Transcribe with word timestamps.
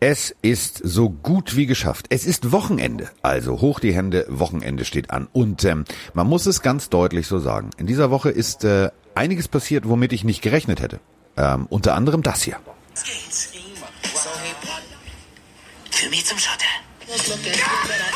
Es 0.00 0.34
ist 0.42 0.80
so 0.84 1.08
gut 1.08 1.56
wie 1.56 1.64
geschafft. 1.66 2.06
Es 2.10 2.26
ist 2.26 2.52
Wochenende. 2.52 3.10
Also 3.22 3.60
hoch 3.60 3.80
die 3.80 3.94
Hände, 3.94 4.26
Wochenende 4.28 4.84
steht 4.84 5.10
an. 5.10 5.28
Und 5.32 5.64
ähm, 5.64 5.86
man 6.12 6.26
muss 6.26 6.44
es 6.46 6.60
ganz 6.60 6.90
deutlich 6.90 7.26
so 7.26 7.38
sagen. 7.38 7.70
In 7.78 7.86
dieser 7.86 8.10
Woche 8.10 8.30
ist 8.30 8.64
äh, 8.64 8.90
einiges 9.14 9.48
passiert, 9.48 9.88
womit 9.88 10.12
ich 10.12 10.24
nicht 10.24 10.42
gerechnet 10.42 10.82
hätte. 10.82 11.00
Ähm, 11.36 11.66
unter 11.70 11.94
anderem 11.94 12.22
das 12.22 12.42
hier. 12.42 12.56
Für 15.90 16.10
mich 16.10 16.26
zum 16.26 16.38
Schotter. 16.38 16.64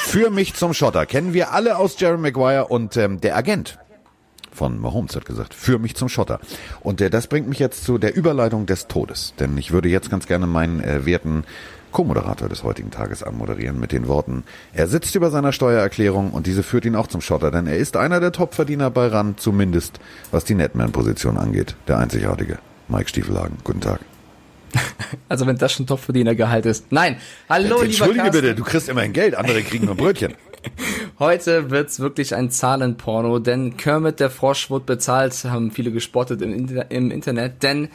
Für 0.05 0.30
mich 0.30 0.55
zum 0.55 0.75
Schotter 0.75 1.06
kennen 1.06 1.34
wir 1.34 1.52
alle 1.52 1.77
aus 1.77 1.98
Jerry 1.98 2.19
Maguire 2.19 2.66
und 2.66 2.97
ähm, 2.97 3.20
der 3.20 3.37
Agent 3.37 3.79
von 4.52 4.80
Mahomes 4.80 5.15
hat 5.15 5.25
gesagt, 5.25 5.55
für 5.55 5.79
mich 5.79 5.95
zum 5.95 6.09
Schotter. 6.09 6.41
Und 6.80 7.01
äh, 7.01 7.11
das 7.11 7.29
bringt 7.29 7.48
mich 7.48 7.61
jetzt 7.61 7.84
zu 7.84 7.98
der 7.98 8.16
Überleitung 8.16 8.66
des 8.66 8.89
Todes. 8.89 9.34
Denn 9.39 9.56
ich 9.56 9.70
würde 9.70 9.89
jetzt 9.89 10.11
ganz 10.11 10.27
gerne 10.27 10.48
meinen 10.48 10.80
äh, 10.80 11.06
werten 11.06 11.45
Co-Moderator 11.92 12.48
des 12.48 12.65
heutigen 12.65 12.91
Tages 12.91 13.23
anmoderieren 13.23 13.80
mit 13.80 13.92
den 13.92 14.09
Worten, 14.09 14.45
er 14.75 14.89
sitzt 14.89 15.15
über 15.15 15.30
seiner 15.30 15.53
Steuererklärung 15.53 16.33
und 16.33 16.47
diese 16.47 16.62
führt 16.62 16.84
ihn 16.84 16.97
auch 16.97 17.06
zum 17.06 17.20
Schotter, 17.20 17.51
denn 17.51 17.67
er 17.67 17.77
ist 17.78 17.97
einer 17.97 18.20
der 18.20 18.33
Topverdiener 18.33 18.91
bei 18.91 19.06
RAN, 19.06 19.37
zumindest 19.39 19.98
was 20.30 20.45
die 20.45 20.55
Netman-Position 20.55 21.39
angeht. 21.39 21.77
Der 21.87 21.98
einzigartige 21.98 22.59
Mike 22.89 23.09
Stiefelhagen. 23.09 23.56
Guten 23.65 23.80
Tag. 23.80 24.01
Also 25.30 25.46
wenn 25.46 25.56
das 25.56 25.72
schon 25.72 25.86
Topverdienergehalt 25.86 26.66
ist. 26.66 26.90
Nein, 26.90 27.16
hallo 27.48 27.77
lieber 27.77 27.84
Entschuldige 27.84 28.18
Carsten. 28.18 28.40
bitte, 28.40 28.54
du 28.54 28.64
kriegst 28.64 28.88
immerhin 28.88 29.12
Geld, 29.12 29.34
andere 29.34 29.62
kriegen 29.62 29.86
nur 29.86 29.94
Brötchen. 29.94 30.34
Heute 31.19 31.70
wird's 31.70 32.00
wirklich 32.00 32.34
ein 32.34 32.50
Zahlenporno, 32.50 33.38
denn 33.38 33.77
Kermit 33.77 34.20
der 34.20 34.30
Frosch 34.30 34.70
wird 34.70 34.86
bezahlt, 34.86 35.33
haben 35.44 35.70
viele 35.70 35.92
gespottet 35.92 36.42
im, 36.42 36.52
Inter 36.52 36.91
im 36.91 37.10
Internet, 37.10 37.62
denn 37.62 37.88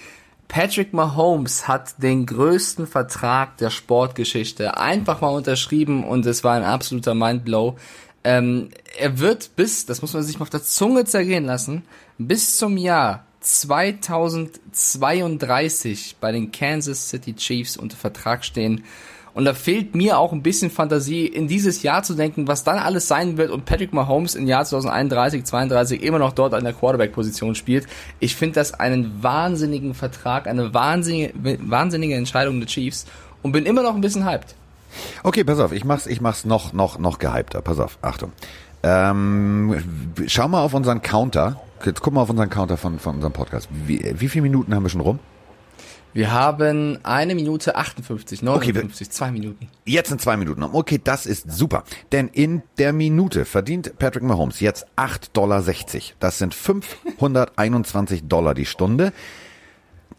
Patrick 0.47 0.93
Mahomes 0.93 1.67
hat 1.67 2.02
den 2.02 2.25
größten 2.25 2.85
Vertrag 2.85 3.58
der 3.58 3.69
Sportgeschichte 3.69 4.77
einfach 4.77 5.21
mal 5.21 5.30
unterschrieben 5.30 6.03
und 6.03 6.25
es 6.25 6.43
war 6.43 6.53
ein 6.53 6.63
absoluter 6.63 7.15
Mindblow. 7.15 7.75
Ähm, 8.23 8.69
er 8.97 9.19
wird 9.19 9.55
bis, 9.55 9.85
das 9.85 10.02
muss 10.02 10.13
man 10.13 10.23
sich 10.23 10.39
mal 10.39 10.43
auf 10.43 10.49
der 10.49 10.63
Zunge 10.63 11.05
zergehen 11.05 11.45
lassen, 11.45 11.83
bis 12.17 12.58
zum 12.58 12.77
Jahr 12.77 13.25
2032 13.44 16.16
bei 16.19 16.31
den 16.31 16.52
Kansas 16.52 17.09
City 17.09 17.36
Chiefs 17.36 17.77
unter 17.77 17.97
Vertrag 17.97 18.45
stehen. 18.45 18.83
Und 19.33 19.45
da 19.45 19.53
fehlt 19.53 19.95
mir 19.95 20.19
auch 20.19 20.31
ein 20.31 20.44
bisschen 20.44 20.69
Fantasie, 20.69 21.25
in 21.25 21.47
dieses 21.47 21.81
Jahr 21.81 22.03
zu 22.03 22.14
denken, 22.14 22.47
was 22.47 22.64
dann 22.64 22.77
alles 22.77 23.08
sein 23.08 23.38
wird 23.38 23.49
und 23.49 23.66
Patrick 23.66 23.91
Mahomes 23.91 24.36
im 24.36 24.47
Jahr 24.47 24.64
2031, 24.64 25.44
32 25.44 26.03
immer 26.03 26.19
noch 26.19 26.33
dort 26.33 26.53
an 26.53 26.64
der 26.64 26.73
Quarterback-Position 26.73 27.55
spielt. 27.55 27.88
Ich 28.19 28.36
finde 28.36 28.55
das 28.55 28.75
einen 28.75 29.23
wahnsinnigen 29.23 29.95
Vertrag, 29.95 30.47
eine 30.47 30.73
wahnsinnige, 30.73 31.33
wahnsinnige 31.61 32.16
Entscheidung 32.16 32.59
der 32.59 32.67
Chiefs 32.67 33.05
und 33.41 33.53
bin 33.53 33.66
immer 33.66 33.81
noch 33.81 33.95
ein 33.95 34.02
bisschen 34.02 34.25
hyped. 34.25 34.53
Okay, 35.23 35.44
pass 35.44 35.59
auf, 35.59 35.71
ich 35.71 35.83
mach's, 35.83 36.05
ich 36.05 36.21
mach's 36.21 36.45
noch, 36.45 36.73
noch, 36.73 36.99
noch 36.99 37.17
gehypter. 37.17 37.61
Pass 37.61 37.80
auf, 37.80 37.97
Achtung. 38.03 38.31
Ähm, 38.83 39.83
schau 40.27 40.47
mal 40.47 40.61
auf 40.61 40.75
unseren 40.75 41.02
Counter. 41.02 41.59
Jetzt 41.86 42.02
guck 42.02 42.14
mal 42.14 42.22
auf 42.22 42.30
unseren 42.30 42.50
Counter 42.50 42.78
von, 42.78 43.00
von 43.00 43.16
unserem 43.16 43.34
Podcast. 43.34 43.67
Wie, 43.72 44.14
wie 44.17 44.30
viele 44.30 44.44
Minuten 44.44 44.73
haben 44.73 44.84
wir 44.84 44.89
schon 44.89 45.02
rum? 45.02 45.20
Wir 46.14 46.31
haben 46.31 47.00
eine 47.03 47.34
Minute 47.34 47.76
58, 47.76 48.44
59, 48.44 49.09
zwei 49.09 49.31
Minuten. 49.31 49.67
Jetzt 49.84 50.09
sind 50.09 50.22
zwei 50.22 50.38
Minuten 50.38 50.61
um. 50.61 50.76
Okay, 50.76 51.02
das 51.04 51.26
ist 51.26 51.52
super. 51.52 51.84
Denn 52.11 52.28
in 52.28 52.61
der 52.78 52.94
Minute 52.94 53.45
verdient 53.45 53.98
Patrick 53.98 54.22
Mahomes 54.22 54.59
jetzt 54.59 54.86
8,60 54.95 55.31
Dollar. 55.34 55.64
Das 56.20 56.38
sind 56.38 56.54
521 56.54 58.27
Dollar 58.27 58.54
die 58.54 58.67
Stunde. 58.67 59.11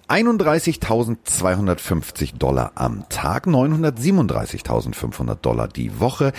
31.250 0.08 2.36
Dollar 2.38 2.72
am 2.74 3.08
Tag, 3.08 3.46
937.500 3.46 5.36
Dollar 5.36 5.68
die 5.68 6.00
Woche. 6.00 6.32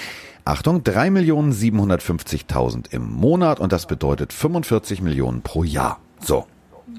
Achtung, 0.44 0.82
3.750.000 0.82 2.92
im 2.94 3.12
Monat 3.12 3.60
und 3.60 3.72
das 3.72 3.88
bedeutet 3.88 4.34
45 4.34 5.02
Millionen 5.02 5.42
pro 5.42 5.64
Jahr. 5.64 6.00
So, 6.20 6.46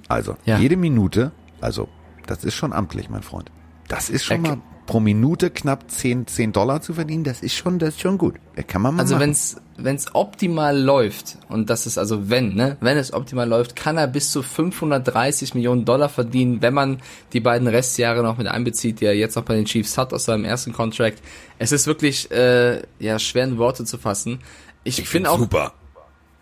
also 0.08 0.36
Ja. 0.44 0.58
jede 0.58 0.76
Minute, 0.76 1.30
also 1.60 1.88
das 2.26 2.42
ist 2.44 2.54
schon 2.54 2.72
amtlich, 2.72 3.08
mein 3.10 3.22
Freund. 3.22 3.50
Das 3.88 4.10
ist 4.10 4.24
schon 4.24 4.40
mal 4.42 4.58
pro 4.86 5.00
Minute 5.00 5.50
knapp 5.50 5.90
10, 5.90 6.26
10 6.26 6.52
Dollar 6.52 6.80
zu 6.80 6.94
verdienen, 6.94 7.24
das 7.24 7.42
ist 7.42 7.54
schon, 7.54 7.78
das 7.78 7.90
ist 7.90 8.00
schon 8.00 8.18
gut. 8.18 8.36
Das 8.54 8.66
kann 8.66 8.82
man 8.82 8.94
mal 8.94 9.02
Also 9.02 9.18
wenn's 9.18 9.56
wenn's 9.78 10.14
optimal 10.14 10.78
läuft 10.78 11.36
und 11.48 11.68
das 11.68 11.86
ist 11.86 11.98
also 11.98 12.30
wenn, 12.30 12.54
ne, 12.54 12.76
wenn 12.80 12.96
es 12.96 13.12
optimal 13.12 13.46
läuft, 13.48 13.76
kann 13.76 13.98
er 13.98 14.06
bis 14.06 14.30
zu 14.30 14.42
530 14.42 15.54
Millionen 15.54 15.84
Dollar 15.84 16.08
verdienen, 16.08 16.62
wenn 16.62 16.72
man 16.72 17.02
die 17.32 17.40
beiden 17.40 17.68
Restjahre 17.68 18.22
noch 18.22 18.38
mit 18.38 18.46
einbezieht, 18.46 19.00
die 19.00 19.04
er 19.04 19.14
jetzt 19.14 19.36
noch 19.36 19.44
bei 19.44 19.54
den 19.54 19.66
Chiefs 19.66 19.98
hat 19.98 20.14
aus 20.14 20.24
seinem 20.24 20.44
ersten 20.44 20.72
Contract. 20.72 21.18
Es 21.58 21.72
ist 21.72 21.86
wirklich 21.86 22.30
äh, 22.30 22.82
ja 22.98 23.18
schwer 23.18 23.44
in 23.44 23.58
Worte 23.58 23.84
zu 23.84 23.98
fassen. 23.98 24.38
Ich, 24.84 24.98
Ich 25.00 25.08
finde 25.08 25.30
auch 25.30 25.38
super. 25.38 25.74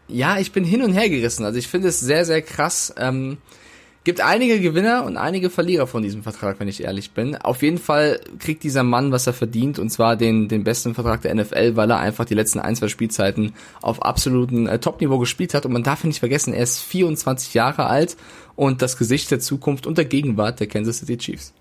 ja, 0.06 0.38
ich 0.38 0.52
bin 0.52 0.64
hin 0.64 0.82
und 0.82 0.92
her 0.92 1.08
gerissen. 1.08 1.44
Also 1.44 1.58
ich 1.58 1.66
finde 1.66 1.88
es 1.88 1.98
sehr, 1.98 2.24
sehr 2.24 2.42
krass. 2.42 2.94
Ähm, 2.98 3.38
gibt 4.04 4.20
einige 4.20 4.60
Gewinner 4.60 5.04
und 5.04 5.16
einige 5.16 5.48
Verlierer 5.48 5.86
von 5.86 6.02
diesem 6.02 6.22
Vertrag, 6.22 6.60
wenn 6.60 6.68
ich 6.68 6.84
ehrlich 6.84 7.12
bin. 7.12 7.36
Auf 7.36 7.62
jeden 7.62 7.78
Fall 7.78 8.20
kriegt 8.38 8.62
dieser 8.62 8.82
Mann, 8.82 9.12
was 9.12 9.26
er 9.26 9.32
verdient, 9.32 9.78
und 9.78 9.88
zwar 9.88 10.16
den, 10.16 10.48
den 10.48 10.62
besten 10.62 10.94
Vertrag 10.94 11.22
der 11.22 11.34
NFL, 11.34 11.74
weil 11.76 11.90
er 11.90 11.98
einfach 11.98 12.26
die 12.26 12.34
letzten 12.34 12.60
ein, 12.60 12.76
zwei 12.76 12.88
Spielzeiten 12.88 13.54
auf 13.80 14.02
absoluten 14.02 14.66
äh, 14.66 14.78
Top-Niveau 14.78 15.18
gespielt 15.18 15.54
hat. 15.54 15.64
Und 15.64 15.72
man 15.72 15.82
darf 15.82 16.04
nicht 16.04 16.18
vergessen, 16.18 16.52
er 16.52 16.62
ist 16.62 16.80
24 16.80 17.54
Jahre 17.54 17.86
alt 17.86 18.16
und 18.56 18.82
das 18.82 18.98
Gesicht 18.98 19.30
der 19.30 19.40
Zukunft 19.40 19.86
und 19.86 19.96
der 19.96 20.04
Gegenwart 20.04 20.60
der 20.60 20.66
Kansas 20.66 20.98
City 20.98 21.16
Chiefs. 21.16 21.54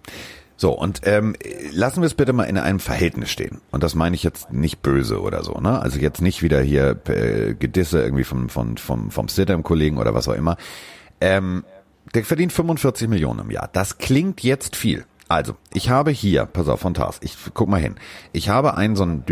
So, 0.57 0.71
und 0.71 1.01
ähm, 1.03 1.35
lassen 1.71 2.01
wir 2.01 2.05
es 2.05 2.13
bitte 2.13 2.33
mal 2.33 2.43
in 2.43 2.57
einem 2.57 2.79
Verhältnis 2.79 3.31
stehen. 3.31 3.61
Und 3.71 3.83
das 3.83 3.95
meine 3.95 4.15
ich 4.15 4.23
jetzt 4.23 4.51
nicht 4.51 4.81
böse 4.81 5.21
oder 5.21 5.43
so, 5.43 5.59
ne? 5.59 5.81
Also 5.81 5.97
jetzt 5.97 6.21
nicht 6.21 6.43
wieder 6.43 6.61
hier 6.61 6.99
äh, 7.07 7.53
Gedisse 7.53 8.01
irgendwie 8.01 8.23
vom, 8.23 8.49
vom, 8.49 8.77
vom, 8.77 9.11
vom 9.11 9.27
Sit-Kollegen 9.29 9.97
oder 9.97 10.13
was 10.13 10.27
auch 10.27 10.35
immer. 10.35 10.57
Ähm, 11.21 11.63
der 12.13 12.23
verdient 12.23 12.53
45 12.53 13.07
Millionen 13.07 13.39
im 13.39 13.51
Jahr. 13.51 13.69
Das 13.71 13.97
klingt 13.97 14.43
jetzt 14.43 14.75
viel. 14.75 15.05
Also, 15.29 15.55
ich 15.73 15.89
habe 15.89 16.11
hier, 16.11 16.45
pass 16.45 16.67
auf, 16.67 16.81
von 16.81 16.93
Tars, 16.93 17.17
ich 17.21 17.35
guck 17.53 17.67
mal 17.67 17.79
hin. 17.79 17.95
Ich 18.33 18.49
habe 18.49 18.75
einen 18.75 18.95
so 18.95 19.03
einen 19.03 19.23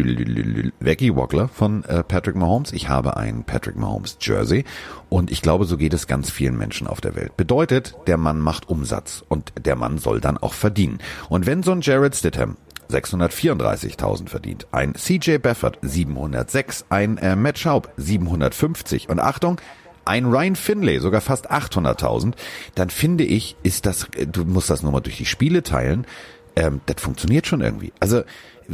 Veggie 0.79 1.15
Wackler 1.15 1.47
von 1.47 1.83
äh, 1.83 2.03
Patrick 2.03 2.35
Mahomes. 2.35 2.71
Ich 2.71 2.89
habe 2.89 3.17
einen 3.17 3.43
Patrick 3.43 3.75
Mahomes 3.75 4.17
Jersey. 4.19 4.63
Und 5.09 5.29
ich 5.29 5.41
glaube, 5.41 5.65
so 5.65 5.77
geht 5.77 5.93
es 5.93 6.07
ganz 6.07 6.31
vielen 6.31 6.57
Menschen 6.57 6.87
auf 6.87 7.01
der 7.01 7.15
Welt. 7.15 7.37
Bedeutet, 7.37 7.95
der 8.07 8.17
Mann 8.17 8.39
macht 8.39 8.69
Umsatz. 8.69 9.23
Und 9.27 9.53
der 9.63 9.75
Mann 9.75 9.99
soll 9.99 10.21
dann 10.21 10.37
auch 10.37 10.53
verdienen. 10.53 10.99
Und 11.29 11.45
wenn 11.45 11.61
so 11.61 11.71
ein 11.71 11.81
Jared 11.81 12.15
Stidham 12.15 12.57
634.000 12.89 14.27
verdient, 14.27 14.67
ein 14.71 14.95
CJ 14.95 15.37
Baffert 15.37 15.77
706, 15.81 16.85
ein 16.89 17.17
äh, 17.17 17.35
Matt 17.35 17.59
Schaub 17.59 17.91
750 17.97 19.09
und 19.09 19.19
Achtung, 19.19 19.61
ein 20.05 20.25
Ryan 20.25 20.55
Finlay, 20.55 20.99
sogar 20.99 21.21
fast 21.21 21.51
800.000, 21.51 22.33
dann 22.75 22.89
finde 22.89 23.23
ich, 23.23 23.55
ist 23.63 23.85
das, 23.85 24.07
du 24.31 24.45
musst 24.45 24.69
das 24.69 24.83
nur 24.83 24.91
mal 24.91 25.01
durch 25.01 25.17
die 25.17 25.25
Spiele 25.25 25.63
teilen, 25.63 26.05
ähm, 26.55 26.81
das 26.85 27.01
funktioniert 27.01 27.47
schon 27.47 27.61
irgendwie. 27.61 27.93
Also 27.99 28.23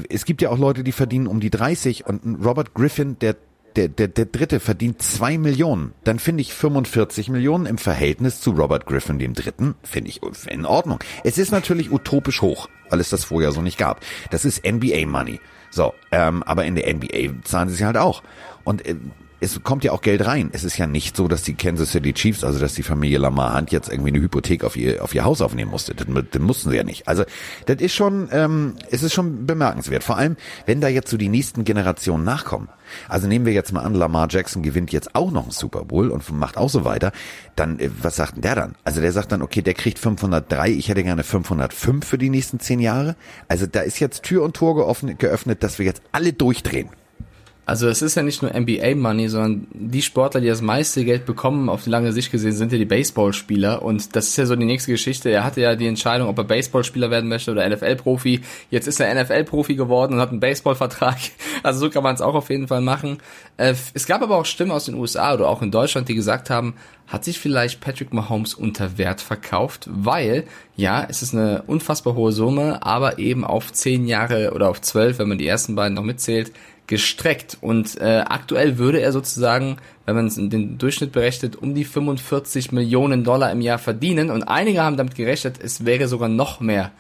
es 0.10 0.26
gibt 0.26 0.42
ja 0.42 0.50
auch 0.50 0.58
Leute, 0.58 0.84
die 0.84 0.92
verdienen 0.92 1.28
um 1.28 1.40
die 1.40 1.50
30 1.50 2.06
und 2.06 2.46
Robert 2.46 2.74
Griffin, 2.74 3.18
der 3.20 3.36
der, 3.78 3.88
der, 3.88 4.08
der 4.08 4.26
dritte 4.26 4.60
verdient 4.60 5.02
zwei 5.04 5.38
Millionen, 5.38 5.94
dann 6.04 6.18
finde 6.18 6.42
ich 6.42 6.52
45 6.52 7.30
Millionen 7.30 7.68
im 7.68 7.78
Verhältnis 7.78 8.42
zu 8.42 8.52
Robert 8.52 8.88
Griffin, 8.88 9.20
dem 9.20 9.36
dritten, 9.36 9.76
finde 9.84 10.10
ich 10.10 10.22
in 10.48 10.66
Ordnung. 10.66 11.00
Es 11.24 11.38
ist 11.38 11.52
natürlich 11.52 11.92
utopisch 11.92 12.42
hoch, 12.42 12.70
weil 12.90 13.00
es 13.00 13.12
das 13.12 13.26
vorher 13.26 13.52
so 13.52 13.62
nicht 13.62 13.78
gab. 13.78 14.02
Das 14.32 14.46
ist 14.46 14.66
NBA 14.66 15.06
Money. 15.06 15.40
So, 15.70 15.94
ähm, 16.12 16.42
aber 16.44 16.66
in 16.66 16.76
der 16.76 16.92
NBA 16.92 17.44
zahlen 17.44 17.70
sie 17.70 17.76
sich 17.76 17.84
halt 17.84 17.98
auch. 17.98 18.24
Und 18.64 18.86
äh, 18.88 18.96
es 19.40 19.62
kommt 19.64 19.84
ja 19.84 19.92
auch 19.92 20.02
Geld 20.02 20.26
rein. 20.26 20.50
Es 20.52 20.64
ist 20.64 20.78
ja 20.78 20.88
nicht 20.88 21.16
so, 21.16 21.28
dass 21.28 21.44
die 21.44 21.54
Kansas 21.54 21.92
City 21.92 22.14
Chiefs, 22.14 22.44
also 22.44 22.60
dass 22.60 22.74
die 22.74 22.84
Familie 22.84 23.20
Lamar 23.20 23.56
Hunt 23.56 23.72
jetzt 23.72 23.90
irgendwie 23.90 24.10
eine 24.10 24.20
Hypothek 24.20 24.64
auf 24.64 24.76
ihr, 24.76 25.04
auf 25.04 25.14
ihr 25.14 25.26
Haus 25.26 25.42
aufnehmen 25.42 25.70
musste. 25.70 25.94
Das, 25.94 26.08
das 26.32 26.42
mussten 26.42 26.72
sie 26.72 26.78
ja 26.78 26.84
nicht. 26.84 27.08
Also 27.08 27.24
das 27.68 27.78
ist 27.78 27.94
schon, 27.94 28.30
ähm, 28.32 28.76
es 28.90 29.04
ist 29.04 29.14
schon 29.14 29.46
bemerkenswert. 29.46 30.04
Vor 30.04 30.18
allem, 30.18 30.38
wenn 30.66 30.82
da 30.82 30.88
jetzt 30.88 31.12
so 31.12 31.18
die 31.18 31.30
nächsten 31.30 31.66
Generationen 31.66 32.24
nachkommen. 32.24 32.70
Also 33.10 33.28
nehmen 33.28 33.46
wir 33.46 33.54
jetzt 33.54 33.74
mal 33.74 33.82
an, 33.82 33.94
Lamar 33.94 34.28
Jackson 34.30 34.64
gewinnt 34.64 34.92
jetzt 34.92 35.14
auch 35.14 35.30
noch 35.30 35.44
einen 35.44 35.52
Super 35.52 35.86
Bowl 35.86 36.10
und 36.10 36.32
macht 36.32 36.58
auch 36.58 36.70
so 36.70 36.84
weiter. 36.84 37.12
Dann, 37.56 37.80
äh, 37.80 37.90
was 38.02 38.16
sagt 38.16 38.36
denn 38.36 38.42
der 38.42 38.56
dann? 38.56 38.76
Also 38.84 39.02
der 39.02 39.12
sagt 39.12 39.32
dann, 39.32 39.44
okay, 39.44 39.62
der 39.62 39.76
kriegt 39.76 40.00
503, 40.00 40.72
ich 40.72 40.90
hätte 40.90 41.04
gerne 41.04 41.24
505 41.24 42.06
für 42.06 42.18
die 42.18 42.30
nächsten 42.30 42.60
zehn 42.60 42.80
Jahre. 42.80 43.16
Also 43.48 43.68
da 43.68 43.82
ist 43.82 44.00
jetzt 44.00 44.24
Tür 44.24 44.44
und 44.44 44.56
Tor 44.56 44.76
geöffnet, 44.76 45.20
geöffnet 45.20 45.62
dass 45.62 45.78
wir 45.78 45.86
jetzt 45.86 46.02
alle 46.12 46.34
durchdrehen. 46.34 46.90
Also 47.68 47.90
es 47.90 48.02
ist 48.02 48.16
ja 48.16 48.24
nicht 48.24 48.42
nur 48.42 48.54
NBA-Money, 48.58 49.28
sondern 49.28 49.68
die 49.74 50.02
Sportler, 50.02 50.40
die 50.40 50.48
das 50.48 50.62
meiste 50.62 51.04
Geld 51.04 51.26
bekommen, 51.26 51.68
auf 51.68 51.84
die 51.84 51.90
lange 51.90 52.14
Sicht 52.14 52.32
gesehen, 52.32 52.54
sind 52.54 52.72
ja 52.72 52.78
die 52.78 52.86
Baseballspieler. 52.86 53.82
Und 53.82 54.16
das 54.16 54.30
ist 54.30 54.38
ja 54.38 54.46
so 54.46 54.56
die 54.56 54.66
nächste 54.66 54.90
Geschichte. 54.90 55.30
Er 55.30 55.44
hatte 55.44 55.60
ja 55.60 55.76
die 55.76 55.86
Entscheidung, 55.86 56.30
ob 56.30 56.38
er 56.38 56.46
Baseballspieler 56.46 57.12
werden 57.12 57.28
möchte 57.28 57.52
oder 57.52 57.70
NFL-Profi. 57.70 58.40
Jetzt 58.72 58.88
ist 58.88 59.02
er 59.02 59.14
NFL-Profi 59.14 59.76
geworden 59.76 60.14
und 60.14 60.22
hat 60.22 60.32
einen 60.32 60.40
Baseballvertrag. 60.40 61.18
Also 61.64 61.80
so 61.80 61.90
kann 61.90 62.04
man 62.04 62.14
es 62.14 62.22
auch 62.22 62.36
auf 62.36 62.50
jeden 62.50 62.68
Fall 62.68 62.82
machen. 62.82 63.18
Äh, 63.58 63.74
es 63.94 64.06
gab 64.06 64.22
aber 64.22 64.38
auch 64.38 64.46
Stimmen 64.46 64.72
aus 64.72 64.86
den 64.86 64.94
USA 64.94 65.34
oder 65.34 65.50
auch 65.50 65.62
in 65.62 65.72
Deutschland, 65.72 66.08
die 66.08 66.14
gesagt 66.14 66.50
haben, 66.50 66.76
hat 67.08 67.26
sich 67.26 67.40
vielleicht 67.40 67.82
Patrick 67.82 68.14
Mahomes 68.14 68.54
unter 68.54 68.98
Wert 68.98 69.22
verkauft, 69.22 69.90
weil, 69.92 70.44
ja, 70.76 71.06
es 71.10 71.24
ist 71.24 71.34
eine 71.34 71.64
unfassbar 71.66 72.16
hohe 72.16 72.32
Summe, 72.32 72.86
aber 72.86 73.18
eben 73.18 73.44
auf 73.44 73.74
zehn 73.74 74.08
Jahre 74.08 74.54
oder 74.54 74.70
auf 74.70 74.82
zwölf, 74.82 75.20
wenn 75.20 75.30
man 75.30 75.38
die 75.38 75.48
ersten 75.48 75.76
beiden 75.76 75.96
noch 75.96 76.04
mitzählt, 76.04 76.52
gestreckt. 76.88 77.58
Und 77.62 78.00
äh, 78.00 78.24
aktuell 78.28 78.78
würde 78.78 79.02
er 79.02 79.12
sozusagen, 79.12 79.78
wenn 80.06 80.16
man 80.16 80.28
es 80.28 80.38
in 80.38 80.50
den 80.50 80.78
Durchschnitt 80.78 81.12
berechnet, 81.12 81.56
um 81.56 81.76
die 81.76 81.86
45 81.86 82.72
Millionen 82.72 83.24
Dollar 83.24 83.52
im 83.52 83.62
Jahr 83.62 83.78
verdienen. 83.78 84.32
Und 84.32 84.44
einige 84.44 84.82
haben 84.82 84.98
damit 84.98 85.16
gerechnet, 85.16 85.60
es 85.62 85.86
wäre 85.86 86.08
sogar 86.08 86.30
noch 86.30 86.60
mehr 86.60 86.92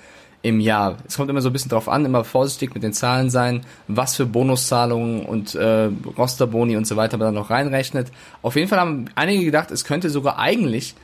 im 0.43 0.59
Jahr. 0.59 0.97
Es 1.07 1.17
kommt 1.17 1.29
immer 1.29 1.41
so 1.41 1.49
ein 1.49 1.53
bisschen 1.53 1.71
drauf 1.71 1.89
an, 1.89 2.05
immer 2.05 2.23
vorsichtig 2.23 2.73
mit 2.73 2.83
den 2.83 2.93
Zahlen 2.93 3.29
sein, 3.29 3.65
was 3.87 4.15
für 4.15 4.25
Bonuszahlungen 4.25 5.25
und 5.25 5.55
äh, 5.55 5.89
Rosterboni 6.17 6.77
und 6.77 6.85
so 6.85 6.95
weiter 6.95 7.17
man 7.17 7.33
da 7.33 7.39
noch 7.39 7.49
reinrechnet. 7.49 8.11
Auf 8.41 8.55
jeden 8.55 8.67
Fall 8.67 8.79
haben 8.79 9.05
einige 9.15 9.43
gedacht, 9.43 9.71
es 9.71 9.83
könnte 9.83 10.09
sogar 10.09 10.37
eigentlich 10.37 10.95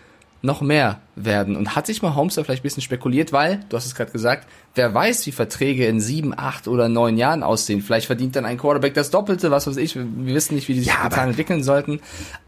noch 0.43 0.61
mehr 0.61 0.99
werden. 1.15 1.55
Und 1.55 1.75
hat 1.75 1.87
sich 1.87 2.01
mal 2.01 2.15
Holmes 2.15 2.35
da 2.35 2.43
vielleicht 2.43 2.61
ein 2.61 2.63
bisschen 2.63 2.83
spekuliert, 2.83 3.31
weil, 3.31 3.61
du 3.69 3.77
hast 3.77 3.85
es 3.85 3.95
gerade 3.95 4.11
gesagt, 4.11 4.45
wer 4.75 4.93
weiß, 4.93 5.25
wie 5.25 5.31
Verträge 5.31 5.87
in 5.87 6.01
sieben, 6.01 6.37
acht 6.37 6.67
oder 6.67 6.89
neun 6.89 7.17
Jahren 7.17 7.43
aussehen. 7.43 7.81
Vielleicht 7.81 8.07
verdient 8.07 8.35
dann 8.35 8.45
ein 8.45 8.57
Quarterback 8.57 8.93
das 8.93 9.09
Doppelte, 9.09 9.51
was 9.51 9.67
weiß 9.67 9.77
ich. 9.77 9.95
Wir 9.95 10.05
wissen 10.35 10.55
nicht, 10.55 10.67
wie 10.67 10.73
die 10.73 10.81
sich 10.81 10.89
ja, 10.89 11.23
entwickeln 11.23 11.63
sollten. 11.63 12.01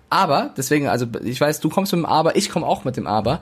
Aber, 0.10 0.54
deswegen, 0.58 0.88
also 0.88 1.08
ich 1.24 1.40
weiß, 1.40 1.62
du 1.62 1.70
kommst 1.70 1.94
mit 1.94 2.02
dem 2.02 2.06
Aber, 2.06 2.36
ich 2.36 2.50
komme 2.50 2.66
auch 2.66 2.84
mit 2.84 2.98
dem 2.98 3.08
Aber 3.08 3.40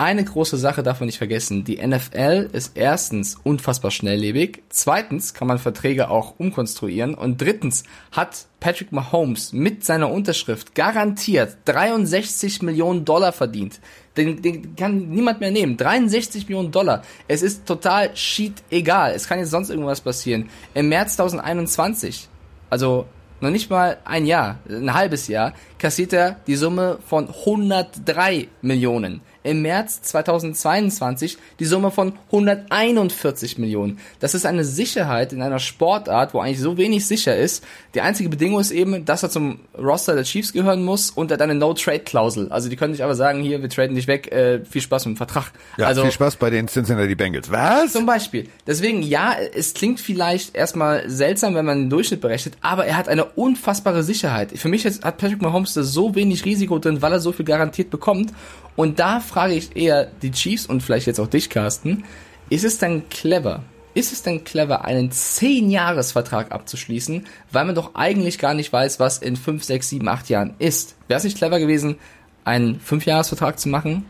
eine 0.00 0.24
große 0.24 0.56
Sache 0.56 0.82
darf 0.82 1.00
man 1.00 1.08
nicht 1.08 1.18
vergessen. 1.18 1.62
Die 1.62 1.76
NFL 1.76 2.48
ist 2.54 2.74
erstens 2.74 3.36
unfassbar 3.44 3.90
schnelllebig. 3.90 4.62
Zweitens 4.70 5.34
kann 5.34 5.46
man 5.46 5.58
Verträge 5.58 6.08
auch 6.08 6.36
umkonstruieren. 6.38 7.14
Und 7.14 7.42
drittens 7.42 7.84
hat 8.10 8.46
Patrick 8.60 8.92
Mahomes 8.92 9.52
mit 9.52 9.84
seiner 9.84 10.10
Unterschrift 10.10 10.74
garantiert 10.74 11.58
63 11.66 12.62
Millionen 12.62 13.04
Dollar 13.04 13.32
verdient. 13.32 13.78
Den, 14.16 14.40
den 14.40 14.74
kann 14.74 15.10
niemand 15.10 15.40
mehr 15.40 15.50
nehmen. 15.50 15.76
63 15.76 16.48
Millionen 16.48 16.72
Dollar. 16.72 17.02
Es 17.28 17.42
ist 17.42 17.66
total 17.66 18.16
shit 18.16 18.54
egal. 18.70 19.12
Es 19.14 19.28
kann 19.28 19.38
jetzt 19.38 19.50
sonst 19.50 19.68
irgendwas 19.68 20.00
passieren. 20.00 20.48
Im 20.72 20.88
März 20.88 21.16
2021, 21.16 22.26
also 22.70 23.04
noch 23.42 23.50
nicht 23.50 23.68
mal 23.68 23.98
ein 24.06 24.24
Jahr, 24.24 24.60
ein 24.66 24.94
halbes 24.94 25.28
Jahr, 25.28 25.52
kassiert 25.78 26.14
er 26.14 26.36
die 26.46 26.56
Summe 26.56 26.98
von 27.06 27.28
103 27.28 28.48
Millionen 28.62 29.20
im 29.42 29.62
März 29.62 30.02
2022 30.02 31.38
die 31.58 31.64
Summe 31.64 31.90
von 31.90 32.12
141 32.26 33.58
Millionen. 33.58 33.98
Das 34.18 34.34
ist 34.34 34.46
eine 34.46 34.64
Sicherheit 34.64 35.32
in 35.32 35.42
einer 35.42 35.58
Sportart, 35.58 36.34
wo 36.34 36.40
eigentlich 36.40 36.60
so 36.60 36.76
wenig 36.76 37.06
sicher 37.06 37.36
ist. 37.36 37.64
Die 37.94 38.00
einzige 38.00 38.28
Bedingung 38.28 38.60
ist 38.60 38.70
eben, 38.70 39.04
dass 39.04 39.22
er 39.22 39.30
zum 39.30 39.60
Roster 39.78 40.14
der 40.14 40.24
Chiefs 40.24 40.52
gehören 40.52 40.84
muss 40.84 41.10
und 41.10 41.30
er 41.30 41.34
hat 41.34 41.42
eine 41.42 41.54
No-Trade-Klausel. 41.54 42.50
Also 42.50 42.68
die 42.68 42.76
können 42.76 42.92
nicht 42.92 43.02
aber 43.02 43.14
sagen, 43.14 43.42
hier, 43.42 43.62
wir 43.62 43.68
traden 43.68 43.96
dich 43.96 44.06
weg, 44.06 44.30
äh, 44.30 44.64
viel 44.64 44.82
Spaß 44.82 45.06
mit 45.06 45.14
dem 45.14 45.16
Vertrag. 45.16 45.52
Ja, 45.76 45.86
also, 45.86 46.02
viel 46.02 46.12
Spaß 46.12 46.36
bei 46.36 46.50
den 46.50 46.68
Cincinnati 46.68 47.14
Bengals. 47.14 47.50
Was? 47.50 47.92
Zum 47.92 48.06
Beispiel. 48.06 48.48
Deswegen, 48.66 49.02
ja, 49.02 49.34
es 49.54 49.74
klingt 49.74 50.00
vielleicht 50.00 50.54
erstmal 50.54 51.08
seltsam, 51.08 51.54
wenn 51.54 51.64
man 51.64 51.78
den 51.78 51.90
Durchschnitt 51.90 52.20
berechnet, 52.20 52.54
aber 52.60 52.84
er 52.84 52.96
hat 52.96 53.08
eine 53.08 53.24
unfassbare 53.24 54.02
Sicherheit. 54.02 54.52
Für 54.56 54.68
mich 54.68 54.84
hat 54.84 55.00
Patrick 55.00 55.40
Mahomes 55.40 55.74
da 55.74 55.82
so 55.82 56.14
wenig 56.14 56.44
Risiko 56.44 56.78
drin, 56.78 57.02
weil 57.02 57.12
er 57.12 57.20
so 57.20 57.32
viel 57.32 57.44
garantiert 57.44 57.90
bekommt 57.90 58.32
und 58.80 58.98
da 58.98 59.20
frage 59.20 59.52
ich 59.52 59.76
eher 59.76 60.06
die 60.06 60.30
Chiefs 60.30 60.64
und 60.64 60.82
vielleicht 60.82 61.06
jetzt 61.06 61.20
auch 61.20 61.26
dich, 61.26 61.50
Carsten, 61.50 62.04
ist 62.48 62.64
es 62.64 62.78
denn 62.78 63.10
clever? 63.10 63.62
Ist 63.92 64.10
es 64.10 64.22
denn 64.22 64.42
clever, 64.42 64.86
einen 64.86 65.10
10-Jahres-Vertrag 65.10 66.50
abzuschließen, 66.50 67.26
weil 67.52 67.66
man 67.66 67.74
doch 67.74 67.94
eigentlich 67.94 68.38
gar 68.38 68.54
nicht 68.54 68.72
weiß, 68.72 68.98
was 68.98 69.18
in 69.18 69.36
5, 69.36 69.64
6, 69.64 69.86
7, 69.86 70.08
8 70.08 70.30
Jahren 70.30 70.54
ist? 70.58 70.96
Wäre 71.08 71.18
es 71.18 71.24
nicht 71.24 71.36
clever 71.36 71.58
gewesen, 71.58 71.96
einen 72.44 72.80
5-Jahres-Vertrag 72.80 73.58
zu 73.58 73.68
machen? 73.68 74.06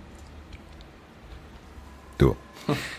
Du, 2.18 2.36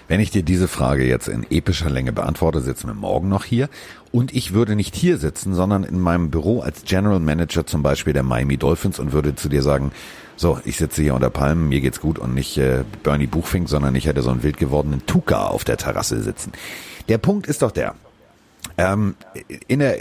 wenn 0.09 0.19
ich 0.19 0.29
dir 0.29 0.43
diese 0.43 0.67
Frage 0.67 1.07
jetzt 1.07 1.29
in 1.29 1.49
epischer 1.49 1.89
Länge 1.89 2.11
beantworte, 2.11 2.59
sitzen 2.59 2.87
wir 2.87 2.95
morgen 2.95 3.29
noch 3.29 3.45
hier. 3.45 3.69
Und 4.11 4.33
ich 4.33 4.51
würde 4.51 4.75
nicht 4.75 4.93
hier 4.93 5.17
sitzen, 5.17 5.53
sondern 5.53 5.85
in 5.85 6.01
meinem 6.01 6.31
Büro 6.31 6.59
als 6.59 6.83
General 6.83 7.21
Manager 7.21 7.65
zum 7.65 7.81
Beispiel 7.81 8.11
der 8.11 8.23
Miami 8.23 8.57
Dolphins 8.57 8.99
und 8.99 9.13
würde 9.13 9.35
zu 9.35 9.47
dir 9.47 9.63
sagen, 9.63 9.93
so, 10.41 10.59
ich 10.65 10.77
sitze 10.77 11.03
hier 11.03 11.13
unter 11.13 11.29
Palmen, 11.29 11.69
mir 11.69 11.81
geht's 11.81 12.01
gut 12.01 12.19
und 12.19 12.33
nicht 12.33 12.57
äh, 12.57 12.83
Bernie 13.03 13.27
Buchfink, 13.27 13.69
sondern 13.69 13.95
ich 13.95 14.07
hätte 14.07 14.21
so 14.21 14.31
einen 14.31 14.43
wild 14.43 14.57
gewordenen 14.57 15.05
Tuka 15.05 15.45
auf 15.45 15.63
der 15.63 15.77
Terrasse 15.77 16.21
sitzen. 16.21 16.51
Der 17.07 17.19
Punkt 17.19 17.47
ist 17.47 17.61
doch 17.61 17.71
der. 17.71 17.93
Ähm, 18.77 19.15
in 19.67 19.79
der 19.79 19.99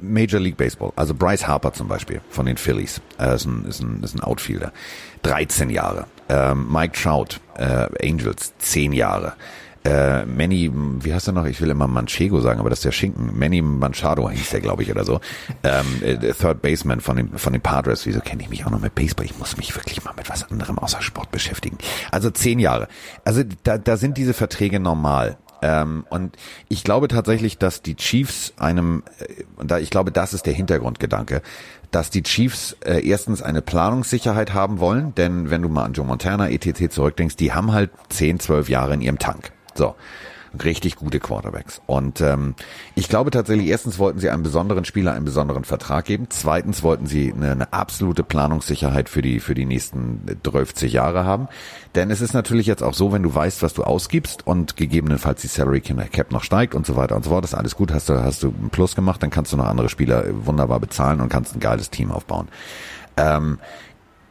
Major 0.00 0.40
League 0.40 0.56
Baseball, 0.56 0.92
also 0.96 1.14
Bryce 1.14 1.46
Harper 1.46 1.72
zum 1.72 1.88
Beispiel 1.88 2.20
von 2.30 2.46
den 2.46 2.56
Phillies, 2.56 3.00
äh, 3.18 3.34
ist, 3.34 3.46
ein, 3.46 3.64
ist, 3.64 3.80
ein, 3.80 4.02
ist 4.02 4.14
ein 4.14 4.20
Outfielder, 4.20 4.72
13 5.22 5.70
Jahre. 5.70 6.06
Ähm, 6.28 6.70
Mike 6.70 6.94
Trout, 7.00 7.40
äh, 7.56 7.88
Angels, 8.02 8.54
10 8.58 8.92
Jahre 8.92 9.34
äh, 9.86 10.26
Manny, 10.26 10.70
wie 10.74 11.14
heißt 11.14 11.28
er 11.28 11.32
noch? 11.32 11.44
Ich 11.46 11.60
will 11.60 11.70
immer 11.70 11.86
Manchego 11.86 12.40
sagen, 12.40 12.58
aber 12.58 12.70
das 12.70 12.80
ist 12.80 12.84
der 12.84 12.92
Schinken. 12.92 13.38
Manny 13.38 13.62
Manchado 13.62 14.28
hieß 14.28 14.50
der, 14.50 14.60
glaube 14.60 14.82
ich, 14.82 14.90
oder 14.90 15.04
so. 15.04 15.20
Ähm, 15.62 16.02
äh, 16.02 16.32
Third 16.32 16.60
Baseman 16.60 17.00
von 17.00 17.16
den, 17.16 17.38
von 17.38 17.52
den 17.52 17.62
Padres. 17.62 18.04
Wieso 18.04 18.20
kenne 18.20 18.42
ich 18.42 18.50
mich 18.50 18.66
auch 18.66 18.70
noch 18.70 18.80
mit 18.80 18.96
Baseball? 18.96 19.24
Ich 19.24 19.38
muss 19.38 19.56
mich 19.56 19.74
wirklich 19.76 20.02
mal 20.02 20.14
mit 20.16 20.28
was 20.28 20.50
anderem 20.50 20.78
außer 20.78 21.02
Sport 21.02 21.30
beschäftigen. 21.30 21.78
Also 22.10 22.30
zehn 22.30 22.58
Jahre. 22.58 22.88
Also 23.24 23.44
da, 23.62 23.78
da 23.78 23.96
sind 23.96 24.16
diese 24.16 24.34
Verträge 24.34 24.80
normal. 24.80 25.38
Ähm, 25.62 26.04
und 26.10 26.36
ich 26.68 26.82
glaube 26.82 27.06
tatsächlich, 27.06 27.56
dass 27.56 27.80
die 27.80 27.94
Chiefs 27.94 28.54
einem, 28.56 29.04
äh, 29.20 29.44
und 29.56 29.70
da 29.70 29.78
ich 29.78 29.90
glaube, 29.90 30.10
das 30.10 30.34
ist 30.34 30.46
der 30.46 30.52
Hintergrundgedanke, 30.52 31.42
dass 31.92 32.10
die 32.10 32.24
Chiefs 32.24 32.76
äh, 32.84 33.06
erstens 33.08 33.40
eine 33.40 33.62
Planungssicherheit 33.62 34.52
haben 34.52 34.80
wollen, 34.80 35.14
denn 35.14 35.48
wenn 35.48 35.62
du 35.62 35.68
mal 35.68 35.84
an 35.84 35.92
Joe 35.92 36.04
Montana 36.04 36.50
etc. 36.50 36.90
zurückdenkst, 36.90 37.36
die 37.36 37.52
haben 37.52 37.72
halt 37.72 37.90
10, 38.08 38.40
12 38.40 38.68
Jahre 38.68 38.94
in 38.94 39.00
ihrem 39.00 39.18
Tank. 39.18 39.52
So. 39.76 39.94
Richtig 40.64 40.96
gute 40.96 41.20
Quarterbacks. 41.20 41.82
Und 41.86 42.20
ähm, 42.20 42.54
ich 42.94 43.08
glaube 43.08 43.30
tatsächlich, 43.30 43.66
erstens 43.68 43.98
wollten 43.98 44.20
sie 44.20 44.30
einem 44.30 44.42
besonderen 44.42 44.84
Spieler 44.84 45.12
einen 45.12 45.24
besonderen 45.24 45.64
Vertrag 45.64 46.04
geben. 46.04 46.26
Zweitens 46.30 46.82
wollten 46.82 47.06
sie 47.06 47.32
eine, 47.32 47.50
eine 47.50 47.72
absolute 47.72 48.22
Planungssicherheit 48.22 49.08
für 49.08 49.22
die, 49.22 49.40
für 49.40 49.54
die 49.54 49.66
nächsten 49.66 50.24
50 50.42 50.92
Jahre 50.92 51.24
haben. 51.24 51.48
Denn 51.94 52.10
es 52.10 52.20
ist 52.20 52.32
natürlich 52.32 52.66
jetzt 52.66 52.82
auch 52.82 52.94
so, 52.94 53.12
wenn 53.12 53.22
du 53.22 53.34
weißt, 53.34 53.62
was 53.62 53.74
du 53.74 53.82
ausgibst 53.82 54.46
und 54.46 54.76
gegebenenfalls 54.76 55.42
die 55.42 55.48
Salary 55.48 55.80
Cap 55.80 56.32
noch 56.32 56.44
steigt 56.44 56.74
und 56.74 56.86
so 56.86 56.96
weiter 56.96 57.16
und 57.16 57.24
so 57.24 57.30
fort, 57.30 57.44
ist 57.44 57.54
alles 57.54 57.76
gut, 57.76 57.92
hast 57.92 58.08
du, 58.08 58.22
hast 58.22 58.42
du 58.42 58.48
einen 58.48 58.70
Plus 58.70 58.94
gemacht, 58.94 59.22
dann 59.22 59.30
kannst 59.30 59.52
du 59.52 59.56
noch 59.56 59.66
andere 59.66 59.88
Spieler 59.88 60.24
wunderbar 60.46 60.80
bezahlen 60.80 61.20
und 61.20 61.28
kannst 61.28 61.54
ein 61.54 61.60
geiles 61.60 61.90
Team 61.90 62.10
aufbauen. 62.10 62.48
Ähm, 63.16 63.58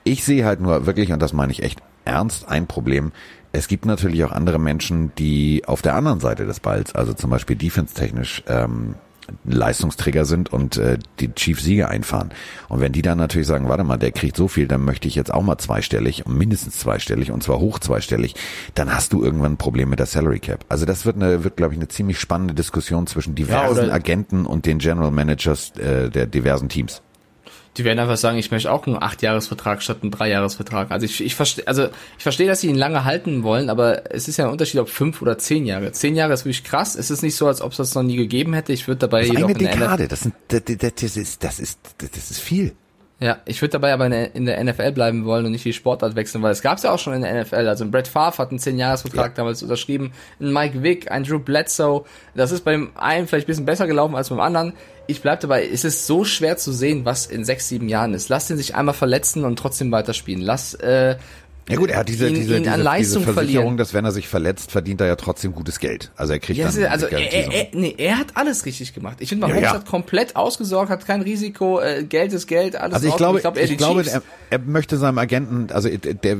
ich 0.03 0.23
sehe 0.23 0.45
halt 0.45 0.61
nur 0.61 0.85
wirklich, 0.85 1.11
und 1.11 1.21
das 1.21 1.33
meine 1.33 1.51
ich 1.51 1.61
echt 1.61 1.81
ernst, 2.05 2.47
ein 2.47 2.67
Problem, 2.67 3.11
es 3.55 3.67
gibt 3.67 3.85
natürlich 3.85 4.23
auch 4.23 4.31
andere 4.31 4.59
Menschen, 4.59 5.11
die 5.17 5.63
auf 5.65 5.81
der 5.81 5.95
anderen 5.95 6.19
Seite 6.19 6.45
des 6.45 6.59
Balls, 6.59 6.93
also 6.93 7.13
zum 7.13 7.29
Beispiel 7.29 7.55
defense-technisch, 7.55 8.43
ähm, 8.47 8.95
Leistungsträger 9.43 10.23
sind 10.23 10.53
und 10.53 10.77
äh, 10.77 10.99
die 11.19 11.33
Chiefs 11.33 11.63
Siege 11.63 11.89
einfahren. 11.89 12.29
Und 12.69 12.79
wenn 12.79 12.91
die 12.91 13.01
dann 13.01 13.17
natürlich 13.17 13.47
sagen, 13.47 13.67
warte 13.67 13.83
mal, 13.83 13.97
der 13.97 14.11
kriegt 14.11 14.37
so 14.37 14.47
viel, 14.47 14.67
dann 14.67 14.85
möchte 14.85 15.07
ich 15.07 15.15
jetzt 15.15 15.33
auch 15.33 15.41
mal 15.41 15.57
zweistellig 15.57 16.27
und 16.27 16.37
mindestens 16.37 16.77
zweistellig 16.77 17.31
und 17.31 17.41
zwar 17.41 17.59
hoch 17.59 17.79
zweistellig, 17.79 18.35
dann 18.75 18.93
hast 18.93 19.13
du 19.13 19.23
irgendwann 19.23 19.53
ein 19.53 19.57
Problem 19.57 19.89
mit 19.89 19.97
der 19.97 20.05
Salary 20.05 20.39
Cap. 20.39 20.63
Also 20.69 20.85
das 20.85 21.07
wird 21.07 21.15
eine, 21.15 21.43
wird 21.43 21.57
glaube 21.57 21.73
ich 21.73 21.79
eine 21.79 21.87
ziemlich 21.87 22.19
spannende 22.19 22.53
Diskussion 22.53 23.07
zwischen 23.07 23.33
diversen 23.33 23.87
ja, 23.87 23.93
Agenten 23.93 24.45
und 24.45 24.67
den 24.67 24.77
General 24.77 25.11
Managers 25.11 25.71
äh, 25.77 26.11
der 26.11 26.27
diversen 26.27 26.69
Teams. 26.69 27.01
Die 27.77 27.83
werden 27.83 27.99
einfach 27.99 28.17
sagen, 28.17 28.37
ich 28.37 28.51
möchte 28.51 28.71
auch 28.71 28.87
einen 28.87 29.01
Acht-Jahres-Vertrag 29.01 29.83
statt 29.83 29.97
einen 30.01 30.11
Drei-Jahres-Vertrag. 30.11 30.91
Also 30.91 31.05
ich, 31.05 31.23
ich 31.23 31.35
verstehe, 31.35 31.67
also 31.67 31.87
ich 32.17 32.23
verstehe, 32.23 32.47
dass 32.47 32.61
sie 32.61 32.67
ihn 32.67 32.75
lange 32.75 33.03
halten 33.03 33.43
wollen, 33.43 33.69
aber 33.69 34.13
es 34.13 34.27
ist 34.27 34.37
ja 34.37 34.45
ein 34.45 34.51
Unterschied, 34.51 34.79
ob 34.79 34.89
fünf 34.89 35.21
oder 35.21 35.37
zehn 35.37 35.65
Jahre. 35.65 35.91
Zehn 35.91 36.15
Jahre 36.15 36.33
ist 36.33 36.45
wirklich 36.45 36.63
krass. 36.63 36.95
Es 36.95 37.11
ist 37.11 37.21
nicht 37.21 37.35
so, 37.35 37.47
als 37.47 37.61
ob 37.61 37.71
es 37.71 37.77
das 37.77 37.95
noch 37.95 38.03
nie 38.03 38.15
gegeben 38.15 38.53
hätte. 38.53 38.71
Ich 38.71 38.87
würde 38.87 38.99
dabei 38.99 39.21
das 39.21 39.29
jedoch 39.29 39.49
eine 39.49 39.57
Dekade. 39.57 40.07
Das, 40.07 40.21
sind, 40.21 40.35
das, 40.47 40.63
das, 40.63 41.17
ist, 41.17 41.43
das 41.43 41.59
ist, 41.59 41.79
das 41.97 42.31
ist 42.31 42.39
viel. 42.39 42.75
Ja, 43.21 43.37
ich 43.45 43.61
würde 43.61 43.71
dabei 43.71 43.93
aber 43.93 44.07
in 44.07 44.45
der 44.45 44.61
NFL 44.61 44.91
bleiben 44.91 45.23
wollen 45.23 45.45
und 45.45 45.53
nicht 45.53 45.63
die 45.63 45.71
Sportart 45.71 46.17
wechseln, 46.17 46.43
weil 46.43 46.51
es 46.51 46.61
gab 46.61 46.77
es 46.77 46.83
ja 46.83 46.91
auch 46.91 46.99
schon 46.99 47.13
in 47.13 47.21
der 47.21 47.43
NFL. 47.43 47.67
Also 47.67 47.89
Brett 47.89 48.09
Favre 48.09 48.39
hat 48.39 48.49
einen 48.49 48.59
10-Jahres-Vertrag 48.59 49.31
ja. 49.31 49.35
damals 49.35 49.63
unterschrieben, 49.63 50.11
ein 50.41 50.51
Mike 50.51 50.83
Vick, 50.83 51.09
ein 51.09 51.23
Drew 51.23 51.39
Bledsoe. 51.39 52.03
Das 52.35 52.51
ist 52.51 52.65
beim 52.65 52.91
einen 52.95 53.27
vielleicht 53.27 53.45
ein 53.45 53.51
bisschen 53.51 53.65
besser 53.65 53.87
gelaufen 53.87 54.15
als 54.15 54.29
beim 54.29 54.41
anderen. 54.41 54.73
Ich 55.07 55.21
bleib 55.21 55.39
dabei, 55.41 55.67
es 55.67 55.83
ist 55.83 56.07
so 56.07 56.25
schwer 56.25 56.57
zu 56.57 56.71
sehen, 56.71 57.05
was 57.05 57.27
in 57.27 57.45
sechs, 57.45 57.69
sieben 57.69 57.89
Jahren 57.89 58.13
ist. 58.13 58.29
Lass 58.29 58.47
den 58.47 58.57
sich 58.57 58.73
einmal 58.75 58.95
verletzen 58.95 59.45
und 59.45 59.59
trotzdem 59.59 59.91
weiterspielen. 59.91 60.41
Lass 60.41 60.73
äh, 60.75 61.17
Ja 61.67 61.77
gut, 61.77 61.89
er 61.89 61.97
hat 61.97 62.09
diese, 62.09 62.27
ihn, 62.27 62.35
diese, 62.35 62.57
ihn 62.57 62.63
diese, 62.63 62.77
diese 62.77 63.21
Versicherung, 63.21 63.33
verlieren. 63.33 63.77
dass 63.77 63.93
wenn 63.93 64.05
er 64.05 64.11
sich 64.11 64.27
verletzt, 64.27 64.71
verdient 64.71 65.01
er 65.01 65.07
ja 65.07 65.15
trotzdem 65.15 65.51
gutes 65.53 65.79
Geld. 65.79 66.11
Also 66.15 66.33
er 66.33 66.39
kriegt 66.39 66.59
Ja, 66.59 66.69
dann 66.69 66.85
also 66.85 67.07
er, 67.07 67.19
er, 67.33 67.51
er, 67.51 67.67
nee, 67.73 67.95
er 67.97 68.19
hat 68.19 68.27
alles 68.35 68.65
richtig 68.65 68.93
gemacht. 68.93 69.17
Ich 69.19 69.29
finde, 69.29 69.47
Ja, 69.47 69.53
Mahomes 69.53 69.69
ja. 69.71 69.73
hat 69.73 69.87
komplett 69.87 70.35
ausgesorgt, 70.35 70.91
hat 70.91 71.07
kein 71.07 71.21
Risiko, 71.21 71.79
äh, 71.79 72.03
Geld 72.03 72.33
ist 72.33 72.45
Geld, 72.45 72.75
alles 72.75 72.95
Also 72.95 73.07
ich 73.07 73.15
glaube, 73.17 73.39
ich 73.39 73.45
er 73.45 73.67
die 73.67 73.77
glaube, 73.77 74.05
er, 74.05 74.21
er 74.51 74.59
möchte 74.59 74.97
seinem 74.97 75.17
Agenten, 75.17 75.71
also 75.73 75.89
der, 75.89 76.37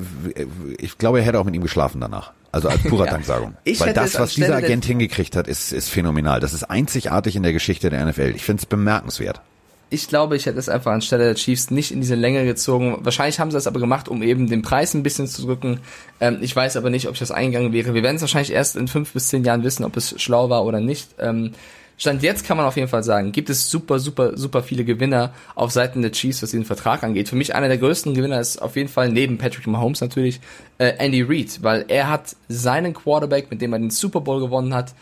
ich 0.77 0.97
glaube, 0.99 1.19
er 1.19 1.25
hätte 1.25 1.39
auch 1.39 1.45
mit 1.45 1.55
ihm 1.55 1.63
geschlafen 1.63 2.01
danach. 2.01 2.31
Also 2.51 2.69
als 2.69 2.81
purer 2.83 3.05
Ja. 3.05 3.11
Danksagung. 3.11 3.55
Ich 3.63 3.79
Weil 3.79 3.93
das, 3.93 4.17
was 4.19 4.35
dieser 4.35 4.55
Agent 4.55 4.85
hingekriegt 4.85 5.35
hat, 5.35 5.47
ist, 5.47 5.73
ist 5.73 5.89
phänomenal. 5.89 6.39
Das 6.39 6.53
ist 6.53 6.63
einzigartig 6.63 7.35
in 7.35 7.43
der 7.43 7.51
Geschichte 7.51 7.89
der 7.89 8.05
NFL. 8.05 8.33
Ich 8.35 8.43
finde 8.43 8.61
es 8.61 8.65
bemerkenswert. 8.67 9.41
Ich 9.89 10.07
glaube, 10.07 10.35
ich 10.35 10.45
hätte 10.45 10.57
es 10.57 10.67
einfach 10.67 10.91
anstelle 10.91 11.25
der 11.25 11.35
Chiefs 11.35 11.69
nicht 11.69 11.91
in 11.91 12.01
diese 12.01 12.15
Länge 12.15 12.43
gezogen. 12.43 12.97
Wahrscheinlich 13.01 13.39
haben 13.39 13.51
sie 13.51 13.57
das 13.57 13.67
aber 13.67 13.79
gemacht, 13.79 14.09
um 14.09 14.23
eben 14.23 14.49
den 14.49 14.61
Preis 14.61 14.93
ein 14.93 15.03
bisschen 15.03 15.27
zu 15.27 15.43
drücken. 15.43 15.79
Ähm, 16.19 16.39
ich 16.41 16.55
weiß 16.55 16.75
aber 16.77 16.89
nicht, 16.89 17.07
ob 17.07 17.13
ich 17.13 17.19
das 17.19 17.31
eingegangen 17.31 17.71
wäre. 17.71 17.93
Wir 17.93 18.03
werden 18.03 18.15
es 18.15 18.21
wahrscheinlich 18.21 18.51
erst 18.51 18.75
in 18.75 18.87
fünf 18.87 19.13
bis 19.13 19.27
zehn 19.27 19.43
Jahren 19.43 19.63
wissen, 19.63 19.85
ob 19.85 19.95
es 19.95 20.19
schlau 20.19 20.49
war 20.49 20.65
oder 20.65 20.79
nicht. 20.79 21.09
Ähm, 21.19 21.51
Stand 21.97 22.23
jetzt 22.23 22.45
kann 22.45 22.57
man 22.57 22.65
auf 22.65 22.75
jeden 22.75 22.89
Fall 22.89 23.03
sagen, 23.03 23.31
gibt 23.31 23.49
es 23.49 23.69
super, 23.69 23.99
super, 23.99 24.37
super 24.37 24.63
viele 24.63 24.83
Gewinner 24.83 25.33
auf 25.55 25.71
Seiten 25.71 26.01
der 26.01 26.11
Chiefs, 26.11 26.43
was 26.43 26.51
diesen 26.51 26.65
Vertrag 26.65 27.03
angeht. 27.03 27.29
Für 27.29 27.37
mich 27.37 27.55
einer 27.55 27.69
der 27.69 27.77
größten 27.77 28.13
Gewinner 28.13 28.39
ist 28.39 28.61
auf 28.61 28.75
jeden 28.75 28.89
Fall 28.89 29.09
neben 29.09 29.37
Patrick 29.37 29.65
Mahomes 29.67 30.01
natürlich 30.01 30.41
äh, 30.77 30.93
Andy 30.97 31.21
Reid, 31.21 31.59
weil 31.61 31.85
er 31.87 32.09
hat 32.09 32.35
seinen 32.49 32.93
Quarterback, 32.93 33.49
mit 33.49 33.61
dem 33.61 33.71
er 33.71 33.79
den 33.79 33.91
Super 33.91 34.19
Bowl 34.19 34.41
gewonnen 34.41 34.73
hat, 34.73 34.93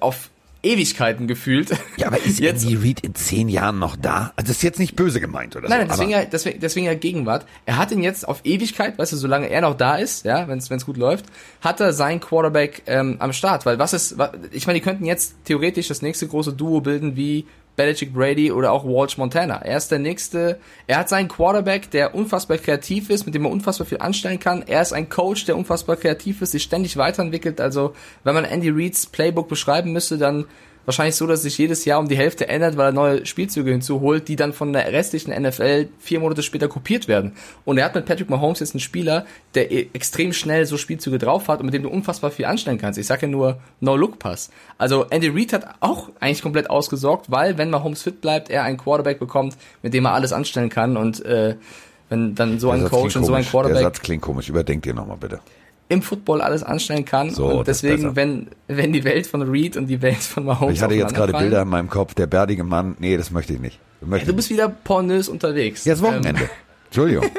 auf 0.00 0.30
Ewigkeiten 0.66 1.26
gefühlt. 1.26 1.70
Ja, 1.96 2.08
aber 2.08 2.18
ist 2.22 2.38
jetzt 2.40 2.64
Andy 2.64 2.76
Reid 2.76 3.00
in 3.00 3.14
zehn 3.14 3.48
Jahren 3.48 3.78
noch 3.78 3.96
da? 3.96 4.32
Also 4.36 4.48
das 4.48 4.56
ist 4.58 4.62
jetzt 4.62 4.78
nicht 4.78 4.96
böse 4.96 5.20
gemeint 5.20 5.56
oder 5.56 5.68
Nein, 5.68 5.82
so. 5.82 5.86
deswegen 5.92 6.10
ja, 6.10 6.24
deswegen, 6.24 6.60
deswegen 6.60 6.86
ja 6.86 6.94
Gegenwart. 6.94 7.46
Er 7.64 7.76
hat 7.78 7.92
ihn 7.92 8.02
jetzt 8.02 8.26
auf 8.26 8.40
Ewigkeit, 8.44 8.98
weißt 8.98 9.12
du, 9.12 9.16
solange 9.16 9.48
er 9.48 9.60
noch 9.60 9.76
da 9.76 9.96
ist, 9.96 10.24
ja, 10.24 10.48
wenn 10.48 10.58
es 10.58 10.86
gut 10.86 10.96
läuft, 10.96 11.26
hat 11.60 11.80
er 11.80 11.92
seinen 11.92 12.20
Quarterback 12.20 12.82
ähm, 12.86 13.16
am 13.20 13.32
Start. 13.32 13.64
Weil 13.66 13.78
was 13.78 13.92
ist, 13.92 14.18
wa- 14.18 14.32
ich 14.50 14.66
meine, 14.66 14.78
die 14.78 14.84
könnten 14.84 15.04
jetzt 15.04 15.34
theoretisch 15.44 15.88
das 15.88 16.02
nächste 16.02 16.26
große 16.26 16.52
Duo 16.52 16.80
bilden 16.80 17.16
wie 17.16 17.46
Belichick 17.76 18.12
Brady 18.12 18.50
oder 18.50 18.72
auch 18.72 18.84
Walsh 18.84 19.18
Montana. 19.18 19.56
Er 19.56 19.76
ist 19.76 19.90
der 19.90 19.98
nächste, 19.98 20.58
er 20.86 20.98
hat 20.98 21.08
seinen 21.08 21.28
Quarterback, 21.28 21.90
der 21.90 22.14
unfassbar 22.14 22.58
kreativ 22.58 23.10
ist, 23.10 23.26
mit 23.26 23.34
dem 23.34 23.44
er 23.44 23.50
unfassbar 23.50 23.86
viel 23.86 23.98
anstellen 23.98 24.40
kann. 24.40 24.64
Er 24.66 24.82
ist 24.82 24.92
ein 24.92 25.08
Coach, 25.08 25.44
der 25.44 25.56
unfassbar 25.56 25.96
kreativ 25.96 26.42
ist, 26.42 26.52
sich 26.52 26.62
ständig 26.62 26.96
weiterentwickelt. 26.96 27.60
Also, 27.60 27.94
wenn 28.24 28.34
man 28.34 28.44
Andy 28.44 28.70
Reids 28.70 29.06
Playbook 29.06 29.48
beschreiben 29.48 29.92
müsste, 29.92 30.18
dann 30.18 30.46
wahrscheinlich 30.86 31.16
so, 31.16 31.26
dass 31.26 31.42
sich 31.42 31.58
jedes 31.58 31.84
Jahr 31.84 32.00
um 32.00 32.08
die 32.08 32.16
Hälfte 32.16 32.48
ändert, 32.48 32.76
weil 32.76 32.86
er 32.86 32.92
neue 32.92 33.26
Spielzüge 33.26 33.70
hinzuholt, 33.70 34.28
die 34.28 34.36
dann 34.36 34.54
von 34.54 34.72
der 34.72 34.90
restlichen 34.92 35.30
NFL 35.30 35.88
vier 35.98 36.20
Monate 36.20 36.42
später 36.42 36.68
kopiert 36.68 37.08
werden. 37.08 37.32
Und 37.64 37.76
er 37.76 37.84
hat 37.84 37.94
mit 37.94 38.06
Patrick 38.06 38.30
Mahomes 38.30 38.60
jetzt 38.60 38.74
einen 38.74 38.80
Spieler, 38.80 39.26
der 39.54 39.70
e- 39.70 39.88
extrem 39.92 40.32
schnell 40.32 40.64
so 40.64 40.78
Spielzüge 40.78 41.18
drauf 41.18 41.48
hat 41.48 41.60
und 41.60 41.66
mit 41.66 41.74
dem 41.74 41.82
du 41.82 41.90
unfassbar 41.90 42.30
viel 42.30 42.46
anstellen 42.46 42.78
kannst. 42.78 42.98
Ich 42.98 43.06
sage 43.06 43.22
ja 43.22 43.28
nur 43.28 43.58
No-Look-Pass. 43.80 44.50
Also 44.78 45.04
Andy 45.10 45.28
Reid 45.28 45.52
hat 45.52 45.66
auch 45.80 46.08
eigentlich 46.20 46.42
komplett 46.42 46.70
ausgesorgt, 46.70 47.30
weil 47.30 47.58
wenn 47.58 47.70
Mahomes 47.70 48.02
fit 48.02 48.20
bleibt, 48.20 48.48
er 48.48 48.62
einen 48.62 48.78
Quarterback 48.78 49.18
bekommt, 49.18 49.56
mit 49.82 49.92
dem 49.92 50.04
er 50.06 50.14
alles 50.14 50.32
anstellen 50.32 50.70
kann 50.70 50.96
und 50.96 51.24
äh, 51.24 51.56
wenn 52.08 52.34
dann 52.34 52.60
so 52.60 52.68
der 52.68 52.76
ein 52.76 52.80
Satz 52.82 52.90
Coach 52.90 53.16
und 53.16 53.24
so 53.24 53.32
ein 53.32 53.44
komisch. 53.44 53.50
Der 53.50 53.50
Quarterback 53.50 53.82
Satz 53.82 54.00
klingt 54.00 54.22
komisch. 54.22 54.48
Überdenkt 54.48 54.86
ihr 54.86 54.94
nochmal 54.94 55.16
bitte. 55.16 55.40
Im 55.88 56.02
Football 56.02 56.40
alles 56.40 56.62
anstellen 56.62 57.04
kann. 57.04 57.30
So, 57.30 57.46
und 57.46 57.68
deswegen, 57.68 58.16
wenn, 58.16 58.48
wenn 58.66 58.92
die 58.92 59.04
Welt 59.04 59.26
von 59.26 59.42
Reed 59.42 59.76
und 59.76 59.86
die 59.86 60.02
Welt 60.02 60.16
von 60.16 60.44
Mahomes 60.44 60.74
Ich 60.74 60.82
hatte 60.82 60.94
jetzt 60.94 61.14
gerade 61.14 61.32
Bilder 61.32 61.62
in 61.62 61.68
meinem 61.68 61.88
Kopf. 61.88 62.14
Der 62.14 62.26
bärtige 62.26 62.64
Mann. 62.64 62.96
Nee, 62.98 63.16
das 63.16 63.30
möchte 63.30 63.52
ich 63.52 63.60
nicht. 63.60 63.78
Möchte 64.00 64.26
Du 64.26 64.32
ich 64.32 64.36
bist 64.36 64.50
wieder 64.50 64.68
pornös 64.68 65.28
unterwegs. 65.28 65.84
Jetzt 65.84 66.02
Wochenende. 66.02 66.50
Entschuldigung. 66.86 67.26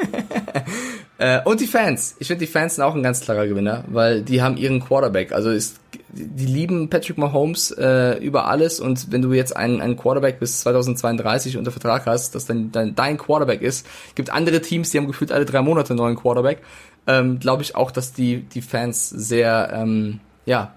Äh, 1.20 1.40
und 1.44 1.60
die 1.60 1.66
Fans. 1.66 2.14
Ich 2.20 2.28
finde, 2.28 2.46
die 2.46 2.50
Fans 2.50 2.76
sind 2.76 2.84
auch 2.84 2.94
ein 2.94 3.02
ganz 3.02 3.20
klarer 3.20 3.48
Gewinner, 3.48 3.82
weil 3.88 4.22
die 4.22 4.40
haben 4.40 4.56
ihren 4.56 4.78
Quarterback. 4.78 5.32
Also 5.32 5.50
ist, 5.50 5.80
die 6.10 6.46
lieben 6.46 6.90
Patrick 6.90 7.18
Mahomes 7.18 7.72
äh, 7.72 8.18
über 8.18 8.46
alles. 8.46 8.78
Und 8.78 9.10
wenn 9.10 9.20
du 9.20 9.32
jetzt 9.32 9.56
einen, 9.56 9.80
einen 9.80 9.96
Quarterback 9.96 10.38
bis 10.38 10.60
2032 10.60 11.56
unter 11.56 11.72
Vertrag 11.72 12.06
hast, 12.06 12.36
das 12.36 12.46
dann 12.46 12.70
dein, 12.70 12.94
dein 12.94 13.18
Quarterback 13.18 13.62
ist, 13.62 13.84
gibt 14.14 14.30
andere 14.30 14.62
Teams, 14.62 14.90
die 14.90 14.98
haben 14.98 15.08
gefühlt 15.08 15.32
alle 15.32 15.44
drei 15.44 15.60
Monate 15.60 15.90
einen 15.90 15.98
neuen 15.98 16.16
Quarterback. 16.16 16.58
Ähm, 17.08 17.40
Glaube 17.40 17.62
ich 17.62 17.74
auch, 17.74 17.90
dass 17.90 18.12
die, 18.12 18.42
die 18.42 18.62
Fans 18.62 19.08
sehr, 19.08 19.70
ähm, 19.72 20.20
ja, 20.46 20.74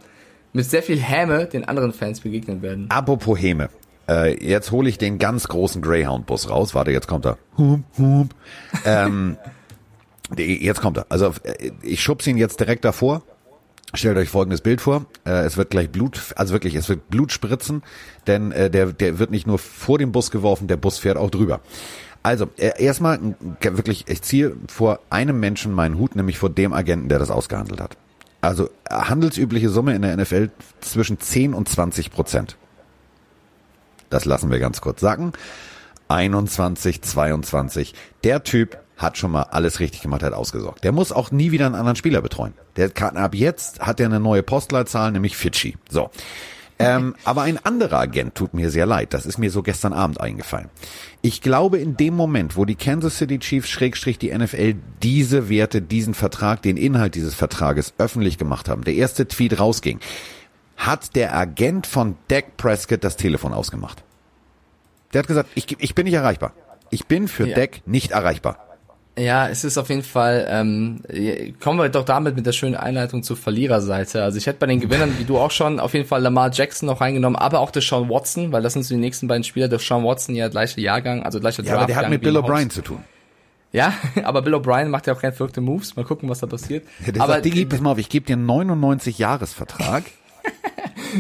mit 0.54 0.66
sehr 0.66 0.82
viel 0.82 1.00
Häme 1.00 1.46
den 1.46 1.66
anderen 1.66 1.94
Fans 1.94 2.22
begegnen 2.22 2.62
werden. 2.62 2.88
Apropos 2.90 3.40
Häme. 3.40 3.70
Äh, 4.10 4.44
jetzt 4.46 4.72
hole 4.72 4.90
ich 4.90 4.98
den 4.98 5.20
ganz 5.20 5.48
großen 5.48 5.82
Greyhound-Bus 5.82 6.50
raus. 6.50 6.74
Warte, 6.74 6.92
jetzt 6.92 7.08
kommt 7.08 7.26
er. 7.26 7.38
Hum, 7.58 7.84
hum. 7.98 8.30
Ähm, 8.86 9.38
jetzt 10.38 10.82
kommt 10.82 10.98
er. 10.98 11.06
Also 11.10 11.34
äh, 11.44 11.72
ich 11.84 12.02
schubse 12.02 12.30
ihn 12.30 12.38
jetzt 12.38 12.60
direkt 12.60 12.86
davor. 12.86 13.24
Stellt 13.94 14.18
euch 14.18 14.30
folgendes 14.30 14.62
Bild 14.62 14.80
vor. 14.80 15.06
Äh, 15.26 15.44
es 15.44 15.58
wird 15.58 15.70
gleich 15.70 15.90
Blut, 15.90 16.34
also 16.38 16.54
wirklich, 16.54 16.76
es 16.76 16.88
wird 16.88 17.10
Blut 17.10 17.34
spritzen, 17.34 17.84
denn 18.26 18.54
äh, 18.54 18.70
der, 18.70 18.94
der 18.94 19.20
wird 19.20 19.32
nicht 19.32 19.48
nur 19.48 19.60
vor 19.60 19.98
dem 19.98 20.14
Bus 20.14 20.32
geworfen, 20.32 20.68
der 20.68 20.78
Bus 20.78 20.98
fährt 20.98 21.18
auch 21.18 21.30
drüber. 21.30 21.60
Also, 22.24 22.50
äh, 22.58 22.84
erstmal 22.84 23.20
wirklich, 23.62 24.08
ich 24.08 24.22
ziehe 24.22 24.56
vor 24.68 25.00
einem 25.10 25.40
Menschen 25.40 25.72
meinen 25.72 25.98
Hut, 25.98 26.16
nämlich 26.16 26.38
vor 26.38 26.50
dem 26.50 26.74
Agenten, 26.74 27.10
der 27.10 27.20
das 27.20 27.32
ausgehandelt 27.32 27.82
hat. 27.82 27.98
Also 28.42 28.70
handelsübliche 28.90 29.70
Summe 29.70 29.96
in 29.96 30.02
der 30.02 30.18
NFL 30.18 30.50
zwischen 30.82 31.20
10 31.20 31.54
und 31.54 31.70
20 31.70 32.12
Prozent. 32.12 32.58
Das 34.10 34.26
lassen 34.26 34.52
wir 34.52 34.60
ganz 34.60 34.82
kurz 34.82 35.00
sacken. 35.00 35.34
21, 36.08 37.02
22. 37.02 37.94
Der 38.24 38.44
Typ 38.44 38.78
hat 38.98 39.18
schon 39.18 39.32
mal 39.32 39.44
alles 39.44 39.80
richtig 39.80 40.02
gemacht, 40.02 40.24
hat 40.24 40.34
ausgesorgt. 40.34 40.84
Der 40.84 40.92
muss 40.92 41.12
auch 41.12 41.32
nie 41.32 41.52
wieder 41.52 41.66
einen 41.66 41.76
anderen 41.76 41.96
Spieler 41.96 42.22
betreuen. 42.22 42.54
Der 42.76 42.90
kann 42.90 43.18
ab 43.18 43.34
jetzt 43.34 43.80
hat 43.80 44.00
er 44.00 44.08
eine 44.08 44.20
neue 44.20 44.44
Postleitzahl, 44.44 45.12
nämlich 45.12 45.38
Fidschi. 45.38 45.78
So. 45.90 46.10
Ähm, 46.84 47.16
aber 47.24 47.44
ein 47.44 47.58
anderer 47.64 48.00
Agent 48.00 48.36
tut 48.36 48.54
mir 48.54 48.70
sehr 48.70 48.86
leid. 48.86 49.14
Das 49.14 49.26
ist 49.26 49.38
mir 49.38 49.52
so 49.52 49.64
gestern 49.64 49.94
Abend 49.94 50.20
eingefallen. 50.20 50.70
Ich 51.22 51.42
glaube, 51.42 51.78
in 51.78 51.98
dem 51.98 52.16
Moment, 52.16 52.58
wo 52.58 52.66
die 52.66 52.76
Kansas 52.76 53.18
City 53.18 53.40
Chiefs 53.40 53.70
Schrägstrich 53.70 54.18
die 54.18 54.36
NFL 54.36 54.76
diese 55.04 55.50
Werte, 55.50 55.82
diesen 55.82 56.14
Vertrag, 56.14 56.62
den 56.62 56.78
Inhalt 56.78 57.16
dieses 57.16 57.36
Vertrages 57.36 57.94
öffentlich 57.98 58.38
gemacht 58.38 58.70
haben, 58.70 58.84
der 58.84 58.96
erste 58.96 59.28
Tweet 59.28 59.60
rausging, 59.60 60.00
hat 60.78 61.16
der 61.16 61.36
Agent 61.36 61.86
von 61.86 62.16
Dak 62.28 62.58
Prescott 62.58 63.04
das 63.04 63.18
Telefon 63.18 63.54
ausgemacht. 63.54 64.04
Der 65.14 65.20
hat 65.20 65.28
gesagt, 65.28 65.50
ich, 65.56 65.68
ich 65.80 65.94
bin 65.96 66.06
nicht 66.06 66.16
erreichbar. 66.16 66.54
Ich 66.90 67.06
bin 67.06 67.28
für 67.28 67.48
Ja. 67.48 67.56
Dak 67.56 67.82
nicht 67.86 68.12
erreichbar. 68.12 68.71
Ja, 69.18 69.50
es 69.50 69.66
ist 69.66 69.78
auf 69.78 69.90
jeden 69.90 70.04
Fall, 70.04 70.48
ähm, 70.50 71.02
kommen 71.60 71.80
wir 71.80 71.90
doch 71.90 72.06
damit 72.06 72.38
mit 72.38 72.46
der 72.46 72.54
schönen 72.54 72.76
Einleitung 72.76 73.24
zur 73.24 73.36
Verliererseite. 73.36 74.24
Also 74.24 74.38
ich 74.38 74.48
hätte 74.48 74.60
bei 74.60 74.68
den 74.68 74.80
Gewinnern, 74.80 75.14
wie 75.20 75.26
du 75.26 75.38
auch 75.38 75.52
schon, 75.52 75.82
auf 75.82 75.94
jeden 75.94 76.08
Fall 76.08 76.22
Lamar 76.22 76.50
Jackson 76.52 76.88
noch 76.88 77.02
reingenommen, 77.02 77.36
aber 77.38 77.60
auch 77.60 77.72
Deshaun 77.72 78.10
Watson, 78.10 78.54
weil 78.54 78.62
das 78.62 78.74
sind 78.74 78.84
so 78.84 78.96
die 78.96 79.02
nächsten 79.02 79.28
beiden 79.28 79.44
Spieler. 79.44 79.68
Deshaun 79.68 80.06
Watson 80.06 80.34
ja 80.34 80.48
gleicher 80.48 80.80
Jahrgang, 80.80 81.24
also 81.24 81.42
gleicher 81.42 81.64
Ja, 81.64 81.76
aber 81.76 81.88
der 81.88 81.98
hat 81.98 82.10
mit 82.10 82.22
Bill. 82.22 82.38
O'Brien 82.38 82.70
zu 82.70 82.82
tun. 82.82 83.04
Ja, 83.74 83.94
aber 84.24 84.42
Bill 84.42 84.56
O'Brien 84.56 84.88
macht 84.88 85.08
ja 85.08 85.14
auch 85.14 85.20
keine 85.22 85.34
verrückte 85.34 85.60
Moves. 85.60 85.98
Mal 85.98 86.06
gucken, 86.06 86.30
was 86.30 86.40
da 86.40 86.48
passiert. 86.48 86.86
Der 87.06 87.22
aber 87.22 87.34
sagt, 87.34 87.46
Digi, 87.46 87.66
pass 87.66 87.82
mal 87.82 87.92
auf, 87.92 87.98
ich 87.98 88.10
gebe 88.10 88.26
dir 88.26 88.34
einen 88.34 88.46
99 88.46 89.18
Jahresvertrag. 89.18 90.04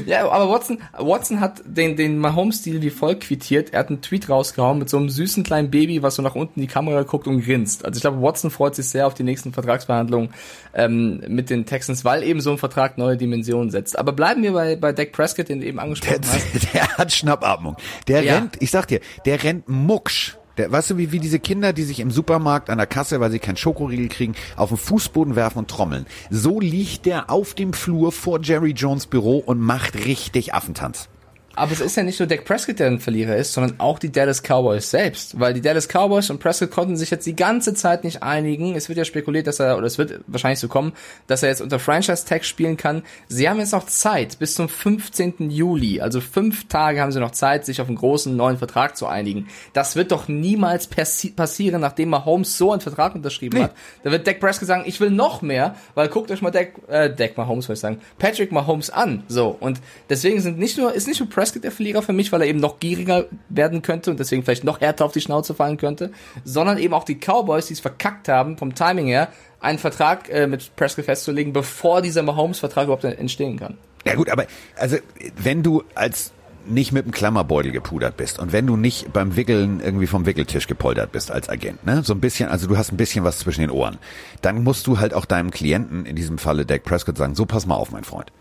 Ja, 0.05 0.29
aber 0.29 0.49
Watson, 0.49 0.79
Watson 0.97 1.39
hat 1.39 1.61
den, 1.65 1.95
den 1.95 2.17
Mahomes-Stil 2.17 2.81
wie 2.81 2.89
folgt 2.89 3.23
quittiert. 3.25 3.73
Er 3.73 3.79
hat 3.79 3.89
einen 3.89 4.01
Tweet 4.01 4.29
rausgehauen 4.29 4.79
mit 4.79 4.89
so 4.89 4.97
einem 4.97 5.09
süßen 5.09 5.43
kleinen 5.43 5.69
Baby, 5.71 6.01
was 6.03 6.15
so 6.15 6.21
nach 6.21 6.35
unten 6.35 6.59
in 6.59 6.67
die 6.67 6.71
Kamera 6.73 7.03
guckt 7.03 7.27
und 7.27 7.41
grinst. 7.43 7.85
Also 7.85 7.97
ich 7.97 8.01
glaube, 8.01 8.21
Watson 8.21 8.51
freut 8.51 8.75
sich 8.75 8.87
sehr 8.87 9.07
auf 9.07 9.13
die 9.13 9.23
nächsten 9.23 9.53
Vertragsverhandlungen 9.53 10.29
ähm, 10.73 11.21
mit 11.27 11.49
den 11.49 11.65
Texans, 11.65 12.05
weil 12.05 12.23
eben 12.23 12.41
so 12.41 12.51
ein 12.51 12.57
Vertrag 12.57 12.97
neue 12.97 13.17
Dimensionen 13.17 13.69
setzt. 13.71 13.97
Aber 13.97 14.11
bleiben 14.13 14.43
wir 14.43 14.53
bei, 14.53 14.75
bei 14.75 14.93
Dak 14.93 15.11
Prescott, 15.11 15.49
den 15.49 15.59
du 15.59 15.65
eben 15.65 15.77
Der, 15.77 15.83
angesprochen 15.83 16.21
hast. 16.23 16.73
der 16.73 16.97
hat 16.97 17.11
Schnappatmung. 17.11 17.75
Der 18.07 18.23
Ja. 18.23 18.35
rennt, 18.35 18.57
ich 18.59 18.71
sag 18.71 18.87
dir, 18.87 18.99
der 19.25 19.43
rennt 19.43 19.67
mucksch. 19.67 20.35
Weißt 20.69 20.91
du, 20.91 20.97
wie, 20.97 21.11
wie 21.11 21.19
diese 21.19 21.39
Kinder, 21.39 21.73
die 21.73 21.83
sich 21.83 21.99
im 21.99 22.11
Supermarkt 22.11 22.69
an 22.69 22.77
der 22.77 22.87
Kasse, 22.87 23.19
weil 23.19 23.31
sie 23.31 23.39
keinen 23.39 23.57
Schokoriegel 23.57 24.09
kriegen, 24.09 24.35
auf 24.55 24.69
den 24.69 24.77
Fußboden 24.77 25.35
werfen 25.35 25.59
und 25.59 25.69
trommeln. 25.69 26.05
So 26.29 26.59
liegt 26.59 27.05
der 27.05 27.29
auf 27.29 27.53
dem 27.53 27.73
Flur 27.73 28.11
vor 28.11 28.39
Jerry 28.41 28.71
Jones 28.71 29.07
Büro 29.07 29.37
und 29.37 29.59
macht 29.59 30.05
richtig 30.05 30.53
Affentanz. 30.53 31.10
Aber 31.55 31.71
es 31.71 31.81
ist 31.81 31.97
ja 31.97 32.03
nicht 32.03 32.19
nur 32.19 32.27
Dak 32.27 32.45
Prescott, 32.45 32.79
der 32.79 32.87
ein 32.87 32.99
Verlierer 32.99 33.35
ist, 33.35 33.53
sondern 33.53 33.79
auch 33.79 33.99
die 33.99 34.11
Dallas 34.11 34.41
Cowboys 34.41 34.89
selbst. 34.89 35.39
Weil 35.39 35.53
die 35.53 35.61
Dallas 35.61 35.87
Cowboys 35.87 36.29
und 36.29 36.39
Prescott 36.39 36.71
konnten 36.71 36.95
sich 36.95 37.11
jetzt 37.11 37.25
die 37.25 37.35
ganze 37.35 37.73
Zeit 37.73 38.03
nicht 38.03 38.23
einigen. 38.23 38.75
Es 38.75 38.87
wird 38.87 38.97
ja 38.97 39.05
spekuliert, 39.05 39.47
dass 39.47 39.59
er, 39.59 39.77
oder 39.77 39.85
es 39.87 39.97
wird 39.97 40.21
wahrscheinlich 40.27 40.59
so 40.59 40.67
kommen, 40.69 40.93
dass 41.27 41.43
er 41.43 41.49
jetzt 41.49 41.61
unter 41.61 41.77
Franchise-Tag 41.79 42.45
spielen 42.45 42.77
kann. 42.77 43.03
Sie 43.27 43.49
haben 43.49 43.59
jetzt 43.59 43.73
noch 43.73 43.85
Zeit 43.85 44.39
bis 44.39 44.55
zum 44.55 44.69
15. 44.69 45.51
Juli. 45.51 45.99
Also 46.01 46.21
fünf 46.21 46.67
Tage 46.69 47.01
haben 47.01 47.11
sie 47.11 47.19
noch 47.19 47.31
Zeit, 47.31 47.65
sich 47.65 47.81
auf 47.81 47.87
einen 47.87 47.97
großen 47.97 48.33
neuen 48.35 48.57
Vertrag 48.57 48.95
zu 48.95 49.07
einigen. 49.07 49.47
Das 49.73 49.95
wird 49.97 50.11
doch 50.13 50.29
niemals 50.29 50.87
passi 50.87 51.31
passieren, 51.31 51.81
nachdem 51.81 52.09
Mahomes 52.09 52.57
so 52.57 52.71
einen 52.71 52.81
Vertrag 52.81 53.13
unterschrieben 53.13 53.57
Nee. 53.57 53.63
hat. 53.65 53.73
Da 54.03 54.11
wird 54.11 54.25
Dak 54.25 54.39
Prescott 54.39 54.67
sagen, 54.67 54.83
ich 54.85 54.99
will 55.01 55.09
noch 55.11 55.41
mehr, 55.41 55.75
weil 55.95 56.07
guckt 56.07 56.31
euch 56.31 56.41
mal 56.41 56.51
Dak, 56.51 56.69
äh, 56.87 57.13
Dak 57.13 57.37
Mahomes, 57.37 57.65
soll 57.65 57.73
ich 57.73 57.79
sagen, 57.81 57.99
Patrick 58.17 58.51
Mahomes 58.53 58.89
an. 58.89 59.23
So. 59.27 59.49
Und 59.59 59.81
deswegen 60.09 60.39
sind 60.39 60.57
nicht 60.57 60.77
nur, 60.77 60.93
ist 60.93 61.07
nicht 61.07 61.19
nur 61.19 61.27
Prescott 61.29 61.40
der 61.45 61.71
Verlierer 61.71 62.01
für 62.01 62.13
mich, 62.13 62.31
weil 62.31 62.41
er 62.41 62.47
eben 62.47 62.59
noch 62.59 62.79
gieriger 62.79 63.25
werden 63.49 63.81
könnte 63.81 64.11
und 64.11 64.19
deswegen 64.19 64.43
vielleicht 64.43 64.63
noch 64.63 64.81
härter 64.81 65.05
auf 65.05 65.11
die 65.11 65.21
Schnauze 65.21 65.53
fallen 65.53 65.77
könnte, 65.77 66.11
sondern 66.43 66.77
eben 66.77 66.93
auch 66.93 67.03
die 67.03 67.15
Cowboys, 67.15 67.67
die 67.67 67.73
es 67.73 67.79
verkackt 67.79 68.27
haben, 68.27 68.57
vom 68.57 68.75
Timing 68.75 69.07
her, 69.07 69.29
einen 69.59 69.79
Vertrag 69.79 70.29
äh, 70.29 70.47
mit 70.47 70.75
Prescott 70.75 71.05
festzulegen, 71.05 71.53
bevor 71.53 72.01
dieser 72.01 72.23
Mahomes-Vertrag 72.23 72.85
überhaupt 72.85 73.03
entstehen 73.03 73.59
kann. 73.59 73.77
Ja 74.05 74.15
gut, 74.15 74.29
aber 74.29 74.45
also 74.77 74.97
wenn 75.37 75.63
du 75.63 75.83
als 75.93 76.31
nicht 76.65 76.91
mit 76.91 77.05
dem 77.05 77.11
Klammerbeutel 77.11 77.71
gepudert 77.71 78.17
bist 78.17 78.39
und 78.39 78.53
wenn 78.53 78.67
du 78.67 78.77
nicht 78.77 79.11
beim 79.13 79.35
Wickeln 79.35 79.79
irgendwie 79.79 80.07
vom 80.07 80.25
Wickeltisch 80.25 80.67
gepoltert 80.67 81.11
bist 81.11 81.31
als 81.31 81.49
Agent, 81.49 81.85
ne, 81.85 82.03
so 82.03 82.13
ein 82.13 82.19
bisschen, 82.19 82.49
also 82.49 82.67
du 82.67 82.77
hast 82.77 82.91
ein 82.91 82.97
bisschen 82.97 83.23
was 83.23 83.39
zwischen 83.39 83.61
den 83.61 83.71
Ohren, 83.71 83.97
dann 84.41 84.63
musst 84.63 84.87
du 84.87 84.99
halt 84.99 85.13
auch 85.13 85.25
deinem 85.25 85.51
Klienten, 85.51 86.05
in 86.05 86.15
diesem 86.15 86.37
Falle 86.37 86.65
Dak 86.65 86.83
Prescott, 86.83 87.17
sagen, 87.17 87.35
so 87.35 87.45
pass 87.45 87.65
mal 87.65 87.75
auf, 87.75 87.91
mein 87.91 88.03
Freund. 88.03 88.31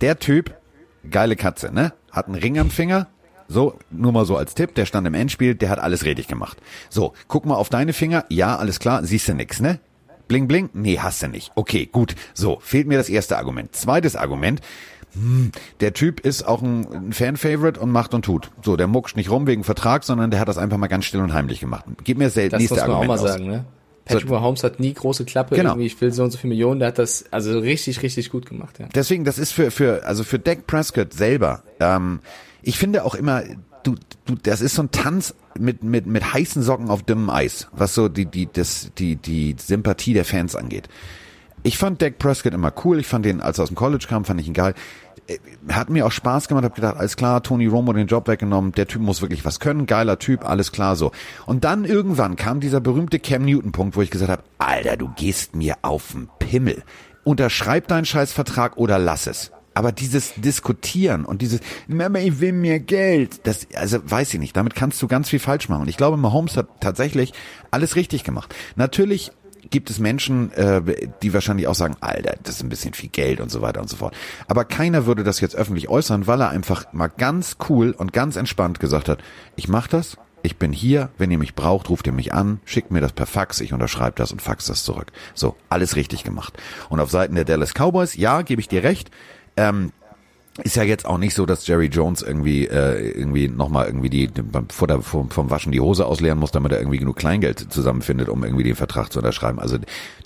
Der 0.00 0.18
Typ, 0.18 0.54
geile 1.06 1.36
Katze, 1.36 1.72
ne, 1.72 1.92
hat 2.12 2.26
einen 2.26 2.34
Ring 2.36 2.58
am 2.58 2.70
Finger, 2.70 3.08
so, 3.48 3.78
nur 3.90 4.12
mal 4.12 4.24
so 4.24 4.36
als 4.36 4.54
Tipp, 4.54 4.74
der 4.74 4.86
stand 4.86 5.06
im 5.06 5.14
Endspiel, 5.14 5.54
der 5.54 5.70
hat 5.70 5.78
alles 5.78 6.04
richtig 6.04 6.26
gemacht. 6.28 6.58
So, 6.88 7.12
guck 7.28 7.46
mal 7.46 7.54
auf 7.54 7.68
deine 7.68 7.92
Finger, 7.92 8.24
ja, 8.28 8.56
alles 8.56 8.80
klar, 8.80 9.04
siehst 9.04 9.28
du 9.28 9.34
nix, 9.34 9.60
ne? 9.60 9.78
Bling, 10.28 10.48
bling, 10.48 10.70
nee, 10.72 10.98
hast 10.98 11.22
du 11.22 11.28
nicht. 11.28 11.52
Okay, 11.54 11.86
gut, 11.86 12.16
so, 12.34 12.58
fehlt 12.60 12.88
mir 12.88 12.98
das 12.98 13.08
erste 13.08 13.38
Argument. 13.38 13.74
Zweites 13.76 14.16
Argument, 14.16 14.60
hm, 15.12 15.52
der 15.80 15.92
Typ 15.94 16.20
ist 16.20 16.42
auch 16.42 16.60
ein, 16.62 16.86
ein 16.92 17.12
Fan-Favorite 17.12 17.78
und 17.78 17.90
macht 17.90 18.12
und 18.12 18.24
tut. 18.24 18.50
So, 18.62 18.76
der 18.76 18.88
muckscht 18.88 19.16
nicht 19.16 19.30
rum 19.30 19.46
wegen 19.46 19.62
Vertrag, 19.62 20.02
sondern 20.02 20.30
der 20.32 20.40
hat 20.40 20.48
das 20.48 20.58
einfach 20.58 20.78
mal 20.78 20.88
ganz 20.88 21.04
still 21.04 21.20
und 21.20 21.32
heimlich 21.32 21.60
gemacht. 21.60 21.84
Gib 22.02 22.18
mir 22.18 22.30
selten 22.30 22.56
nächste 22.56 22.74
Das 22.74 22.88
muss 22.88 22.88
man 22.88 22.96
Argument 22.96 23.20
auch 23.20 23.22
mal 23.22 23.30
aus. 23.30 23.32
sagen, 23.36 23.46
ne? 23.46 23.64
Patrick 24.06 24.30
Mahomes 24.30 24.62
hat 24.64 24.80
nie 24.80 24.94
große 24.94 25.24
Klappe, 25.24 25.56
Genau. 25.56 25.70
irgendwie, 25.70 25.86
ich 25.86 26.00
will 26.00 26.12
so 26.12 26.22
und 26.24 26.30
so 26.30 26.38
viele 26.38 26.50
Millionen, 26.50 26.78
der 26.80 26.88
hat 26.88 26.98
das 26.98 27.24
also 27.30 27.58
richtig, 27.58 28.02
richtig 28.02 28.30
gut 28.30 28.46
gemacht, 28.46 28.78
ja. 28.78 28.86
Deswegen, 28.94 29.24
das 29.24 29.38
ist 29.38 29.52
für, 29.52 29.70
für, 29.70 30.04
also 30.04 30.24
für 30.24 30.38
Dak 30.38 30.66
Prescott 30.66 31.12
selber, 31.12 31.62
ähm, 31.80 32.20
ich 32.62 32.78
finde 32.78 33.04
auch 33.04 33.14
immer, 33.14 33.42
du, 33.82 33.94
du, 34.24 34.34
das 34.42 34.60
ist 34.60 34.74
so 34.74 34.82
ein 34.82 34.90
Tanz 34.90 35.34
mit, 35.58 35.82
mit, 35.84 36.06
mit 36.06 36.34
heißen 36.34 36.62
Socken 36.62 36.88
auf 36.88 37.02
dünnem 37.02 37.30
Eis, 37.30 37.68
was 37.72 37.94
so 37.94 38.08
die, 38.08 38.26
die, 38.26 38.48
das, 38.52 38.90
die, 38.98 39.16
die 39.16 39.54
Sympathie 39.58 40.14
der 40.14 40.24
Fans 40.24 40.56
angeht. 40.56 40.88
Ich 41.62 41.78
fand 41.78 42.00
Dak 42.00 42.18
Prescott 42.18 42.54
immer 42.54 42.72
cool, 42.84 43.00
ich 43.00 43.06
fand 43.06 43.24
den, 43.24 43.40
als 43.40 43.58
er 43.58 43.64
aus 43.64 43.68
dem 43.70 43.76
College 43.76 44.06
kam, 44.08 44.24
fand 44.24 44.40
ich 44.40 44.46
ihn 44.46 44.54
geil. 44.54 44.74
Äh, 45.26 45.38
Hat 45.72 45.90
mir 45.90 46.06
auch 46.06 46.12
Spaß 46.12 46.48
gemacht, 46.48 46.64
hab 46.64 46.74
gedacht, 46.74 46.96
alles 46.96 47.16
klar, 47.16 47.42
Tony 47.42 47.66
Romo 47.66 47.92
den 47.92 48.06
Job 48.06 48.28
weggenommen, 48.28 48.72
der 48.72 48.86
Typ 48.86 49.02
muss 49.02 49.22
wirklich 49.22 49.44
was 49.44 49.60
können, 49.60 49.86
geiler 49.86 50.18
Typ, 50.18 50.44
alles 50.48 50.72
klar 50.72 50.96
so. 50.96 51.12
Und 51.46 51.64
dann 51.64 51.84
irgendwann 51.84 52.36
kam 52.36 52.60
dieser 52.60 52.80
berühmte 52.80 53.18
Cam 53.18 53.44
Newton 53.44 53.72
Punkt, 53.72 53.96
wo 53.96 54.02
ich 54.02 54.10
gesagt 54.10 54.30
habe, 54.30 54.42
Alter, 54.58 54.96
du 54.96 55.10
gehst 55.16 55.54
mir 55.54 55.76
auf 55.82 56.12
den 56.12 56.28
Pimmel. 56.38 56.82
Unterschreib 57.24 57.88
deinen 57.88 58.04
Scheißvertrag 58.04 58.76
oder 58.76 58.98
lass 58.98 59.26
es. 59.26 59.50
Aber 59.74 59.92
dieses 59.92 60.32
Diskutieren 60.36 61.26
und 61.26 61.42
dieses, 61.42 61.60
Mama, 61.86 62.20
ich 62.20 62.40
will 62.40 62.52
mehr 62.52 62.80
Geld, 62.80 63.46
das, 63.46 63.66
also 63.74 63.98
weiß 64.02 64.32
ich 64.32 64.40
nicht, 64.40 64.56
damit 64.56 64.74
kannst 64.74 65.02
du 65.02 65.06
ganz 65.06 65.28
viel 65.28 65.38
falsch 65.38 65.68
machen. 65.68 65.82
Und 65.82 65.88
ich 65.88 65.98
glaube, 65.98 66.16
Mahomes 66.16 66.56
hat 66.56 66.80
tatsächlich 66.80 67.34
alles 67.70 67.94
richtig 67.94 68.24
gemacht. 68.24 68.54
Natürlich 68.76 69.32
gibt 69.70 69.90
es 69.90 69.98
Menschen, 69.98 70.52
äh, 70.52 70.82
die 71.22 71.34
wahrscheinlich 71.34 71.66
auch 71.66 71.74
sagen, 71.74 71.96
Alter, 72.00 72.36
das 72.42 72.56
ist 72.56 72.62
ein 72.62 72.68
bisschen 72.68 72.94
viel 72.94 73.10
Geld 73.10 73.40
und 73.40 73.50
so 73.50 73.62
weiter 73.62 73.80
und 73.80 73.88
so 73.88 73.96
fort. 73.96 74.14
Aber 74.48 74.64
keiner 74.64 75.06
würde 75.06 75.24
das 75.24 75.40
jetzt 75.40 75.56
öffentlich 75.56 75.88
äußern, 75.88 76.26
weil 76.26 76.40
er 76.40 76.50
einfach 76.50 76.92
mal 76.92 77.08
ganz 77.08 77.56
cool 77.68 77.92
und 77.92 78.12
ganz 78.12 78.36
entspannt 78.36 78.80
gesagt 78.80 79.08
hat, 79.08 79.18
ich 79.56 79.68
mach 79.68 79.86
das, 79.88 80.16
ich 80.42 80.56
bin 80.56 80.72
hier, 80.72 81.10
wenn 81.18 81.30
ihr 81.30 81.38
mich 81.38 81.54
braucht, 81.54 81.90
ruft 81.90 82.06
ihr 82.06 82.12
mich 82.12 82.32
an, 82.32 82.60
schickt 82.64 82.90
mir 82.90 83.00
das 83.00 83.12
per 83.12 83.26
Fax, 83.26 83.60
ich 83.60 83.72
unterschreibe 83.72 84.16
das 84.16 84.32
und 84.32 84.40
fax 84.40 84.66
das 84.66 84.84
zurück. 84.84 85.10
So, 85.34 85.56
alles 85.68 85.96
richtig 85.96 86.22
gemacht. 86.22 86.54
Und 86.88 87.00
auf 87.00 87.10
Seiten 87.10 87.34
der 87.34 87.44
Dallas 87.44 87.74
Cowboys, 87.74 88.14
ja, 88.14 88.42
gebe 88.42 88.60
ich 88.60 88.68
dir 88.68 88.84
recht, 88.84 89.10
ähm, 89.56 89.92
ist 90.64 90.76
ja 90.76 90.82
jetzt 90.82 91.04
auch 91.06 91.18
nicht 91.18 91.34
so, 91.34 91.44
dass 91.46 91.66
Jerry 91.66 91.86
Jones 91.86 92.22
irgendwie 92.22 92.66
äh, 92.66 93.10
irgendwie 93.10 93.48
nochmal 93.48 93.86
irgendwie 93.86 94.08
die 94.10 94.26
beim- 94.28 94.68
vor 94.68 94.88
der, 94.88 95.02
vom, 95.02 95.30
vom 95.30 95.50
Waschen 95.50 95.72
die 95.72 95.80
Hose 95.80 96.06
ausleeren 96.06 96.38
muss, 96.38 96.50
damit 96.50 96.72
er 96.72 96.78
irgendwie 96.78 96.98
genug 96.98 97.16
Kleingeld 97.16 97.72
zusammenfindet, 97.72 98.28
um 98.28 98.42
irgendwie 98.42 98.64
den 98.64 98.74
Vertrag 98.76 99.12
zu 99.12 99.18
unterschreiben. 99.18 99.58
Also 99.58 99.78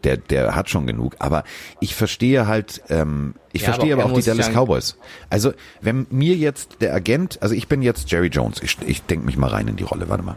der 0.04 0.16
der 0.18 0.54
hat 0.54 0.70
schon 0.70 0.86
genug. 0.86 1.16
Aber 1.18 1.44
ich 1.80 1.94
verstehe 1.94 2.46
halt, 2.46 2.82
ähm, 2.88 3.34
ich 3.52 3.62
Ja, 3.62 3.66
verstehe 3.72 3.92
aber 3.94 4.02
aber, 4.04 4.12
er 4.12 4.14
auch 4.16 4.20
die 4.20 4.24
Dallas 4.26 4.50
Cowboys. 4.50 4.96
Also 5.30 5.52
wenn 5.80 6.06
mir 6.10 6.36
jetzt 6.36 6.76
der 6.80 6.94
Agent, 6.94 7.38
also 7.42 7.54
ich 7.54 7.66
bin 7.68 7.82
jetzt 7.82 8.10
Jerry 8.10 8.28
Jones, 8.28 8.62
ich, 8.62 8.76
ich 8.86 9.02
denke 9.02 9.26
mich 9.26 9.36
mal 9.36 9.48
rein 9.48 9.66
in 9.68 9.76
die 9.76 9.84
Rolle, 9.84 10.08
warte 10.08 10.22
mal. 10.22 10.36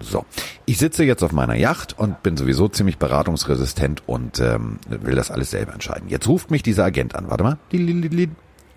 So, 0.00 0.24
ich 0.66 0.78
sitze 0.78 1.04
jetzt 1.04 1.22
auf 1.22 1.32
meiner 1.32 1.54
Yacht 1.54 1.98
und 1.98 2.22
bin 2.22 2.36
sowieso 2.36 2.68
ziemlich 2.68 2.98
beratungsresistent 2.98 4.02
und 4.06 4.40
ähm, 4.40 4.78
will 4.88 5.14
das 5.14 5.30
alles 5.30 5.50
selber 5.50 5.72
entscheiden. 5.72 6.08
Jetzt 6.08 6.26
ruft 6.28 6.50
mich 6.50 6.62
dieser 6.62 6.84
Agent 6.84 7.14
an. 7.14 7.30
Warte 7.30 7.44
mal. 7.44 7.58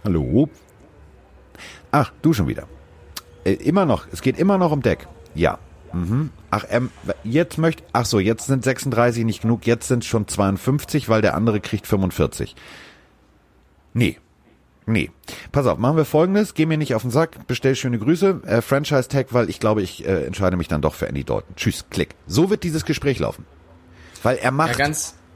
Hallo. 0.03 0.49
Ach, 1.91 2.11
du 2.21 2.33
schon 2.33 2.47
wieder. 2.47 2.67
Äh, 3.43 3.53
immer 3.53 3.85
noch. 3.85 4.05
Es 4.11 4.21
geht 4.21 4.37
immer 4.37 4.57
noch 4.57 4.71
um 4.71 4.81
Deck. 4.81 5.07
Ja. 5.33 5.57
Mhm. 5.93 6.29
Ach, 6.51 6.65
ähm, 6.69 6.91
jetzt 7.23 7.57
möchte. 7.57 7.83
Ach 7.93 8.05
so, 8.05 8.19
jetzt 8.19 8.45
sind 8.47 8.63
36 8.63 9.25
nicht 9.25 9.41
genug. 9.41 9.65
Jetzt 9.65 9.87
sind 9.87 10.05
schon 10.05 10.27
52, 10.27 11.09
weil 11.09 11.21
der 11.21 11.33
andere 11.33 11.59
kriegt 11.59 11.87
45. 11.87 12.55
Nee. 13.93 14.17
Nee. 14.87 15.11
Pass 15.51 15.67
auf, 15.67 15.77
machen 15.77 15.97
wir 15.97 16.05
folgendes. 16.05 16.53
Geh 16.53 16.65
mir 16.65 16.77
nicht 16.77 16.95
auf 16.95 17.01
den 17.01 17.11
Sack. 17.11 17.45
Bestell 17.45 17.75
schöne 17.75 17.99
Grüße. 17.99 18.41
Äh, 18.45 18.61
Franchise 18.61 19.09
Tag, 19.09 19.33
weil 19.33 19.49
ich 19.49 19.59
glaube, 19.59 19.81
ich 19.81 20.05
äh, 20.07 20.25
entscheide 20.25 20.55
mich 20.55 20.69
dann 20.69 20.81
doch 20.81 20.93
für 20.95 21.07
Andy 21.07 21.25
Dalton. 21.25 21.55
Tschüss, 21.57 21.85
klick. 21.89 22.15
So 22.25 22.49
wird 22.49 22.63
dieses 22.63 22.85
Gespräch 22.85 23.19
laufen. 23.19 23.45
Weil 24.23 24.37
er 24.37 24.51
macht, 24.51 24.79
Ja, 24.79 24.89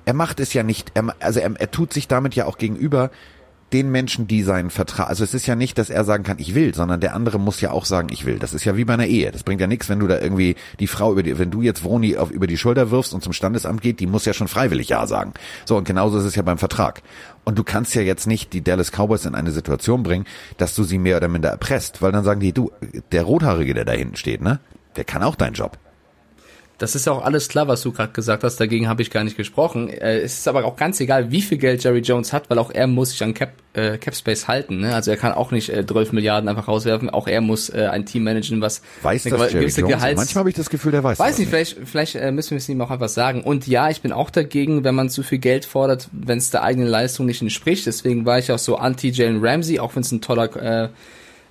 er 0.05 0.13
macht 0.13 0.39
es 0.39 0.53
ja 0.53 0.63
nicht, 0.63 0.91
er, 0.93 1.13
also 1.19 1.41
er, 1.41 1.51
er 1.59 1.69
tut 1.69 1.93
sich 1.93 2.07
damit 2.07 2.33
ja 2.33 2.45
auch 2.45 2.57
gegenüber 2.57 3.11
den 3.73 3.91
Menschen, 3.91 4.27
die 4.27 4.43
seinen 4.43 4.69
Vertrag, 4.69 5.09
also 5.09 5.23
es 5.23 5.33
ist 5.33 5.47
ja 5.47 5.55
nicht, 5.55 5.77
dass 5.77 5.89
er 5.89 6.03
sagen 6.03 6.23
kann, 6.23 6.39
ich 6.39 6.55
will, 6.55 6.73
sondern 6.75 6.99
der 6.99 7.15
andere 7.15 7.39
muss 7.39 7.61
ja 7.61 7.71
auch 7.71 7.85
sagen, 7.85 8.09
ich 8.11 8.25
will. 8.25 8.39
Das 8.39 8.53
ist 8.53 8.65
ja 8.65 8.75
wie 8.75 8.85
bei 8.85 8.93
einer 8.93 9.05
Ehe. 9.05 9.31
Das 9.31 9.43
bringt 9.43 9.61
ja 9.61 9.67
nichts, 9.67 9.89
wenn 9.89 9.99
du 9.99 10.07
da 10.07 10.19
irgendwie 10.19 10.55
die 10.79 10.87
Frau 10.87 11.11
über 11.11 11.23
die, 11.23 11.39
wenn 11.39 11.51
du 11.51 11.61
jetzt 11.61 11.83
Vroni 11.83 12.17
auf, 12.17 12.31
über 12.31 12.47
die 12.47 12.57
Schulter 12.57 12.91
wirfst 12.91 13.13
und 13.13 13.23
zum 13.23 13.33
Standesamt 13.33 13.81
geht, 13.81 13.99
die 13.99 14.07
muss 14.07 14.25
ja 14.25 14.33
schon 14.33 14.47
freiwillig 14.47 14.89
Ja 14.89 15.07
sagen. 15.07 15.33
So, 15.65 15.77
und 15.77 15.85
genauso 15.85 16.17
ist 16.17 16.25
es 16.25 16.35
ja 16.35 16.41
beim 16.41 16.57
Vertrag. 16.57 17.01
Und 17.43 17.57
du 17.57 17.63
kannst 17.63 17.95
ja 17.95 18.01
jetzt 18.01 18.27
nicht 18.27 18.53
die 18.53 18.61
Dallas 18.61 18.91
Cowboys 18.91 19.25
in 19.25 19.35
eine 19.35 19.51
Situation 19.51 20.03
bringen, 20.03 20.25
dass 20.57 20.75
du 20.75 20.83
sie 20.83 20.97
mehr 20.97 21.17
oder 21.17 21.27
minder 21.27 21.49
erpresst, 21.49 22.01
weil 22.01 22.11
dann 22.11 22.23
sagen 22.23 22.39
die, 22.39 22.53
du, 22.53 22.71
der 23.11 23.23
Rothaarige, 23.23 23.73
der 23.73 23.85
da 23.85 23.93
hinten 23.93 24.15
steht, 24.15 24.41
ne, 24.41 24.59
der 24.95 25.05
kann 25.05 25.23
auch 25.23 25.35
deinen 25.35 25.53
Job. 25.53 25.77
Das 26.81 26.95
ist 26.95 27.07
auch 27.07 27.23
alles 27.23 27.47
klar, 27.47 27.67
was 27.67 27.83
du 27.83 27.91
gerade 27.91 28.11
gesagt 28.11 28.43
hast, 28.43 28.59
dagegen 28.59 28.87
habe 28.87 29.03
ich 29.03 29.11
gar 29.11 29.23
nicht 29.23 29.37
gesprochen. 29.37 29.87
Äh, 29.87 30.21
es 30.21 30.39
ist 30.39 30.47
aber 30.47 30.65
auch 30.65 30.75
ganz 30.75 30.99
egal, 30.99 31.29
wie 31.29 31.43
viel 31.43 31.59
Geld 31.59 31.83
Jerry 31.83 31.99
Jones 31.99 32.33
hat, 32.33 32.49
weil 32.49 32.57
auch 32.57 32.71
er 32.71 32.87
muss 32.87 33.11
sich 33.11 33.21
an 33.21 33.35
Cap, 33.35 33.51
äh, 33.73 33.99
Cap 33.99 34.15
Space 34.15 34.47
halten. 34.47 34.79
Ne? 34.79 34.95
Also 34.95 35.11
er 35.11 35.17
kann 35.17 35.31
auch 35.31 35.51
nicht 35.51 35.69
äh, 35.69 35.85
12 35.85 36.11
Milliarden 36.11 36.49
einfach 36.49 36.67
rauswerfen, 36.67 37.11
auch 37.11 37.27
er 37.27 37.39
muss 37.41 37.69
äh, 37.69 37.87
ein 37.91 38.07
Team 38.07 38.23
managen, 38.23 38.61
was 38.61 38.81
Weiß 39.03 39.27
eine 39.27 39.37
das 39.37 39.53
Jerry 39.53 39.65
Jones? 39.67 39.75
Gehalts 39.75 40.17
Manchmal 40.17 40.39
habe 40.39 40.49
ich 40.49 40.55
das 40.55 40.71
Gefühl, 40.71 40.91
der 40.91 41.03
weiß 41.03 41.19
Weiß 41.19 41.33
das 41.33 41.37
nicht, 41.37 41.49
vielleicht, 41.49 41.77
vielleicht 41.85 42.15
äh, 42.15 42.31
müssen 42.31 42.51
wir 42.51 42.57
es 42.57 42.67
ihm 42.67 42.81
auch 42.81 42.89
einfach 42.89 43.09
sagen. 43.09 43.43
Und 43.43 43.67
ja, 43.67 43.91
ich 43.91 44.01
bin 44.01 44.11
auch 44.11 44.31
dagegen, 44.31 44.83
wenn 44.83 44.95
man 44.95 45.11
zu 45.11 45.21
viel 45.21 45.37
Geld 45.37 45.65
fordert, 45.65 46.09
wenn 46.11 46.39
es 46.39 46.49
der 46.49 46.63
eigenen 46.63 46.87
Leistung 46.87 47.27
nicht 47.27 47.43
entspricht. 47.43 47.85
Deswegen 47.85 48.25
war 48.25 48.39
ich 48.39 48.51
auch 48.51 48.57
so 48.57 48.77
anti 48.77 49.09
Jalen 49.09 49.45
Ramsey, 49.45 49.79
auch 49.79 49.95
wenn 49.95 50.01
es 50.01 50.11
ein 50.11 50.21
toller 50.21 50.55
äh, 50.55 50.89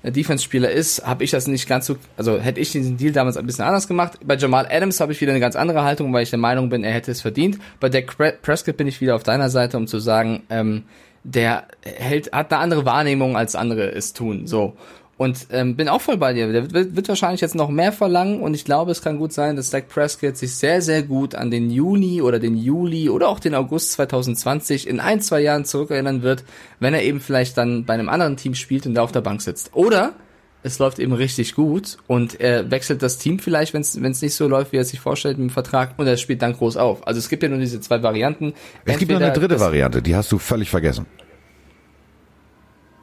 Defense-Spieler 0.02 0.70
ist, 0.70 1.06
habe 1.06 1.24
ich 1.24 1.30
das 1.30 1.46
nicht 1.46 1.68
ganz 1.68 1.86
so, 1.86 1.96
also 2.16 2.38
hätte 2.40 2.60
ich 2.60 2.72
diesen 2.72 2.96
Deal 2.96 3.12
damals 3.12 3.36
ein 3.36 3.46
bisschen 3.46 3.64
anders 3.66 3.86
gemacht. 3.86 4.18
Bei 4.24 4.36
Jamal 4.36 4.66
Adams 4.70 5.00
habe 5.00 5.12
ich 5.12 5.20
wieder 5.20 5.32
eine 5.32 5.40
ganz 5.40 5.56
andere 5.56 5.82
Haltung, 5.82 6.12
weil 6.12 6.22
ich 6.22 6.30
der 6.30 6.38
Meinung 6.38 6.70
bin, 6.70 6.84
er 6.84 6.92
hätte 6.92 7.10
es 7.10 7.20
verdient. 7.20 7.58
Bei 7.80 7.88
Dak 7.90 8.16
Pre- 8.16 8.34
Prescott 8.40 8.76
bin 8.78 8.86
ich 8.86 9.00
wieder 9.00 9.14
auf 9.14 9.22
deiner 9.22 9.50
Seite, 9.50 9.76
um 9.76 9.86
zu 9.86 9.98
sagen, 9.98 10.42
ähm, 10.48 10.84
der 11.22 11.64
hält, 11.84 12.32
hat 12.32 12.50
eine 12.50 12.62
andere 12.62 12.86
Wahrnehmung, 12.86 13.36
als 13.36 13.54
andere 13.54 13.92
es 13.92 14.14
tun. 14.14 14.46
So. 14.46 14.74
Und 15.20 15.48
ähm, 15.50 15.76
bin 15.76 15.90
auch 15.90 16.00
voll 16.00 16.16
bei 16.16 16.32
dir. 16.32 16.50
Der 16.50 16.72
wird, 16.72 16.96
wird 16.96 17.08
wahrscheinlich 17.10 17.42
jetzt 17.42 17.54
noch 17.54 17.68
mehr 17.68 17.92
verlangen 17.92 18.40
und 18.40 18.54
ich 18.54 18.64
glaube, 18.64 18.90
es 18.90 19.02
kann 19.02 19.18
gut 19.18 19.34
sein, 19.34 19.54
dass 19.54 19.68
Dak 19.68 19.90
Prescott 19.90 20.38
sich 20.38 20.54
sehr, 20.54 20.80
sehr 20.80 21.02
gut 21.02 21.34
an 21.34 21.50
den 21.50 21.70
Juni 21.70 22.22
oder 22.22 22.38
den 22.38 22.56
Juli 22.56 23.10
oder 23.10 23.28
auch 23.28 23.38
den 23.38 23.54
August 23.54 23.92
2020 23.92 24.88
in 24.88 24.98
ein, 24.98 25.20
zwei 25.20 25.42
Jahren 25.42 25.66
zurückerinnern 25.66 26.22
wird, 26.22 26.44
wenn 26.78 26.94
er 26.94 27.02
eben 27.02 27.20
vielleicht 27.20 27.58
dann 27.58 27.84
bei 27.84 27.92
einem 27.92 28.08
anderen 28.08 28.38
Team 28.38 28.54
spielt 28.54 28.86
und 28.86 28.94
da 28.94 29.02
auf 29.02 29.12
der 29.12 29.20
Bank 29.20 29.42
sitzt. 29.42 29.72
Oder 29.74 30.14
es 30.62 30.78
läuft 30.78 30.98
eben 30.98 31.12
richtig 31.12 31.54
gut 31.54 31.98
und 32.06 32.40
er 32.40 32.70
wechselt 32.70 33.02
das 33.02 33.18
Team 33.18 33.40
vielleicht, 33.40 33.74
wenn 33.74 33.82
es 33.82 34.22
nicht 34.22 34.34
so 34.34 34.48
läuft, 34.48 34.72
wie 34.72 34.78
er 34.78 34.84
sich 34.86 35.00
vorstellt 35.00 35.36
im 35.36 35.50
Vertrag 35.50 35.98
und 35.98 36.06
er 36.06 36.16
spielt 36.16 36.40
dann 36.40 36.54
groß 36.54 36.78
auf. 36.78 37.06
Also 37.06 37.18
es 37.18 37.28
gibt 37.28 37.42
ja 37.42 37.50
nur 37.50 37.58
diese 37.58 37.82
zwei 37.82 38.02
Varianten. 38.02 38.54
Es 38.86 38.96
gibt 38.96 39.10
noch 39.10 39.18
eine 39.18 39.26
Entweder 39.26 39.48
dritte 39.48 39.60
Variante, 39.60 40.00
die 40.00 40.16
hast 40.16 40.32
du 40.32 40.38
völlig 40.38 40.70
vergessen. 40.70 41.04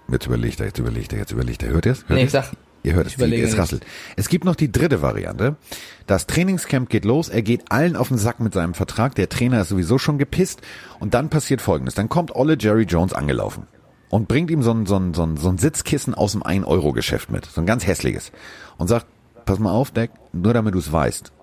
Jetzt 0.09 0.25
überlegt 0.25 0.59
er, 0.59 0.67
jetzt 0.67 0.79
überlegt 0.79 1.13
er, 1.13 1.19
jetzt 1.19 1.31
überlegt 1.31 1.63
er. 1.63 1.69
Hört 1.69 1.85
ihr 1.85 1.91
es? 1.91 1.99
Hört 2.07 2.11
Nee, 2.11 2.23
ich 2.23 2.31
sag, 2.31 2.51
Ihr 2.83 2.93
hört 2.93 3.07
es, 3.07 3.15
die, 3.15 3.41
es 3.41 3.57
rasselt. 3.57 3.85
Es 4.15 4.29
gibt 4.29 4.45
noch 4.45 4.55
die 4.55 4.71
dritte 4.71 5.01
Variante. 5.01 5.57
Das 6.05 6.25
Trainingscamp 6.25 6.89
geht 6.89 7.03
los, 7.03 7.27
er 7.27 7.41
geht 7.41 7.69
allen 7.69 7.97
auf 7.97 8.07
den 8.07 8.17
Sack 8.17 8.39
mit 8.39 8.53
seinem 8.53 8.73
Vertrag, 8.73 9.13
der 9.15 9.27
Trainer 9.27 9.61
ist 9.61 9.69
sowieso 9.69 9.97
schon 9.97 10.17
gepisst 10.17 10.61
und 10.99 11.13
dann 11.13 11.29
passiert 11.29 11.61
folgendes. 11.61 11.95
Dann 11.95 12.07
kommt 12.07 12.33
Olle 12.33 12.55
Jerry 12.57 12.83
Jones 12.83 13.11
angelaufen 13.11 13.67
und 14.09 14.29
bringt 14.29 14.49
ihm 14.51 14.63
so 14.63 14.71
ein, 14.71 14.85
so 14.85 14.95
ein, 14.95 15.13
so 15.13 15.23
ein, 15.23 15.35
so 15.35 15.49
ein 15.49 15.57
Sitzkissen 15.57 16.13
aus 16.13 16.31
dem 16.31 16.43
1-Euro-Geschäft 16.43 17.29
mit, 17.29 17.45
so 17.45 17.59
ein 17.59 17.67
ganz 17.67 17.85
hässliches 17.85 18.31
und 18.77 18.87
sagt, 18.87 19.07
pass 19.45 19.59
mal 19.59 19.71
auf, 19.71 19.91
Deck, 19.91 20.11
nur 20.31 20.53
damit 20.53 20.73
du 20.73 20.79
es 20.79 20.89
weißt, 20.89 21.33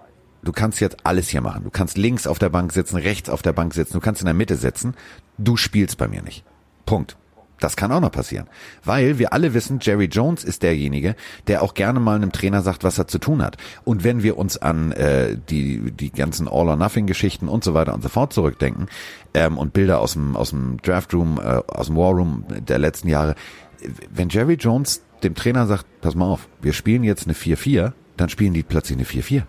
du 0.45 0.53
kannst 0.53 0.81
jetzt 0.81 1.05
alles 1.05 1.29
hier 1.29 1.43
machen. 1.43 1.65
Du 1.65 1.71
kannst 1.71 1.99
links 1.99 2.27
auf 2.27 2.39
der 2.39 2.49
Bank 2.49 2.73
sitzen, 2.73 2.97
rechts 2.97 3.29
auf 3.29 3.43
der 3.43 3.53
Bank 3.53 3.75
sitzen, 3.75 3.95
du 3.95 4.01
kannst 4.01 4.23
in 4.23 4.27
der 4.27 4.35
Mitte 4.35 4.57
sitzen. 4.57 4.95
Du 5.37 5.57
spielst 5.57 5.99
bei 5.99 6.09
mir 6.09 6.23
nicht. 6.23 6.45
Punkt. 6.87 7.17
Das 7.61 7.77
kann 7.77 7.93
auch 7.93 8.01
noch 8.01 8.11
passieren. 8.11 8.47
Weil 8.85 9.19
wir 9.19 9.33
alle 9.33 9.55
wissen, 9.55 9.79
Jerry 9.81 10.07
Jones 10.07 10.45
ist 10.45 10.63
derjenige, 10.63 11.15
der 11.47 11.63
auch 11.63 11.75
gerne 11.75 12.01
mal 12.01 12.17
einem 12.17 12.33
Trainer 12.33 12.63
sagt, 12.63 12.85
was 12.85 12.99
er 12.99 13.07
zu 13.07 13.19
tun 13.19 13.43
hat. 13.43 13.57
Und 13.85 14.05
wenn 14.05 14.23
wir 14.23 14.37
uns 14.37 14.57
an 14.57 14.93
äh, 14.93 15.37
die, 15.49 15.93
die 15.93 16.11
ganzen 16.11 16.49
All-or-Nothing-Geschichten 16.49 17.49
und 17.49 17.65
so 17.65 17.73
weiter 17.75 17.95
und 17.95 18.03
so 18.03 18.09
fort 18.09 18.33
zurückdenken 18.33 18.89
ähm, 19.35 19.57
und 19.57 19.73
Bilder 19.73 20.01
aus 20.01 20.15
dem, 20.15 20.37
aus 20.37 20.51
dem 20.51 20.79
Draft-Room, 20.83 21.41
äh, 21.43 21.63
aus 21.69 21.87
dem 21.87 21.97
War-Room 21.97 22.45
der 22.49 22.79
letzten 22.79 23.09
Jahre, 23.09 23.35
wenn 24.11 24.29
Jerry 24.29 24.55
Jones 24.55 25.03
dem 25.23 25.35
Trainer 25.35 25.67
sagt, 25.67 25.87
pass 26.01 26.15
mal 26.15 26.27
auf, 26.27 26.49
wir 26.61 26.73
spielen 26.73 27.05
jetzt 27.05 27.27
eine 27.27 27.35
4-4, 27.35 27.93
dann 28.17 28.29
spielen 28.29 28.53
die 28.53 28.63
plötzlich 28.63 28.99
eine 28.99 29.07
4-4. 29.07 29.43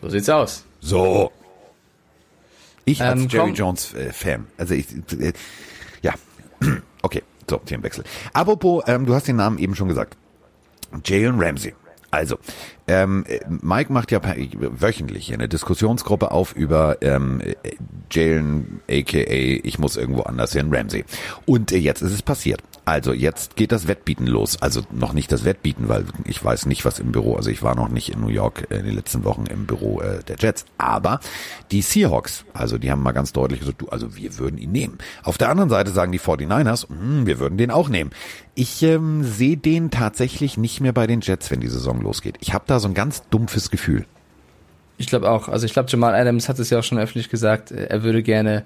So 0.00 0.08
sieht's 0.08 0.28
aus. 0.28 0.64
So. 0.80 1.32
Ich 2.86 3.02
als 3.02 3.20
Ähm, 3.20 3.28
Jerry. 3.28 3.50
Jones 3.50 3.92
äh, 3.94 4.12
Fan. 4.12 4.46
Also 4.56 4.74
ich, 4.74 4.86
äh, 5.20 5.32
ja, 6.02 6.14
okay, 7.02 7.22
so, 7.50 7.58
Themenwechsel. 7.58 8.04
Apropos, 8.32 8.84
ähm, 8.86 9.04
du 9.04 9.14
hast 9.14 9.28
den 9.28 9.36
Namen 9.36 9.58
eben 9.58 9.74
schon 9.74 9.88
gesagt. 9.88 10.16
Jalen 11.04 11.38
Ramsey. 11.38 11.74
Also, 12.12 12.38
ähm, 12.86 13.24
äh, 13.28 13.40
Mike 13.48 13.92
macht 13.92 14.12
ja 14.12 14.20
wöchentlich 14.22 15.34
eine 15.34 15.48
Diskussionsgruppe 15.48 16.30
auf 16.30 16.54
über 16.54 16.98
ähm, 17.02 17.40
äh, 17.40 17.54
Jalen, 18.10 18.80
aka 18.88 19.18
ich 19.18 19.78
muss 19.78 19.96
irgendwo 19.96 20.22
anders 20.22 20.52
hin, 20.52 20.72
Ramsey. 20.72 21.04
Und 21.44 21.72
äh, 21.72 21.78
jetzt 21.78 22.02
ist 22.02 22.12
es 22.12 22.22
passiert. 22.22 22.62
Also 22.86 23.12
jetzt 23.12 23.56
geht 23.56 23.72
das 23.72 23.88
Wettbieten 23.88 24.28
los. 24.28 24.62
Also 24.62 24.82
noch 24.92 25.12
nicht 25.12 25.32
das 25.32 25.44
Wettbieten, 25.44 25.88
weil 25.88 26.04
ich 26.24 26.42
weiß 26.42 26.66
nicht, 26.66 26.84
was 26.84 27.00
im 27.00 27.10
Büro. 27.10 27.34
Also 27.34 27.50
ich 27.50 27.64
war 27.64 27.74
noch 27.74 27.88
nicht 27.88 28.10
in 28.10 28.20
New 28.20 28.28
York 28.28 28.68
äh, 28.70 28.76
in 28.76 28.84
den 28.84 28.94
letzten 28.94 29.24
Wochen 29.24 29.44
im 29.46 29.66
Büro 29.66 30.00
äh, 30.00 30.22
der 30.22 30.36
Jets. 30.38 30.66
Aber 30.78 31.18
die 31.72 31.82
Seahawks, 31.82 32.44
also 32.54 32.78
die 32.78 32.88
haben 32.92 33.02
mal 33.02 33.10
ganz 33.10 33.32
deutlich 33.32 33.58
gesagt, 33.58 33.82
du, 33.82 33.88
also 33.88 34.14
wir 34.14 34.38
würden 34.38 34.56
ihn 34.56 34.70
nehmen. 34.70 34.98
Auf 35.24 35.36
der 35.36 35.48
anderen 35.48 35.68
Seite 35.68 35.90
sagen 35.90 36.12
die 36.12 36.20
49ers, 36.20 36.88
hm, 36.88 37.26
wir 37.26 37.40
würden 37.40 37.58
den 37.58 37.72
auch 37.72 37.88
nehmen. 37.88 38.12
Ich 38.54 38.80
ähm, 38.84 39.24
sehe 39.24 39.56
den 39.56 39.90
tatsächlich 39.90 40.56
nicht 40.56 40.80
mehr 40.80 40.92
bei 40.92 41.08
den 41.08 41.22
Jets, 41.22 41.50
wenn 41.50 41.58
die 41.58 41.66
Saison 41.66 42.00
losgeht. 42.00 42.36
Ich 42.40 42.54
habe 42.54 42.66
da 42.68 42.78
so 42.78 42.86
ein 42.86 42.94
ganz 42.94 43.24
dumpfes 43.30 43.72
Gefühl. 43.72 44.06
Ich 44.96 45.08
glaube 45.08 45.28
auch. 45.28 45.48
Also 45.48 45.66
ich 45.66 45.72
glaube, 45.72 45.90
Jamal 45.90 46.14
Adams 46.14 46.48
hat 46.48 46.60
es 46.60 46.70
ja 46.70 46.78
auch 46.78 46.84
schon 46.84 46.98
öffentlich 46.98 47.30
gesagt, 47.30 47.72
äh, 47.72 47.86
er 47.86 48.04
würde 48.04 48.22
gerne 48.22 48.64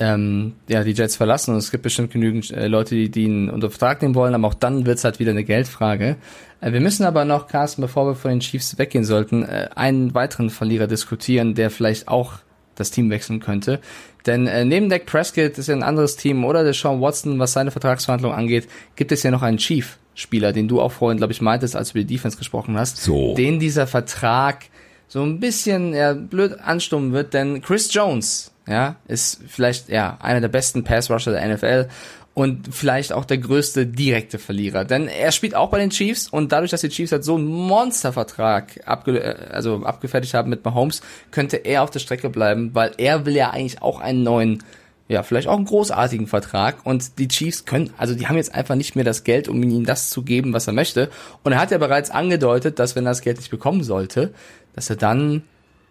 ähm, 0.00 0.54
ja, 0.68 0.82
die 0.82 0.92
Jets 0.92 1.16
verlassen 1.16 1.52
und 1.52 1.58
es 1.58 1.70
gibt 1.70 1.84
bestimmt 1.84 2.12
genügend 2.12 2.50
äh, 2.50 2.66
Leute, 2.66 2.94
die, 2.94 3.10
die 3.10 3.24
ihn 3.24 3.48
unter 3.48 3.70
Vertrag 3.70 4.02
nehmen 4.02 4.14
wollen, 4.14 4.34
aber 4.34 4.48
auch 4.48 4.54
dann 4.54 4.86
wird's 4.86 5.04
halt 5.04 5.20
wieder 5.20 5.30
eine 5.30 5.44
Geldfrage. 5.44 6.16
Äh, 6.60 6.72
wir 6.72 6.80
müssen 6.80 7.04
aber 7.04 7.24
noch, 7.24 7.46
Carsten, 7.46 7.82
bevor 7.82 8.06
wir 8.06 8.14
von 8.14 8.30
den 8.30 8.40
Chiefs 8.40 8.76
weggehen 8.78 9.04
sollten, 9.04 9.44
äh, 9.44 9.68
einen 9.74 10.14
weiteren 10.14 10.50
Verlierer 10.50 10.86
diskutieren, 10.86 11.54
der 11.54 11.70
vielleicht 11.70 12.08
auch 12.08 12.34
das 12.74 12.90
Team 12.90 13.08
wechseln 13.10 13.38
könnte. 13.40 13.80
Denn 14.26 14.46
äh, 14.46 14.64
neben 14.64 14.88
Dak 14.88 15.06
Prescott 15.06 15.58
ist 15.58 15.68
ja 15.68 15.76
ein 15.76 15.82
anderes 15.82 16.16
Team 16.16 16.44
oder 16.44 16.64
der 16.64 16.72
Sean 16.72 17.00
Watson, 17.00 17.38
was 17.38 17.52
seine 17.52 17.70
Vertragsverhandlung 17.70 18.32
angeht, 18.32 18.68
gibt 18.96 19.12
es 19.12 19.22
ja 19.22 19.30
noch 19.30 19.42
einen 19.42 19.58
Chief-Spieler, 19.58 20.52
den 20.52 20.66
du 20.66 20.80
auch 20.80 20.92
vorhin, 20.92 21.18
glaube 21.18 21.32
ich, 21.32 21.40
meintest, 21.40 21.76
als 21.76 21.92
du 21.92 21.98
über 21.98 22.06
die 22.06 22.14
Defense 22.14 22.36
gesprochen 22.36 22.76
hast, 22.78 22.96
So. 22.96 23.34
den 23.34 23.60
dieser 23.60 23.86
Vertrag 23.86 24.64
so 25.06 25.22
ein 25.22 25.38
bisschen 25.38 25.92
ja, 25.94 26.14
blöd 26.14 26.58
anstummen 26.58 27.12
wird, 27.12 27.34
denn 27.34 27.60
Chris 27.60 27.92
Jones, 27.92 28.53
ja, 28.66 28.96
ist 29.06 29.40
vielleicht 29.46 29.88
ja 29.88 30.18
einer 30.20 30.40
der 30.40 30.48
besten 30.48 30.84
Pass-Rusher 30.84 31.32
der 31.32 31.54
NFL 31.54 31.88
und 32.34 32.74
vielleicht 32.74 33.12
auch 33.12 33.24
der 33.24 33.38
größte 33.38 33.86
direkte 33.86 34.38
Verlierer, 34.38 34.84
denn 34.84 35.06
er 35.06 35.32
spielt 35.32 35.54
auch 35.54 35.70
bei 35.70 35.78
den 35.78 35.90
Chiefs 35.90 36.28
und 36.28 36.50
dadurch, 36.50 36.70
dass 36.70 36.80
die 36.80 36.88
Chiefs 36.88 37.12
halt 37.12 37.24
so 37.24 37.36
einen 37.36 37.46
Monstervertrag 37.46 38.80
abge 38.86 39.22
äh, 39.22 39.52
also 39.52 39.84
abgefertigt 39.84 40.34
haben 40.34 40.50
mit 40.50 40.64
Mahomes, 40.64 41.02
könnte 41.30 41.58
er 41.58 41.82
auf 41.82 41.90
der 41.90 42.00
Strecke 42.00 42.30
bleiben, 42.30 42.74
weil 42.74 42.92
er 42.98 43.24
will 43.24 43.36
ja 43.36 43.50
eigentlich 43.50 43.82
auch 43.82 44.00
einen 44.00 44.22
neuen 44.22 44.62
ja, 45.06 45.22
vielleicht 45.22 45.48
auch 45.48 45.56
einen 45.56 45.66
großartigen 45.66 46.26
Vertrag 46.26 46.84
und 46.84 47.18
die 47.18 47.28
Chiefs 47.28 47.66
können, 47.66 47.90
also 47.98 48.14
die 48.14 48.26
haben 48.26 48.36
jetzt 48.36 48.54
einfach 48.54 48.74
nicht 48.74 48.96
mehr 48.96 49.04
das 49.04 49.22
Geld, 49.22 49.48
um 49.48 49.62
ihm 49.62 49.84
das 49.84 50.08
zu 50.08 50.22
geben, 50.22 50.54
was 50.54 50.66
er 50.66 50.72
möchte. 50.72 51.10
Und 51.42 51.52
er 51.52 51.60
hat 51.60 51.70
ja 51.70 51.78
bereits 51.78 52.10
angedeutet, 52.10 52.78
dass 52.78 52.96
wenn 52.96 53.04
er 53.04 53.10
das 53.10 53.20
Geld 53.20 53.36
nicht 53.36 53.50
bekommen 53.50 53.82
sollte, 53.82 54.32
dass 54.74 54.88
er 54.88 54.96
dann 54.96 55.42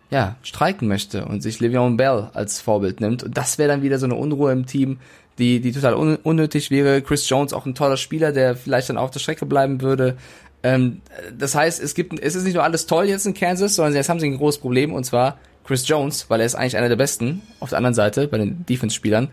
ja 0.09 0.35
streiken 0.43 0.87
möchte 0.87 1.25
und 1.25 1.41
sich 1.41 1.57
Le'Veon 1.57 1.97
Bell 1.97 2.29
als 2.33 2.61
Vorbild 2.61 3.01
nimmt. 3.01 3.23
Und 3.23 3.37
das 3.37 3.57
wäre 3.57 3.69
dann 3.69 3.81
wieder 3.81 3.97
so 3.99 4.05
eine 4.05 4.15
Unruhe 4.15 4.51
im 4.51 4.65
Team, 4.65 4.99
die 5.37 5.59
die 5.59 5.71
total 5.71 5.95
un 5.95 6.15
unnötig 6.17 6.71
wäre. 6.71 7.01
Chris 7.01 7.27
Jones 7.27 7.53
auch 7.53 7.65
ein 7.65 7.75
toller 7.75 7.97
Spieler, 7.97 8.31
der 8.31 8.55
vielleicht 8.55 8.89
dann 8.89 8.97
auf 8.97 9.11
der 9.11 9.19
Strecke 9.19 9.45
bleiben 9.45 9.81
würde. 9.81 10.17
Ähm, 10.61 11.01
das 11.37 11.55
heißt, 11.55 11.81
es 11.81 11.93
gibt, 11.93 12.19
es 12.19 12.35
ist 12.35 12.43
nicht 12.43 12.53
nur 12.53 12.63
alles 12.63 12.85
toll 12.85 13.05
jetzt 13.05 13.25
in 13.25 13.33
Kansas, 13.33 13.75
sondern 13.75 13.95
jetzt 13.95 14.09
haben 14.09 14.19
sie 14.19 14.27
ein 14.27 14.37
großes 14.37 14.61
Problem 14.61 14.93
und 14.93 15.03
zwar 15.03 15.37
Chris 15.65 15.87
Jones, 15.87 16.29
weil 16.29 16.39
er 16.39 16.45
ist 16.45 16.55
eigentlich 16.55 16.77
einer 16.77 16.89
der 16.89 16.95
besten 16.95 17.41
auf 17.59 17.69
der 17.69 17.77
anderen 17.77 17.93
Seite 17.93 18.27
bei 18.27 18.37
den 18.37 18.65
Defense-Spielern, 18.65 19.29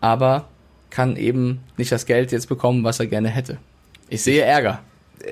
aber 0.00 0.48
kann 0.90 1.16
eben 1.16 1.60
nicht 1.76 1.90
das 1.90 2.06
Geld 2.06 2.32
jetzt 2.32 2.48
bekommen, 2.48 2.84
was 2.84 3.00
er 3.00 3.06
gerne 3.06 3.28
hätte. 3.28 3.58
Ich 4.08 4.22
sehe 4.22 4.42
Ärger. 4.42 4.80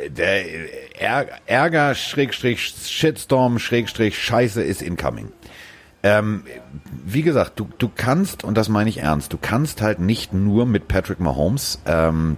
Der 0.09 1.00
Ärger, 1.00 1.33
Ärger 1.46 1.94
Schrägstrich 1.94 2.74
Shitstorm 2.87 3.59
Schrägstrich 3.59 4.18
Scheiße 4.18 4.62
ist 4.62 4.83
incoming. 4.83 5.33
Ähm, 6.03 6.44
wie 7.05 7.22
gesagt, 7.22 7.59
du, 7.59 7.68
du 7.79 7.90
kannst, 7.94 8.44
und 8.44 8.55
das 8.57 8.68
meine 8.68 8.88
ich 8.88 8.98
ernst, 8.98 9.33
du 9.33 9.38
kannst 9.38 9.83
halt 9.83 9.98
nicht 9.98 10.33
nur 10.33 10.64
mit 10.64 10.88
Patrick 10.88 11.20
Mahomes, 11.20 11.81
ähm, 11.85 12.37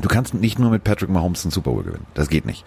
du 0.00 0.08
kannst 0.08 0.34
nicht 0.34 0.58
nur 0.58 0.70
mit 0.70 0.84
Patrick 0.84 1.08
Mahomes 1.08 1.44
einen 1.44 1.52
Super 1.52 1.70
Bowl 1.70 1.84
gewinnen. 1.84 2.06
Das 2.14 2.28
geht 2.28 2.44
nicht. 2.44 2.64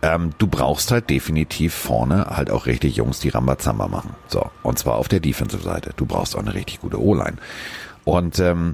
Ähm, 0.00 0.30
du 0.38 0.46
brauchst 0.46 0.90
halt 0.90 1.10
definitiv 1.10 1.74
vorne 1.74 2.26
halt 2.26 2.50
auch 2.50 2.66
richtig 2.66 2.96
Jungs, 2.96 3.20
die 3.20 3.30
Rambazamba 3.30 3.88
machen. 3.88 4.14
So. 4.28 4.50
Und 4.62 4.78
zwar 4.78 4.96
auf 4.96 5.08
der 5.08 5.20
Defensive-Seite. 5.20 5.92
Du 5.96 6.06
brauchst 6.06 6.36
auch 6.36 6.40
eine 6.40 6.54
richtig 6.54 6.80
gute 6.80 7.00
O-Line. 7.00 7.36
Und 8.04 8.38
ähm, 8.38 8.72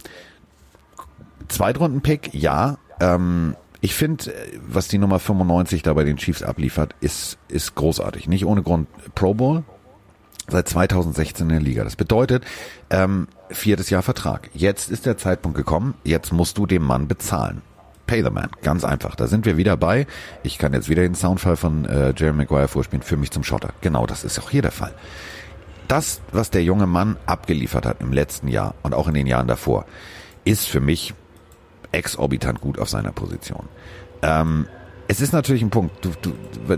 Zweitrunden-Pick, 1.49 2.35
ja. 2.35 2.79
Ähm, 3.01 3.57
ich 3.81 3.95
finde, 3.95 4.33
was 4.67 4.89
die 4.89 4.99
Nummer 4.99 5.19
95 5.19 5.83
da 5.83 5.95
bei 5.95 6.05
den 6.05 6.17
Chiefs 6.17 6.43
abliefert, 6.43 6.95
ist, 7.01 7.39
ist 7.49 7.75
großartig. 7.75 8.29
Nicht 8.29 8.45
ohne 8.45 8.63
Grund 8.63 8.89
Pro 9.15 9.35
Bowl. 9.35 9.65
Seit 10.49 10.69
2016 10.69 11.47
in 11.47 11.51
der 11.51 11.61
Liga. 11.61 11.85
Das 11.85 11.97
bedeutet, 11.97 12.45
ähm, 12.91 13.29
viertes 13.51 13.89
Jahr 13.89 14.03
Vertrag. 14.03 14.51
Jetzt 14.53 14.91
ist 14.91 15.07
der 15.07 15.17
Zeitpunkt 15.17 15.57
gekommen. 15.57 15.95
Jetzt 16.05 16.33
musst 16.33 16.59
du 16.59 16.67
dem 16.67 16.83
Mann 16.83 17.09
bezahlen. 17.09 17.63
Pay 18.07 18.25
the 18.25 18.31
man. 18.31 18.51
Ganz 18.63 18.85
einfach. 18.85 19.15
Da 19.15 19.29
sind 19.29 19.47
wir 19.47 19.57
wieder 19.57 19.77
bei. 19.77 20.07
Ich 20.43 20.59
kann 20.59 20.75
jetzt 20.75 20.89
wieder 20.89 21.03
den 21.03 21.15
Soundfall 21.15 21.57
von 21.57 21.85
äh, 21.85 22.13
Jerry 22.17 22.33
Maguire 22.33 22.69
vorspielen. 22.69 23.03
Für 23.03 23.17
mich 23.17 23.31
zum 23.31 23.45
Schotter. 23.45 23.73
Genau, 23.81 24.07
das 24.07 24.25
ist 24.25 24.41
auch 24.41 24.51
hier 24.51 24.63
der 24.63 24.73
Fall. 24.73 24.93
Das, 25.87 26.21
was 26.33 26.51
der 26.51 26.65
junge 26.65 26.87
Mann 26.87 27.17
abgeliefert 27.27 27.87
hat 27.87 28.01
im 28.01 28.13
letzten 28.13 28.49
Jahr 28.49 28.75
und 28.83 28.93
auch 28.93 29.09
in 29.09 29.15
den 29.15 29.27
Jahren 29.27 29.47
davor, 29.47 29.87
ist 30.45 30.69
für 30.69 30.81
mich 30.81 31.15
exorbitant 31.93 32.61
gut 32.61 32.79
auf 32.79 32.89
seiner 32.89 33.13
Position. 33.13 33.69
Ähm, 34.23 34.67
es 35.09 35.21
ist 35.21 35.33
natürlich 35.33 35.63
ein 35.63 35.71
Punkt. 35.71 36.05
Du, 36.05 36.11
du, 36.23 36.33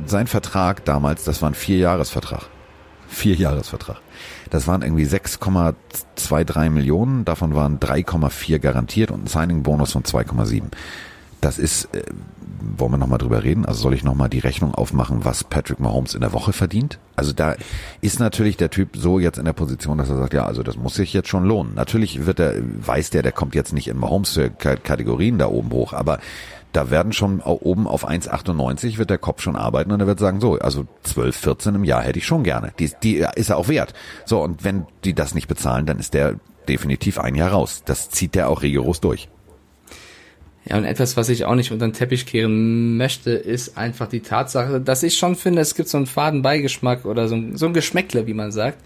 sein 0.06 0.26
Vertrag 0.26 0.84
damals, 0.84 1.24
das 1.24 1.42
war 1.42 1.50
ein 1.50 1.54
Vierjahresvertrag. 1.54 2.48
Vierjahresvertrag. 3.08 4.00
Das 4.48 4.66
waren 4.66 4.82
irgendwie 4.82 5.04
6,23 5.04 6.70
Millionen, 6.70 7.24
davon 7.26 7.54
waren 7.54 7.78
3,4 7.78 8.58
garantiert 8.58 9.10
und 9.10 9.24
ein 9.24 9.26
Signing-Bonus 9.26 9.92
von 9.92 10.02
2,7. 10.02 10.62
Das 11.42 11.58
ist, 11.58 11.94
äh, 11.94 12.04
wollen 12.76 12.92
wir 12.92 12.98
nochmal 12.98 13.18
drüber 13.18 13.42
reden? 13.42 13.64
Also 13.64 13.82
soll 13.82 13.94
ich 13.94 14.04
nochmal 14.04 14.28
die 14.28 14.38
Rechnung 14.38 14.74
aufmachen, 14.74 15.24
was 15.24 15.44
Patrick 15.44 15.80
Mahomes 15.80 16.14
in 16.14 16.20
der 16.20 16.32
Woche 16.32 16.52
verdient? 16.52 16.98
Also 17.16 17.32
da 17.32 17.56
ist 18.00 18.20
natürlich 18.20 18.56
der 18.56 18.70
Typ 18.70 18.96
so 18.96 19.18
jetzt 19.18 19.38
in 19.38 19.44
der 19.44 19.52
Position, 19.52 19.98
dass 19.98 20.10
er 20.10 20.16
sagt, 20.16 20.34
ja, 20.34 20.46
also 20.46 20.62
das 20.62 20.76
muss 20.76 20.94
sich 20.94 21.12
jetzt 21.12 21.28
schon 21.28 21.44
lohnen. 21.44 21.74
Natürlich 21.74 22.26
wird 22.26 22.40
er, 22.40 22.54
weiß 22.58 23.10
der, 23.10 23.22
der 23.22 23.32
kommt 23.32 23.54
jetzt 23.54 23.72
nicht 23.72 23.88
in 23.88 23.98
Mahomes-Kategorien 23.98 25.38
da 25.38 25.46
oben 25.46 25.70
hoch, 25.70 25.92
aber 25.92 26.18
da 26.72 26.90
werden 26.90 27.12
schon 27.12 27.40
oben 27.40 27.86
auf 27.86 28.08
1,98 28.08 28.96
wird 28.96 29.10
der 29.10 29.18
Kopf 29.18 29.42
schon 29.42 29.56
arbeiten 29.56 29.92
und 29.92 30.00
er 30.00 30.06
wird 30.06 30.18
sagen, 30.18 30.40
so, 30.40 30.58
also 30.58 30.86
12, 31.02 31.36
14 31.36 31.74
im 31.74 31.84
Jahr 31.84 32.02
hätte 32.02 32.18
ich 32.18 32.26
schon 32.26 32.44
gerne. 32.44 32.72
Die, 32.78 32.90
die 33.02 33.26
ist 33.34 33.50
er 33.50 33.58
auch 33.58 33.68
wert. 33.68 33.92
So, 34.24 34.42
und 34.42 34.64
wenn 34.64 34.86
die 35.04 35.14
das 35.14 35.34
nicht 35.34 35.48
bezahlen, 35.48 35.84
dann 35.84 35.98
ist 35.98 36.14
der 36.14 36.36
definitiv 36.68 37.18
ein 37.18 37.34
Jahr 37.34 37.50
raus. 37.50 37.82
Das 37.84 38.08
zieht 38.10 38.34
der 38.34 38.48
auch 38.48 38.62
rigoros 38.62 39.00
durch. 39.00 39.28
Ja, 40.64 40.76
und 40.76 40.84
etwas, 40.84 41.16
was 41.16 41.28
ich 41.28 41.44
auch 41.44 41.56
nicht 41.56 41.72
unter 41.72 41.88
den 41.88 41.92
Teppich 41.92 42.24
kehren 42.24 42.96
möchte, 42.96 43.30
ist 43.32 43.76
einfach 43.76 44.08
die 44.08 44.20
Tatsache, 44.20 44.80
dass 44.80 45.02
ich 45.02 45.16
schon 45.16 45.34
finde, 45.34 45.60
es 45.60 45.74
gibt 45.74 45.88
so 45.88 45.96
einen 45.96 46.06
faden 46.06 46.42
Beigeschmack 46.42 47.04
oder 47.04 47.26
so 47.28 47.34
ein, 47.34 47.56
so 47.56 47.66
ein 47.66 47.74
Geschmäckle, 47.74 48.26
wie 48.26 48.34
man 48.34 48.52
sagt. 48.52 48.78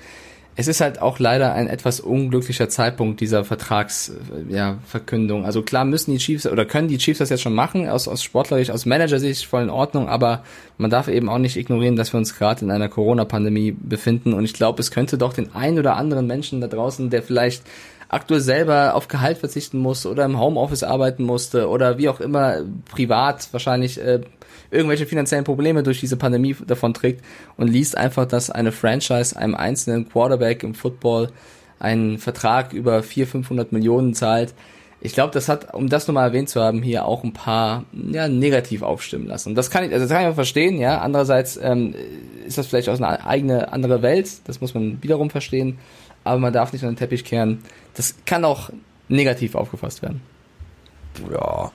Es 0.58 0.68
ist 0.68 0.80
halt 0.80 1.02
auch 1.02 1.18
leider 1.18 1.52
ein 1.52 1.68
etwas 1.68 2.00
unglücklicher 2.00 2.70
Zeitpunkt 2.70 3.20
dieser 3.20 3.44
Vertragsverkündung. 3.44 4.56
Ja, 4.56 4.78
Verkündung. 4.86 5.44
also 5.44 5.60
klar 5.60 5.84
müssen 5.84 6.12
die 6.12 6.16
Chiefs 6.16 6.46
oder 6.46 6.64
können 6.64 6.88
die 6.88 6.96
Chiefs 6.96 7.18
das 7.18 7.28
jetzt 7.28 7.42
schon 7.42 7.54
machen, 7.54 7.86
aus, 7.86 8.08
aus 8.08 8.22
sportlerisch, 8.22 8.70
aus 8.70 8.86
Manager-Sicht 8.86 9.44
voll 9.44 9.64
in 9.64 9.70
Ordnung, 9.70 10.08
aber 10.08 10.44
man 10.78 10.90
darf 10.90 11.08
eben 11.08 11.28
auch 11.28 11.36
nicht 11.36 11.58
ignorieren, 11.58 11.96
dass 11.96 12.14
wir 12.14 12.18
uns 12.18 12.38
gerade 12.38 12.64
in 12.64 12.70
einer 12.70 12.88
Corona-Pandemie 12.88 13.72
befinden 13.72 14.32
und 14.32 14.46
ich 14.46 14.54
glaube, 14.54 14.80
es 14.80 14.90
könnte 14.90 15.18
doch 15.18 15.34
den 15.34 15.54
ein 15.54 15.78
oder 15.78 15.96
anderen 15.96 16.26
Menschen 16.26 16.62
da 16.62 16.68
draußen, 16.68 17.10
der 17.10 17.22
vielleicht 17.22 17.62
aktuell 18.08 18.40
selber 18.40 18.94
auf 18.94 19.08
Gehalt 19.08 19.38
verzichten 19.38 19.78
muss 19.78 20.06
oder 20.06 20.24
im 20.24 20.38
Homeoffice 20.38 20.82
arbeiten 20.82 21.24
musste 21.24 21.68
oder 21.68 21.98
wie 21.98 22.08
auch 22.08 22.20
immer 22.20 22.58
privat 22.90 23.48
wahrscheinlich 23.52 24.00
äh, 24.00 24.20
irgendwelche 24.70 25.06
finanziellen 25.06 25.44
Probleme 25.44 25.82
durch 25.82 26.00
diese 26.00 26.16
Pandemie 26.16 26.56
davon 26.66 26.94
trägt 26.94 27.24
und 27.56 27.68
liest 27.68 27.96
einfach, 27.96 28.26
dass 28.26 28.50
eine 28.50 28.72
Franchise 28.72 29.36
einem 29.36 29.54
einzelnen 29.54 30.08
Quarterback 30.08 30.62
im 30.62 30.74
Football 30.74 31.30
einen 31.78 32.18
Vertrag 32.18 32.72
über 32.72 33.02
400, 33.02 33.30
500 33.30 33.72
Millionen 33.72 34.14
zahlt. 34.14 34.54
Ich 35.00 35.12
glaube, 35.12 35.32
das 35.32 35.48
hat, 35.48 35.74
um 35.74 35.88
das 35.88 36.08
nochmal 36.08 36.28
erwähnt 36.28 36.48
zu 36.48 36.60
haben, 36.60 36.82
hier 36.82 37.04
auch 37.04 37.22
ein 37.22 37.34
paar 37.34 37.84
ja, 37.92 38.28
negativ 38.28 38.82
aufstimmen 38.82 39.26
lassen. 39.26 39.50
Und 39.50 39.54
das 39.54 39.70
kann 39.70 39.84
ich, 39.84 39.92
also 39.92 40.04
das 40.04 40.10
kann 40.10 40.22
ich 40.22 40.28
auch 40.28 40.34
verstehen, 40.34 40.78
ja. 40.78 40.98
Andererseits 40.98 41.58
ähm, 41.62 41.94
ist 42.46 42.56
das 42.56 42.66
vielleicht 42.66 42.88
aus 42.88 43.00
einer 43.00 43.26
eigenen 43.26 43.60
andere 43.60 44.00
Welt, 44.02 44.30
das 44.46 44.60
muss 44.60 44.74
man 44.74 45.02
wiederum 45.02 45.28
verstehen, 45.28 45.78
aber 46.26 46.38
man 46.38 46.52
darf 46.52 46.72
nicht 46.72 46.84
an 46.84 46.90
den 46.90 46.96
Teppich 46.96 47.24
kehren. 47.24 47.62
Das 47.94 48.14
kann 48.26 48.44
auch 48.44 48.70
negativ 49.08 49.54
aufgefasst 49.54 50.02
werden. 50.02 50.20
Ja. 51.32 51.70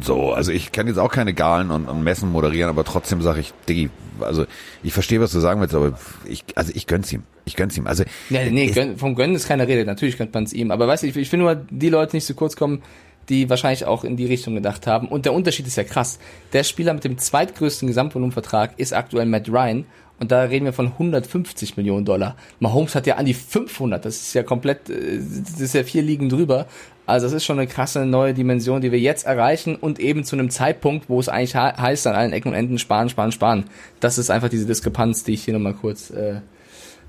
So, 0.00 0.32
also 0.32 0.52
ich 0.52 0.70
kann 0.70 0.86
jetzt 0.86 0.98
auch 0.98 1.10
keine 1.10 1.34
Galen 1.34 1.70
und, 1.70 1.86
und 1.88 2.04
Messen 2.04 2.30
moderieren, 2.30 2.70
aber 2.70 2.84
trotzdem 2.84 3.20
sage 3.20 3.40
ich, 3.40 3.52
Diggi, 3.68 3.90
also 4.20 4.46
ich 4.82 4.92
verstehe, 4.92 5.20
was 5.20 5.32
du 5.32 5.40
sagen 5.40 5.60
willst, 5.60 5.74
aber 5.74 5.98
ich, 6.24 6.44
also 6.54 6.72
ich 6.74 6.86
gönn's 6.86 7.12
ihm. 7.12 7.24
Ich 7.46 7.56
gönn's 7.56 7.76
ihm. 7.76 7.86
Also 7.86 8.04
ja, 8.30 8.44
nee, 8.44 8.70
gönn, 8.70 8.96
vom 8.96 9.14
Gönnen 9.14 9.34
ist 9.34 9.48
keine 9.48 9.66
Rede. 9.66 9.84
Natürlich 9.84 10.16
gönnt 10.16 10.34
man 10.34 10.44
es 10.44 10.52
ihm. 10.52 10.70
Aber 10.70 10.86
weißt 10.86 11.02
du, 11.02 11.08
ich, 11.08 11.16
ich 11.16 11.32
will 11.32 11.40
nur 11.40 11.54
die 11.54 11.88
Leute 11.88 12.14
nicht 12.14 12.26
zu 12.26 12.34
kurz 12.34 12.54
kommen, 12.54 12.82
die 13.28 13.50
wahrscheinlich 13.50 13.86
auch 13.86 14.04
in 14.04 14.16
die 14.16 14.26
Richtung 14.26 14.54
gedacht 14.54 14.86
haben. 14.86 15.08
Und 15.08 15.24
der 15.24 15.32
Unterschied 15.32 15.66
ist 15.66 15.76
ja 15.76 15.84
krass. 15.84 16.18
Der 16.52 16.62
Spieler 16.64 16.94
mit 16.94 17.04
dem 17.04 17.18
zweitgrößten 17.18 17.88
Gesamtvolumenvertrag 17.88 18.78
ist 18.78 18.92
aktuell 18.92 19.26
Matt 19.26 19.48
Ryan. 19.48 19.84
Und 20.20 20.32
da 20.32 20.42
reden 20.42 20.64
wir 20.64 20.72
von 20.72 20.86
150 20.86 21.76
Millionen 21.76 22.04
Dollar. 22.04 22.36
Mahomes 22.60 22.94
hat 22.94 23.06
ja 23.06 23.16
an 23.16 23.26
die 23.26 23.34
500. 23.34 24.04
Das 24.04 24.16
ist 24.16 24.34
ja 24.34 24.42
komplett, 24.42 24.90
äh, 24.90 25.18
das 25.18 25.60
ist 25.60 25.74
ja 25.74 25.84
vier 25.84 26.02
Ligen 26.02 26.28
drüber. 26.28 26.66
Also 27.06 27.26
das 27.26 27.32
ist 27.32 27.44
schon 27.44 27.58
eine 27.58 27.66
krasse 27.66 28.04
neue 28.04 28.34
Dimension, 28.34 28.82
die 28.82 28.92
wir 28.92 29.00
jetzt 29.00 29.24
erreichen 29.24 29.76
und 29.76 29.98
eben 29.98 30.24
zu 30.24 30.36
einem 30.36 30.50
Zeitpunkt, 30.50 31.08
wo 31.08 31.18
es 31.18 31.30
eigentlich 31.30 31.54
heißt, 31.54 32.06
an 32.06 32.14
allen 32.14 32.32
Ecken 32.34 32.48
und 32.48 32.54
Enden 32.54 32.78
sparen, 32.78 33.08
sparen, 33.08 33.32
sparen. 33.32 33.64
Das 34.00 34.18
ist 34.18 34.28
einfach 34.28 34.50
diese 34.50 34.66
Diskrepanz, 34.66 35.24
die 35.24 35.32
ich 35.32 35.44
hier 35.44 35.54
nochmal 35.54 35.72
kurz 35.72 36.10
äh, 36.10 36.40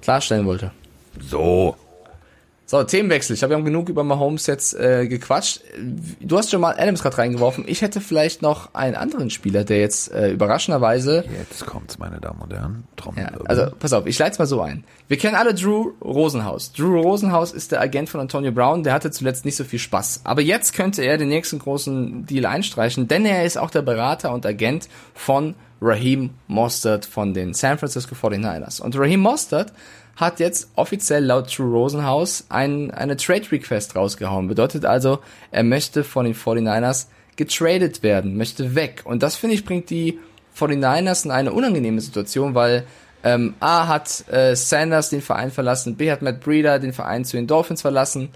klarstellen 0.01 0.45
wollte. 0.45 0.71
So, 1.19 1.75
so, 2.69 2.83
Themenwechsel. 2.83 3.33
Ich 3.33 3.41
habe 3.41 3.55
ja 3.55 3.59
genug 3.61 3.89
über 3.89 4.03
Mahomes 4.03 4.45
jetzt 4.45 4.75
äh, 4.75 5.07
gequatscht. 5.07 5.61
Du 6.19 6.37
hast 6.37 6.51
schon 6.51 6.61
mal 6.61 6.75
Adams 6.77 7.01
gerade 7.01 7.17
reingeworfen. 7.17 7.63
Ich 7.67 7.81
hätte 7.81 7.99
vielleicht 7.99 8.43
noch 8.43 8.75
einen 8.75 8.93
anderen 8.93 9.31
Spieler, 9.31 9.63
der 9.63 9.79
jetzt 9.79 10.13
äh, 10.13 10.29
überraschenderweise. 10.29 11.23
Jetzt 11.35 11.65
kommt's, 11.65 11.97
meine 11.97 12.19
Damen 12.19 12.39
und 12.41 12.53
Herren. 12.53 12.83
Ja, 13.17 13.31
also 13.45 13.71
pass 13.79 13.91
auf, 13.91 14.05
ich 14.05 14.19
leite 14.19 14.33
es 14.33 14.37
mal 14.37 14.45
so 14.45 14.61
ein. 14.61 14.83
Wir 15.07 15.17
kennen 15.17 15.33
alle 15.33 15.55
Drew 15.55 15.93
Rosenhaus. 16.03 16.71
Drew 16.71 17.01
Rosenhaus 17.01 17.53
ist 17.53 17.71
der 17.71 17.81
Agent 17.81 18.07
von 18.07 18.21
Antonio 18.21 18.51
Brown. 18.51 18.83
Der 18.83 18.93
hatte 18.93 19.09
zuletzt 19.09 19.45
nicht 19.45 19.55
so 19.55 19.63
viel 19.63 19.79
Spaß. 19.79 20.21
Aber 20.25 20.41
jetzt 20.41 20.73
könnte 20.73 21.01
er 21.01 21.17
den 21.17 21.29
nächsten 21.29 21.57
großen 21.57 22.27
Deal 22.27 22.45
einstreichen, 22.45 23.07
denn 23.07 23.25
er 23.25 23.45
ist 23.45 23.57
auch 23.57 23.71
der 23.71 23.81
Berater 23.81 24.31
und 24.31 24.45
Agent 24.45 24.89
von 25.15 25.55
Raheem 25.81 26.31
Mostert 26.47 27.05
von 27.05 27.33
den 27.33 27.53
San 27.53 27.77
Francisco 27.77 28.15
49ers. 28.15 28.81
Und 28.81 28.97
Raheem 28.97 29.21
Mostert 29.21 29.73
hat 30.15 30.39
jetzt 30.39 30.69
offiziell 30.75 31.23
laut 31.23 31.53
True 31.53 31.71
Rosenhaus 31.71 32.45
ein, 32.49 32.91
eine 32.91 33.15
Trade 33.15 33.51
Request 33.51 33.95
rausgehauen. 33.95 34.47
Bedeutet 34.47 34.85
also, 34.85 35.19
er 35.51 35.63
möchte 35.63 36.03
von 36.03 36.25
den 36.25 36.35
49ers 36.35 37.07
getradet 37.37 38.03
werden, 38.03 38.35
möchte 38.35 38.75
weg. 38.75 39.03
Und 39.05 39.23
das 39.23 39.37
finde 39.37 39.55
ich 39.55 39.63
bringt 39.63 39.89
die 39.89 40.19
49ers 40.57 41.23
in 41.25 41.31
eine 41.31 41.53
unangenehme 41.53 42.01
Situation, 42.01 42.53
weil 42.53 42.85
ähm, 43.23 43.53
A 43.61 43.87
hat 43.87 44.25
äh, 44.29 44.55
Sanders 44.55 45.09
den 45.09 45.21
Verein 45.21 45.51
verlassen, 45.51 45.95
B 45.95 46.11
hat 46.11 46.21
Matt 46.21 46.41
Breeder 46.41 46.79
den 46.79 46.93
Verein 46.93 47.25
zu 47.25 47.37
den 47.37 47.47
Dolphins 47.47 47.81
verlassen. 47.81 48.29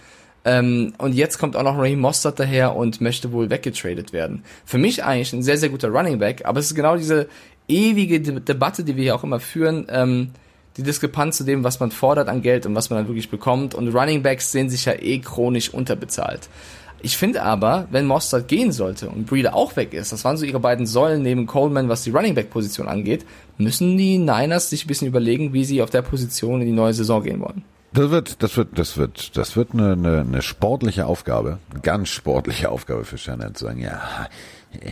Ähm, 0.45 0.93
und 0.97 1.13
jetzt 1.13 1.37
kommt 1.37 1.55
auch 1.55 1.63
noch 1.63 1.77
Raheem 1.77 1.99
Mostert 1.99 2.39
daher 2.39 2.75
und 2.75 2.99
möchte 3.01 3.31
wohl 3.31 3.49
weggetradet 3.49 4.11
werden. 4.11 4.43
Für 4.65 4.77
mich 4.77 5.03
eigentlich 5.03 5.33
ein 5.33 5.43
sehr, 5.43 5.57
sehr 5.57 5.69
guter 5.69 5.89
Running 5.89 6.19
Back, 6.19 6.45
aber 6.45 6.59
es 6.59 6.67
ist 6.67 6.75
genau 6.75 6.97
diese 6.97 7.27
ewige 7.67 8.19
De 8.19 8.39
Debatte, 8.39 8.83
die 8.83 8.95
wir 8.95 9.03
hier 9.03 9.15
auch 9.15 9.23
immer 9.23 9.39
führen. 9.39 9.87
Ähm, 9.89 10.31
die 10.77 10.83
Diskrepanz 10.83 11.37
zu 11.37 11.43
dem, 11.43 11.63
was 11.63 11.79
man 11.79 11.91
fordert 11.91 12.27
an 12.29 12.41
Geld 12.41 12.65
und 12.65 12.75
was 12.75 12.89
man 12.89 12.99
dann 12.99 13.07
wirklich 13.07 13.29
bekommt. 13.29 13.75
Und 13.75 13.93
Running 13.93 14.23
Backs 14.23 14.51
sehen 14.51 14.69
sich 14.69 14.85
ja 14.85 14.93
eh 14.93 15.19
chronisch 15.19 15.69
unterbezahlt. 15.69 16.49
Ich 17.05 17.17
finde 17.17 17.43
aber, 17.43 17.87
wenn 17.91 18.05
Mostert 18.05 18.47
gehen 18.47 18.71
sollte 18.71 19.09
und 19.09 19.27
Breeder 19.27 19.55
auch 19.55 19.75
weg 19.75 19.93
ist, 19.93 20.13
das 20.13 20.23
waren 20.23 20.37
so 20.37 20.45
ihre 20.45 20.61
beiden 20.61 20.85
Säulen 20.85 21.21
neben 21.21 21.45
Coleman, 21.45 21.89
was 21.89 22.03
die 22.03 22.11
Running 22.11 22.33
Back 22.33 22.49
Position 22.49 22.87
angeht, 22.87 23.25
müssen 23.57 23.97
die 23.97 24.17
Niners 24.17 24.69
sich 24.69 24.85
ein 24.85 24.87
bisschen 24.87 25.09
überlegen, 25.09 25.51
wie 25.53 25.65
sie 25.65 25.81
auf 25.81 25.89
der 25.89 26.01
Position 26.01 26.61
in 26.61 26.67
die 26.67 26.73
neue 26.73 26.93
Saison 26.93 27.21
gehen 27.21 27.41
wollen. 27.41 27.63
Das 27.93 28.09
wird, 28.09 28.41
das 28.41 28.57
wird, 28.57 28.79
das 28.79 28.97
wird, 28.97 29.37
das 29.37 29.55
wird 29.55 29.73
eine, 29.73 29.93
eine, 29.93 30.21
eine 30.21 30.41
sportliche 30.41 31.05
Aufgabe, 31.05 31.59
ganz 31.83 32.09
sportliche 32.09 32.69
Aufgabe 32.69 33.05
für 33.05 33.19
Shannon 33.19 33.53
zu 33.53 33.65
sagen, 33.65 33.79
ja, 33.79 34.01
äh, 34.79 34.89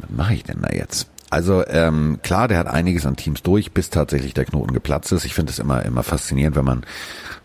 was 0.00 0.10
mache 0.10 0.34
ich 0.34 0.42
denn 0.42 0.60
da 0.60 0.74
jetzt? 0.74 1.08
Also 1.30 1.64
ähm, 1.66 2.20
klar, 2.22 2.48
der 2.48 2.58
hat 2.58 2.66
einiges 2.66 3.04
an 3.04 3.16
Teams 3.16 3.42
durch, 3.42 3.72
bis 3.72 3.90
tatsächlich 3.90 4.32
der 4.32 4.46
Knoten 4.46 4.72
geplatzt 4.72 5.12
ist. 5.12 5.26
Ich 5.26 5.34
finde 5.34 5.52
es 5.52 5.58
immer 5.58 5.84
immer 5.84 6.02
faszinierend, 6.02 6.56
wenn 6.56 6.64
man 6.64 6.86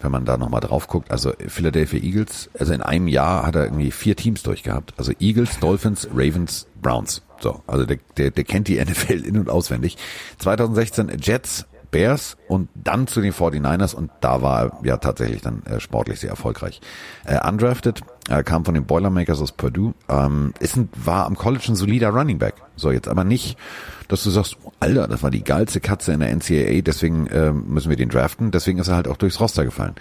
wenn 0.02 0.12
man 0.12 0.26
da 0.26 0.38
nochmal 0.38 0.62
drauf 0.62 0.88
guckt. 0.88 1.12
Also 1.12 1.34
Philadelphia 1.48 2.00
Eagles, 2.00 2.50
also 2.58 2.74
in 2.74 2.82
einem 2.82 3.08
Jahr 3.08 3.46
hat 3.46 3.56
er 3.56 3.66
irgendwie 3.66 3.92
vier 3.92 4.16
Teams 4.16 4.42
durchgehabt. 4.42 4.94
Also 4.98 5.12
Eagles, 5.20 5.60
Dolphins, 5.60 6.08
Ravens, 6.14 6.66
Browns. 6.82 7.24
So, 7.42 7.62
also 7.68 7.86
der, 7.86 7.98
der, 8.18 8.32
der 8.32 8.44
kennt 8.46 8.70
die 8.70 8.80
NFL 8.80 9.26
in 9.26 9.38
und 9.38 9.50
auswendig. 9.50 9.98
2016 10.40 11.18
Jets, 11.22 11.66
Bears 11.94 12.36
und 12.50 12.68
dann 12.76 13.08
zu 13.08 13.22
den 13.22 13.32
49ers 13.32 13.96
und 13.96 14.12
da 14.20 14.42
war 14.42 14.64
er 14.64 14.72
ja 14.84 14.98
tatsächlich 14.98 15.42
dann 15.42 15.64
äh, 15.64 15.80
sportlich 15.80 16.20
sehr 16.20 16.32
erfolgreich. 16.32 16.82
Äh, 17.24 17.40
undrafted, 17.48 18.02
äh, 18.30 18.44
kam 18.44 18.66
von 18.66 18.74
den 18.74 18.86
Boilermakers 18.86 19.40
aus 19.40 19.54
Purdue, 19.54 19.94
ähm, 20.10 20.54
ist 20.60 20.76
ein, 20.76 20.90
war 20.96 21.26
am 21.26 21.38
College 21.38 21.66
ein 21.70 21.76
solider 21.76 22.10
Running 22.10 22.40
Back. 22.40 22.56
So, 22.76 22.92
jetzt 22.92 23.08
aber 23.08 23.24
nicht, 23.24 23.58
dass 24.10 24.24
du 24.24 24.32
sagst, 24.32 24.58
oh, 24.64 24.72
Alter, 24.82 25.08
das 25.08 25.24
war 25.24 25.32
die 25.32 25.44
geilste 25.44 25.80
Katze 25.80 26.12
in 26.12 26.20
der 26.20 26.36
NCAA, 26.36 26.82
deswegen 26.82 27.28
äh, 27.28 27.54
müssen 27.54 27.90
wir 27.90 27.98
den 27.98 28.10
draften, 28.10 28.52
deswegen 28.52 28.80
ist 28.80 28.90
er 28.90 28.96
halt 28.96 29.08
auch 29.08 29.18
durchs 29.18 29.40
Roster 29.40 29.64
gefallen. 29.64 29.96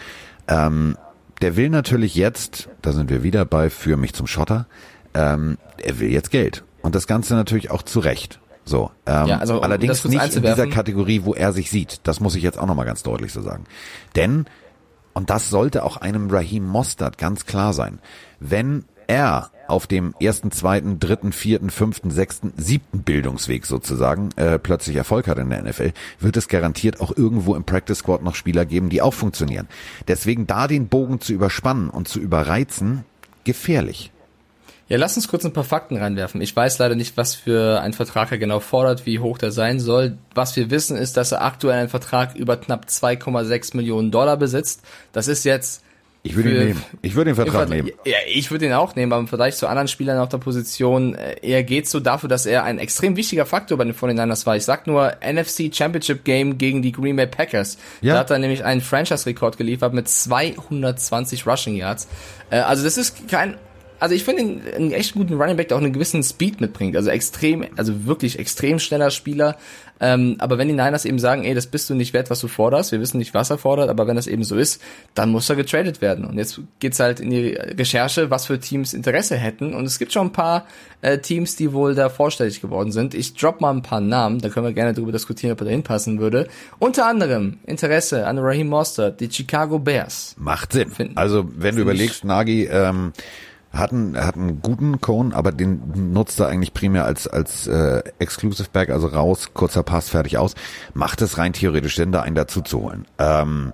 Ähm, 0.49 0.97
der 1.43 1.57
will 1.57 1.69
natürlich 1.69 2.15
jetzt, 2.15 2.69
da 2.81 2.93
sind 2.93 3.11
wir 3.11 3.23
wieder 3.23 3.45
bei, 3.45 3.69
für 3.69 3.97
mich 3.97 4.15
zum 4.15 4.27
Schotter, 4.27 4.67
ähm, 5.15 5.59
er 5.83 6.01
will 6.01 6.11
jetzt 6.11 6.31
Geld. 6.31 6.65
Und 6.81 6.95
das 6.95 7.07
Ganze 7.07 7.35
natürlich 7.35 7.71
auch 7.71 7.83
zu 7.83 8.01
Recht. 8.01 8.41
So, 8.65 8.91
ähm, 9.07 9.27
ja, 9.27 9.39
also, 9.39 9.59
um 9.59 9.63
allerdings 9.63 10.05
nicht 10.05 10.37
in 10.37 10.43
dieser 10.43 10.67
Kategorie, 10.69 11.23
wo 11.25 11.35
er 11.35 11.53
sich 11.53 11.71
sieht. 11.71 12.01
Das 12.05 12.21
muss 12.21 12.35
ich 12.35 12.43
jetzt 12.43 12.59
auch 12.59 12.67
nochmal 12.67 12.87
ganz 12.87 13.03
deutlich 13.03 13.33
so 13.33 13.43
sagen. 13.43 13.65
Denn, 14.15 14.47
und 15.15 15.31
das 15.31 15.51
sollte 15.51 15.85
auch 15.85 15.97
einem 15.97 16.31
Raheem 16.31 16.67
Mostert 16.67 17.19
ganz 17.19 17.45
klar 17.47 17.73
sein, 17.73 17.99
wenn 18.39 18.85
er 19.09 19.51
auf 19.69 19.87
dem 19.87 20.15
ersten, 20.21 20.51
zweiten, 20.51 21.01
dritten, 21.01 21.33
vierten, 21.33 21.71
fünften, 21.71 22.11
sechsten, 22.11 22.53
siebten 22.57 23.03
Bildungsweg 23.03 23.67
sozusagen 23.67 24.31
äh, 24.37 24.59
plötzlich 24.59 24.97
Erfolg 24.97 25.29
hat 25.29 25.39
in 25.39 25.51
der 25.51 25.63
NFL, 25.63 25.93
wird 26.21 26.37
es 26.37 26.49
garantiert 26.49 27.01
auch 27.01 27.17
irgendwo 27.17 27.55
im 27.55 27.65
Practice 27.65 27.99
Squad 27.99 28.23
noch 28.23 28.35
Spieler 28.35 28.65
geben, 28.65 28.91
die 28.91 29.03
auch 29.03 29.15
funktionieren. 29.15 29.69
Deswegen 30.09 30.47
da 30.47 30.69
den 30.69 30.89
Bogen 30.89 31.21
zu 31.21 31.33
überspannen 31.33 31.89
und 31.89 32.07
zu 32.07 32.21
überreizen, 32.21 33.05
gefährlich. 33.45 34.12
Ja, 34.93 34.99
lass 34.99 35.17
uns 35.17 35.27
kurz 35.27 35.43
ein 35.47 35.55
paar 35.55 35.65
Fakten 35.65 35.97
reinwerfen. 35.97 36.43
Ich 36.43 36.55
weiß 36.55 36.79
leider 36.79 36.95
nicht, 36.95 37.17
was 37.17 37.35
für 37.35 37.81
ein 37.81 37.95
Vertrag 37.95 38.31
er 38.31 38.37
genau 38.37 38.61
fordert, 38.61 39.07
wie 39.07 39.21
hoch 39.21 39.39
der 39.39 39.51
sein 39.51 39.81
soll. 39.81 40.19
Was 40.35 40.55
wir 40.55 40.71
wissen, 40.71 40.99
ist, 40.99 41.17
dass 41.17 41.33
er 41.33 41.41
aktuell 41.41 41.79
einen 41.79 41.89
Vertrag 41.89 42.37
über 42.37 42.59
knapp 42.59 42.85
2,6 42.85 43.75
Millionen 43.75 44.11
Dollar 44.11 44.37
besitzt. 44.37 44.83
Das 45.15 45.29
ist 45.29 45.45
jetzt 45.45 45.83
ich 46.23 46.37
würde 46.37 46.51
ihn 46.51 46.67
nehmen. 46.67 46.85
Ich 47.01 47.15
würde 47.15 47.31
den 47.31 47.37
Vertrag 47.37 47.71
nehmen. 47.71 47.91
Ja, 48.05 48.19
ich 48.29 48.51
würde 48.51 48.67
ihn 48.67 48.75
auch 48.75 48.95
nehmen, 48.95 49.13
aber 49.13 49.21
im 49.23 49.29
Vergleich 49.29 49.57
zu 49.57 49.67
anderen 49.67 49.89
Spielern 49.89 50.19
auf 50.19 50.29
der 50.29 50.37
Position, 50.37 51.15
äh, 51.15 51.37
er 51.41 51.63
geht 51.63 51.89
so 51.89 51.99
dafür, 51.99 52.29
dass 52.29 52.45
er 52.45 52.65
ein 52.65 52.79
extrem 52.79 53.17
wichtiger 53.17 53.47
Faktor 53.47 53.79
bei 53.79 53.85
den 53.85 53.95
49ers 53.95 54.45
war. 54.45 54.57
Ich 54.57 54.65
sag 54.65 54.87
nur 54.87 55.15
NFC 55.23 55.75
Championship 55.75 56.23
Game 56.23 56.59
gegen 56.59 56.83
die 56.83 56.93
Green 56.93 57.17
Bay 57.17 57.27
Packers. 57.27 57.79
Ja. 58.03 58.13
Da 58.13 58.21
hat 58.21 58.31
er 58.31 58.39
nämlich 58.39 58.63
einen 58.63 58.83
Franchise-Rekord 58.83 59.57
geliefert 59.57 59.95
mit 59.95 60.07
220 60.07 61.47
Rushing 61.47 61.77
Yards. 61.77 62.09
Äh, 62.51 62.59
also 62.59 62.85
das 62.85 62.99
ist 62.99 63.27
kein 63.29 63.57
also 64.03 64.17
ich 64.17 64.25
finde 64.25 64.75
einen 64.75 64.91
echt 64.91 65.15
guten 65.15 65.35
Running 65.35 65.57
Back, 65.57 65.69
der 65.69 65.77
auch 65.77 65.81
einen 65.81 65.93
gewissen 65.93 66.25
Speed 66.25 66.61
mitbringt. 66.61 66.97
Also 66.97 67.11
extrem, 67.11 67.65
also 67.77 68.05
wirklich 68.05 68.37
extrem 68.37 68.81
schneller 68.81 69.13
Spieler. 69.13 69.57
Ähm, 70.01 70.35
aber 70.41 70.59
wenn 70.59 70.67
die 70.67 70.75
Niners 70.75 71.05
eben 71.05 71.21
sagen, 71.21 71.45
ey, 71.45 71.55
das 71.55 71.69
bist 71.69 71.89
du 71.89 71.95
nicht 71.95 72.13
wert, 72.13 72.29
was 72.29 72.41
du 72.41 72.49
forderst, 72.49 72.91
wir 72.91 72.99
wissen 72.99 73.19
nicht, 73.19 73.33
was 73.33 73.51
er 73.51 73.59
fordert, 73.59 73.89
aber 73.89 74.09
wenn 74.09 74.17
das 74.17 74.27
eben 74.27 74.43
so 74.43 74.57
ist, 74.57 74.83
dann 75.15 75.31
muss 75.31 75.49
er 75.49 75.55
getradet 75.55 76.01
werden. 76.01 76.25
Und 76.25 76.37
jetzt 76.37 76.61
geht's 76.81 76.99
halt 76.99 77.21
in 77.21 77.31
die 77.31 77.51
Recherche, 77.53 78.29
was 78.29 78.47
für 78.47 78.59
Teams 78.59 78.93
Interesse 78.93 79.37
hätten. 79.37 79.73
Und 79.73 79.85
es 79.85 80.01
gibt 80.01 80.13
schon 80.13 80.27
ein 80.27 80.33
paar 80.33 80.67
äh, 81.01 81.19
Teams, 81.19 81.55
die 81.55 81.73
wohl 81.73 81.95
da 81.95 82.09
vorstellig 82.09 82.61
geworden 82.61 82.91
sind. 82.91 83.15
Ich 83.15 83.35
drop 83.35 83.61
mal 83.61 83.71
ein 83.71 83.83
paar 83.83 84.01
Namen, 84.01 84.41
da 84.41 84.49
können 84.49 84.67
wir 84.67 84.73
gerne 84.73 84.95
darüber 84.95 85.13
diskutieren, 85.13 85.53
ob 85.53 85.61
er 85.61 85.67
da 85.67 85.71
hinpassen 85.71 86.19
würde. 86.19 86.49
Unter 86.81 87.07
anderem 87.07 87.59
Interesse 87.67 88.27
an 88.27 88.41
Raheem 88.41 88.67
Mostert, 88.67 89.21
die 89.21 89.31
Chicago 89.31 89.79
Bears. 89.79 90.35
Macht 90.37 90.73
Sinn. 90.73 90.91
Finden, 90.91 91.17
also 91.17 91.49
wenn 91.55 91.77
du 91.77 91.83
überlegst, 91.83 92.25
Nagi, 92.25 92.65
ähm, 92.65 93.13
hat 93.73 93.93
einen, 93.93 94.17
hat 94.17 94.37
einen 94.37 94.61
guten 94.61 95.01
Cone, 95.01 95.35
aber 95.35 95.51
den 95.51 96.13
nutzt 96.13 96.39
er 96.41 96.49
eigentlich 96.49 96.75
primär 96.75 97.05
als, 97.05 97.27
als 97.27 97.67
äh, 97.67 98.03
Exclusive 98.19 98.69
Back, 98.73 98.91
also 98.91 99.07
raus, 99.07 99.51
kurzer 99.55 99.83
Pass, 99.83 100.11
fertig 100.11 100.37
aus. 100.39 100.55
Macht 100.93 101.23
es 101.23 101.39
rein 101.39 101.53
theoretisch 101.53 101.97
Sinn, 101.97 102.13
da 102.13 102.23
einen 102.23 102.37
dazu 102.37 102.61
zu 102.61 102.83
holen. 102.83 103.07
Ähm, 103.19 103.73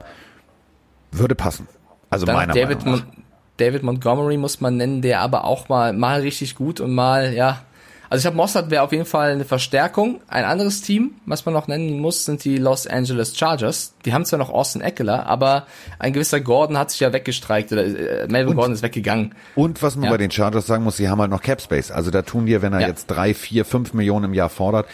würde 1.11 1.35
passen. 1.35 1.67
Also 2.11 2.27
Dann 2.27 2.37
meiner 2.37 2.55
David 2.55 2.85
Meinung 2.85 3.01
nach. 3.01 3.07
Mon 3.07 3.25
David 3.59 3.83
Montgomery 3.83 4.37
muss 4.37 4.61
man 4.61 4.77
nennen, 4.77 5.03
der 5.03 5.21
aber 5.21 5.45
auch 5.45 5.69
mal, 5.69 5.93
mal 5.93 6.21
richtig 6.21 6.55
gut 6.55 6.79
und 6.81 6.95
mal, 6.95 7.35
ja, 7.35 7.63
Also 8.11 8.23
ich 8.23 8.27
habe 8.27 8.37
Mossad 8.37 8.71
wäre 8.71 8.83
auf 8.83 8.93
jeden 8.93 9.05
Fall 9.05 9.33
eine 9.33 9.45
Verstärkung. 9.45 10.21
Ein 10.29 10.45
anderes 10.45 10.81
Team, 10.81 11.13
was 11.27 11.45
man 11.45 11.53
noch 11.53 11.69
nennen 11.69 12.01
muss, 12.01 12.25
sind 12.25 12.43
die 12.45 12.57
Los 12.57 12.87
Angeles 12.87 13.37
Chargers. 13.37 13.93
Die 14.07 14.15
haben 14.15 14.25
zwar 14.25 14.39
noch 14.39 14.49
Austin 14.51 14.81
Eckler, 14.81 15.27
aber 15.27 15.67
ein 15.99 16.13
gewisser 16.15 16.41
Gordon 16.41 16.79
hat 16.79 16.91
sich 16.91 17.01
ja 17.01 17.13
weggestreikt 17.13 17.71
oder 17.73 17.85
äh, 17.85 18.27
Melvin 18.29 18.51
Und- 18.51 18.57
Gordon 18.57 18.73
ist 18.75 18.83
weggegangen. 18.83 19.35
Und 19.55 19.83
was 19.83 19.97
man 19.97 20.05
Ja. 20.07 20.11
bei 20.11 20.17
den 20.17 20.31
Chargers 20.31 20.67
sagen 20.67 20.85
muss, 20.85 20.97
sie 20.97 21.09
haben 21.11 21.21
halt 21.21 21.31
noch 21.31 21.43
Cap 21.43 21.61
Space. 21.61 21.91
Also 21.91 22.11
da 22.11 22.23
tun 22.23 22.47
dir, 22.47 22.63
wenn 22.63 22.73
er 22.73 22.81
Ja. 22.81 22.89
jetzt 22.89 23.07
drei, 23.09 23.35
vier, 23.35 23.65
fünf 23.67 23.93
Millionen 23.93 24.27
im 24.27 24.35
Jahr 24.35 24.49
fordert, 24.49 24.87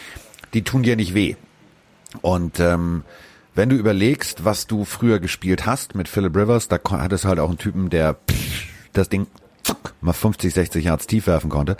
die 0.53 0.63
tun 0.63 0.83
dir 0.83 0.95
nicht 0.97 1.13
weh. 1.13 1.35
Und 2.21 2.59
ähm, 2.59 3.03
wenn 3.55 3.69
du 3.69 3.75
überlegst, 3.77 4.43
was 4.43 4.67
du 4.67 4.83
früher 4.83 5.19
gespielt 5.19 5.65
hast 5.65 5.95
mit 5.95 6.07
Philip 6.09 6.35
Rivers, 6.35 6.67
da 6.67 6.79
hattest 6.89 7.23
du 7.23 7.27
halt 7.29 7.39
auch 7.39 7.47
einen 7.49 7.57
Typen, 7.57 7.89
der 7.89 8.15
pff, 8.29 8.65
das 8.93 9.07
Ding 9.07 9.27
zack, 9.63 9.93
mal 10.01 10.13
50, 10.13 10.53
60 10.53 10.83
Yards 10.85 11.07
tief 11.07 11.27
werfen 11.27 11.49
konnte. 11.49 11.77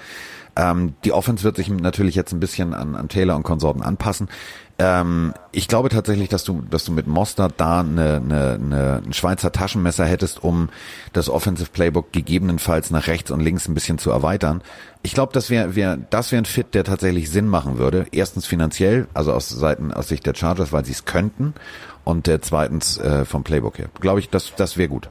Ähm, 0.56 0.94
die 1.04 1.12
Offense 1.12 1.44
wird 1.44 1.58
sich 1.58 1.70
natürlich 1.70 2.16
jetzt 2.16 2.32
ein 2.32 2.40
bisschen 2.40 2.74
an, 2.74 2.96
an 2.96 3.10
Taylor 3.10 3.36
und 3.36 3.44
Konsorten 3.44 3.82
anpassen. 3.82 4.30
Ähm, 4.78 5.34
ich 5.52 5.68
glaube 5.68 5.90
tatsächlich, 5.90 6.28
dass 6.28 6.44
du, 6.44 6.62
dass 6.70 6.84
du 6.84 6.92
mit 6.92 7.08
Mostert 7.08 7.54
da 7.58 7.80
eine, 7.80 8.16
eine, 8.18 8.54
eine, 8.54 9.02
ein 9.06 9.14
Schweizer 9.14 9.52
Taschenmesser 9.52 10.06
hättest, 10.06 10.44
um 10.44 10.70
das 11.14 11.30
Offensive 11.30 11.70
Playbook 11.72 12.12
gegebenenfalls 12.12 12.92
nach 12.92 13.08
rechts 13.08 13.32
und 13.32 13.40
links 13.40 13.68
ein 13.68 13.74
bisschen 13.74 13.98
zu 13.98 14.12
erweitern. 14.12 14.62
Ich 15.02 15.14
glaube, 15.14 15.32
das 15.34 15.50
wäre 15.50 15.76
wär, 15.76 15.98
das 15.98 16.32
wäre 16.32 16.42
ein 16.42 16.46
Fit, 16.46 16.74
der 16.74 16.84
tatsächlich 16.84 17.30
Sinn 17.30 17.48
machen 17.48 17.78
würde. 17.78 18.06
Erstens 18.12 18.46
finanziell, 18.46 19.08
also 19.14 19.34
aus 19.34 19.50
Seiten 19.50 19.94
aus 19.94 20.10
Sicht 20.10 20.26
der 20.26 20.36
Chargers, 20.36 20.74
weil 20.74 20.84
sie 20.84 20.92
es 20.92 21.06
könnten, 21.06 21.54
und 22.04 22.28
äh, 22.28 22.40
zweitens 22.42 22.98
äh, 22.98 23.26
vom 23.26 23.44
Playbook 23.44 23.80
her. 23.80 23.90
Glaube 24.00 24.20
ich, 24.20 24.30
das 24.30 24.54
das 24.56 24.78
wäre 24.78 24.90
gut. 24.90 25.10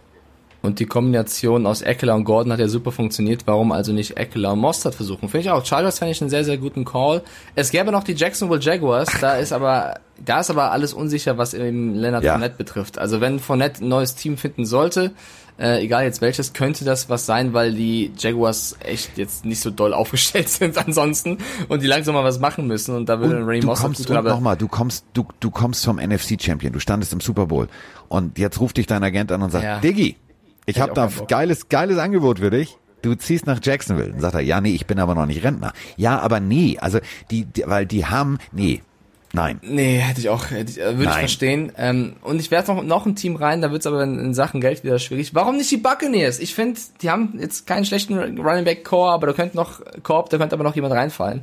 Und 0.64 0.78
die 0.80 0.86
Kombination 0.86 1.66
aus 1.66 1.82
Eckler 1.82 2.14
und 2.14 2.24
Gordon 2.24 2.50
hat 2.52 2.58
ja 2.58 2.68
super 2.68 2.90
funktioniert. 2.90 3.42
Warum 3.46 3.70
also 3.70 3.92
nicht 3.92 4.16
Eckler 4.16 4.52
und 4.54 4.60
Mostert 4.60 4.94
versuchen? 4.94 5.28
Finde 5.28 5.40
ich 5.46 5.50
auch. 5.50 5.64
Chargers 5.64 5.98
fände 5.98 6.12
ich 6.12 6.20
einen 6.22 6.30
sehr, 6.30 6.42
sehr 6.44 6.56
guten 6.56 6.86
Call. 6.86 7.22
Es 7.54 7.70
gäbe 7.70 7.92
noch 7.92 8.02
die 8.02 8.14
Jacksonville 8.14 8.60
Jaguars. 8.62 9.10
Da 9.20 9.34
ist 9.36 9.52
aber, 9.52 10.00
da 10.24 10.40
ist 10.40 10.48
aber 10.48 10.72
alles 10.72 10.94
unsicher, 10.94 11.36
was 11.36 11.52
eben 11.52 11.94
Leonard 11.94 12.24
Ja. 12.24 12.32
Fournette 12.32 12.56
betrifft. 12.56 12.98
Also 12.98 13.20
wenn 13.20 13.40
Fournette 13.40 13.84
ein 13.84 13.88
neues 13.88 14.14
Team 14.14 14.38
finden 14.38 14.64
sollte, 14.64 15.12
äh, 15.56 15.84
egal 15.84 16.02
jetzt 16.04 16.20
welches, 16.20 16.52
könnte 16.54 16.84
das 16.86 17.08
was 17.10 17.26
sein, 17.26 17.52
weil 17.52 17.74
die 17.74 18.10
Jaguars 18.18 18.76
echt 18.80 19.18
jetzt 19.18 19.44
nicht 19.44 19.60
so 19.60 19.70
doll 19.70 19.92
aufgestellt 19.94 20.48
sind 20.48 20.78
ansonsten 20.78 21.38
und 21.68 21.82
die 21.82 21.86
langsam 21.86 22.14
mal 22.14 22.24
was 22.24 22.40
machen 22.40 22.66
müssen. 22.66 22.96
Und 22.96 23.08
da 23.10 23.20
würde 23.20 23.46
Ray 23.46 23.60
Mostert 23.60 23.84
kommst 23.88 24.06
tun. 24.06 24.12
und 24.12 24.18
Aber 24.18 24.30
nochmal, 24.30 24.56
du 24.56 24.66
kommst, 24.66 25.04
du, 25.12 25.26
du 25.40 25.50
kommst 25.50 25.84
vom 25.84 25.96
NFC 25.96 26.40
Champion, 26.42 26.72
du 26.72 26.80
standest 26.80 27.12
im 27.12 27.20
Super 27.20 27.46
Bowl 27.46 27.68
und 28.08 28.38
jetzt 28.38 28.58
ruft 28.60 28.78
dich 28.78 28.86
dein 28.86 29.04
Agent 29.04 29.30
an 29.30 29.42
und 29.42 29.50
sagt, 29.50 29.62
Ja. 29.64 29.78
Diggi, 29.78 30.16
ich 30.66 30.80
habe 30.80 30.94
da 30.94 31.10
geiles, 31.28 31.68
geiles 31.68 31.98
Angebot 31.98 32.38
für 32.38 32.50
dich. 32.50 32.78
Du 33.02 33.14
ziehst 33.14 33.46
nach 33.46 33.60
Jacksonville. 33.62 34.12
Dann 34.12 34.20
sagt 34.20 34.34
er, 34.34 34.40
ja, 34.40 34.60
nee, 34.62 34.70
ich 34.70 34.86
bin 34.86 34.98
aber 34.98 35.14
noch 35.14 35.26
nicht 35.26 35.44
Rentner. 35.44 35.72
Ja, 35.96 36.18
aber 36.20 36.40
nee, 36.40 36.78
also 36.80 37.00
die, 37.30 37.44
die 37.44 37.64
weil 37.66 37.84
die 37.84 38.06
haben, 38.06 38.38
nee, 38.50 38.80
nein. 39.34 39.60
Nee, 39.62 39.98
hätte 39.98 40.20
ich 40.20 40.30
auch, 40.30 40.50
hätte 40.50 40.70
ich, 40.70 40.80
äh, 40.80 40.96
würde 40.96 41.02
ich 41.02 41.08
Nein. 41.08 41.18
verstehen. 41.18 41.72
Ähm, 41.76 42.14
und 42.22 42.40
ich 42.40 42.50
werfe 42.50 42.72
noch, 42.72 42.82
noch 42.82 43.04
ein 43.04 43.14
Team 43.14 43.36
rein, 43.36 43.60
da 43.60 43.70
wird's 43.70 43.86
aber 43.86 44.02
in, 44.02 44.18
in 44.18 44.32
Sachen 44.32 44.62
Geld 44.62 44.84
wieder 44.84 44.98
schwierig. 44.98 45.34
Warum 45.34 45.58
nicht 45.58 45.70
die 45.70 45.76
Buccaneers? 45.76 46.38
Ich 46.38 46.54
finde, 46.54 46.80
die 47.02 47.10
haben 47.10 47.34
jetzt 47.38 47.66
keinen 47.66 47.84
schlechten 47.84 48.38
Running 48.40 48.64
Back 48.64 48.84
Core, 48.84 49.12
aber 49.12 49.26
da 49.26 49.32
könnte 49.34 49.56
noch 49.56 49.82
Korb, 50.02 50.30
da 50.30 50.38
könnte 50.38 50.54
aber 50.54 50.64
noch 50.64 50.74
jemand 50.74 50.94
reinfallen. 50.94 51.42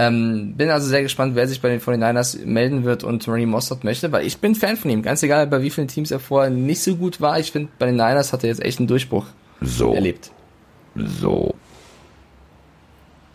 Ähm, 0.00 0.54
bin 0.56 0.70
also 0.70 0.86
sehr 0.86 1.02
gespannt, 1.02 1.34
wer 1.34 1.48
sich 1.48 1.60
bei 1.60 1.70
den 1.70 1.80
49ers 1.80 2.44
melden 2.46 2.84
wird 2.84 3.02
und 3.02 3.26
Randy 3.26 3.46
Mossad 3.46 3.82
möchte, 3.82 4.12
weil 4.12 4.24
ich 4.24 4.38
bin 4.38 4.54
Fan 4.54 4.76
von 4.76 4.92
ihm. 4.92 5.02
Ganz 5.02 5.24
egal, 5.24 5.48
bei 5.48 5.60
wie 5.60 5.70
vielen 5.70 5.88
Teams 5.88 6.12
er 6.12 6.20
vorher 6.20 6.50
nicht 6.50 6.80
so 6.84 6.94
gut 6.94 7.20
war. 7.20 7.40
Ich 7.40 7.50
finde, 7.50 7.72
bei 7.80 7.86
den 7.86 7.96
Niners 7.96 8.32
hat 8.32 8.44
er 8.44 8.50
jetzt 8.50 8.62
echt 8.62 8.78
einen 8.78 8.86
Durchbruch 8.86 9.26
So, 9.60 9.94
erlebt. 9.94 10.30
so. 10.94 11.52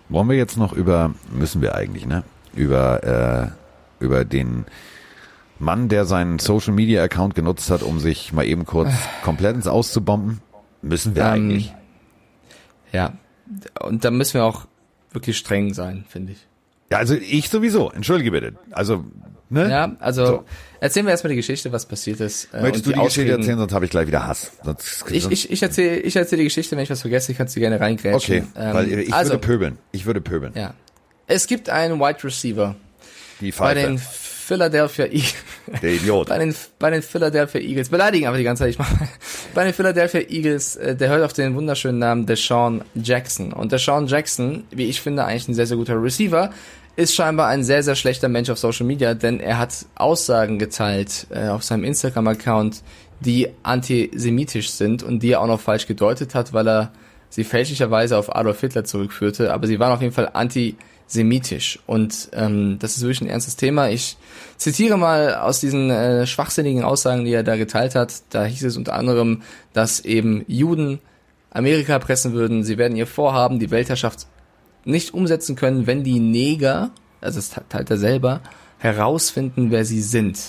Wollen 0.08 0.30
wir 0.30 0.38
jetzt 0.38 0.56
noch 0.58 0.72
über, 0.72 1.14
müssen 1.34 1.62
wir 1.62 1.76
eigentlich, 1.76 2.06
ne? 2.06 2.24
Über, 2.56 3.52
äh, 4.00 4.04
über 4.04 4.24
den 4.24 4.64
Mann, 5.60 5.90
der 5.90 6.06
seinen 6.06 6.40
Social 6.40 6.74
Media 6.74 7.04
Account 7.04 7.36
genutzt 7.36 7.70
hat, 7.72 7.84
um 7.84 8.00
sich 8.00 8.32
mal 8.32 8.46
eben 8.46 8.66
kurz 8.66 8.90
komplett 9.24 9.56
ins 9.58 9.68
Auszubomben? 9.68 10.40
Müssen 10.82 11.14
wir 11.14 11.24
Ähm, 11.24 11.30
eigentlich. 11.30 11.74
Ja. 12.94 13.14
Und 13.82 14.06
da 14.06 14.12
müssen 14.12 14.36
wir 14.36 14.46
auch 14.46 14.66
wirklich 15.12 15.38
streng 15.38 15.74
sein, 15.74 16.06
finde 16.08 16.32
ich. 16.34 16.48
Ja, 16.94 17.00
also 17.00 17.16
ich 17.16 17.50
sowieso. 17.50 17.90
Entschuldige 17.92 18.32
bitte. 18.32 18.54
Also, 18.72 19.04
ne? 19.50 19.70
Ja, 19.70 19.96
also 20.00 20.26
So. 20.26 20.44
erzählen 20.80 21.06
wir 21.06 21.12
erstmal 21.12 21.30
die 21.30 21.38
Geschichte, 21.38 21.72
was 21.72 21.86
passiert 21.86 22.20
ist. 22.20 22.54
äh, 22.54 22.62
Möchtest 22.62 22.86
du 22.86 22.92
und 22.92 23.00
die 23.00 23.04
Geschichte 23.06 23.32
erzählen, 23.32 23.58
sonst 23.58 23.74
habe 23.74 23.86
ich 23.86 23.92
gleich 23.92 24.08
wieder 24.08 24.28
Hass. 24.28 24.52
Sonst, 24.64 25.06
Ich, 25.10 25.30
ich, 25.32 25.52
ich 25.52 25.64
erzähle 25.64 25.98
ich 26.00 26.16
erzähl 26.16 26.38
die 26.38 26.44
Geschichte, 26.44 26.76
wenn 26.76 26.84
ich 26.84 26.90
was 26.90 27.02
vergesse, 27.02 27.34
kannst 27.34 27.56
du 27.56 27.60
gerne 27.60 27.80
reingrätschen. 27.80 28.48
okay, 28.54 28.62
Ähm, 28.70 28.74
weil 28.74 28.92
ich 29.00 29.14
also, 29.14 29.32
würde 29.34 29.48
pöbeln. 29.48 29.78
Ich 29.92 30.06
würde 30.06 30.22
pöbeln. 30.22 30.54
ja. 30.56 30.74
Es 31.26 31.48
gibt 31.48 31.70
einen 31.70 32.00
Wide 32.00 32.24
Receiver 32.24 32.76
Die 33.40 33.52
bei 33.52 33.58
Pfeife. 33.58 33.80
den 33.80 33.98
Philadelphia 34.54 35.06
Eagles. 35.06 35.34
Der 35.82 35.94
Idiot. 35.94 36.30
Bei 36.30 36.38
den, 36.38 36.56
bei 36.78 36.92
den 36.92 37.02
Philadelphia 37.02 37.60
Eagles. 37.60 37.90
Beleidigen 37.90 38.28
aber 38.28 38.38
die 38.38 38.44
ganze 38.44 38.64
Zeit. 38.64 38.70
Ich 38.70 38.80
mach, 38.80 38.92
bei 39.56 39.64
den 39.64 39.74
Philadelphia 39.74 40.22
Eagles, 40.22 40.76
äh, 40.76 40.96
der 40.96 41.10
hört 41.10 41.24
auf 41.24 41.34
den 41.34 41.56
wunderschönen 41.56 41.98
Namen 41.98 42.28
Deshaun 42.28 42.84
Jackson. 42.94 43.52
Und 43.52 43.72
Deshaun 43.72 44.06
Jackson, 44.06 44.64
wie 44.70 44.86
ich 44.86 45.02
finde, 45.02 45.26
eigentlich 45.26 45.48
ein 45.48 45.56
sehr, 45.56 45.66
sehr 45.66 45.78
guter 45.78 46.02
Receiver, 46.02 46.52
ist 46.96 47.16
scheinbar 47.16 47.48
ein 47.48 47.64
sehr, 47.64 47.82
sehr 47.82 47.96
schlechter 47.96 48.30
Mensch 48.30 48.52
auf 48.52 48.60
Social 48.60 48.86
Media, 48.86 49.16
denn 49.16 49.40
er 49.40 49.58
hat 49.58 49.74
Aussagen 49.96 50.60
geteilt 50.60 51.26
äh, 51.32 51.48
auf 51.48 51.64
seinem 51.64 51.84
Instagram-Account, 51.86 52.84
die 53.20 53.48
antisemitisch 53.64 54.70
sind 54.70 55.02
und 55.02 55.24
die 55.24 55.32
er 55.32 55.42
auch 55.42 55.48
noch 55.48 55.60
falsch 55.60 55.88
gedeutet 55.88 56.36
hat, 56.36 56.54
weil 56.54 56.68
er 56.68 56.92
sie 57.30 57.44
fälschlicherweise 57.44 58.16
auf 58.16 58.36
Adolf 58.36 58.62
Hitler 58.62 58.84
zurückführte. 58.84 59.52
Aber 59.52 59.66
sie 59.66 59.80
waren 59.80 59.92
auf 59.92 60.02
jeden 60.02 60.14
Fall 60.14 60.30
antisemitisch. 61.04 61.80
Und 61.86 62.30
ähm, 62.34 62.78
das 62.80 62.98
ist 62.98 63.02
wirklich 63.02 63.22
ein 63.22 63.30
ernstes 63.30 63.56
Thema. 63.56 63.90
Ich 63.90 64.18
zitiere 64.58 64.98
mal 64.98 65.36
aus 65.36 65.60
diesen 65.60 65.90
äh, 65.90 66.26
schwachsinnigen 66.26 66.84
Aussagen, 66.84 67.26
die 67.26 67.34
er 67.34 67.44
da 67.44 67.56
geteilt 67.56 67.96
hat. 67.96 68.14
Da 68.30 68.46
hieß 68.46 68.64
es 68.64 68.78
unter 68.78 68.94
anderem, 68.94 69.42
dass 69.74 70.00
eben 70.00 70.44
Juden 70.48 71.00
Amerika 71.52 72.00
pressen 72.00 72.34
würden. 72.34 72.64
Sie 72.64 72.78
werden 72.78 72.98
ihr 72.98 73.08
Vorhaben, 73.08 73.60
die 73.60 73.72
Weltherrschaft 73.72 74.28
nicht 74.86 75.14
umsetzen 75.14 75.56
können, 75.56 75.88
wenn 75.88 76.04
die 76.04 76.20
Neger, 76.20 76.92
also 77.22 77.38
das 77.38 77.52
teilt 77.70 77.90
er 77.90 77.98
selber, 77.98 78.42
herausfinden, 78.80 79.72
wer 79.72 79.86
sie 79.86 80.02
sind. 80.02 80.40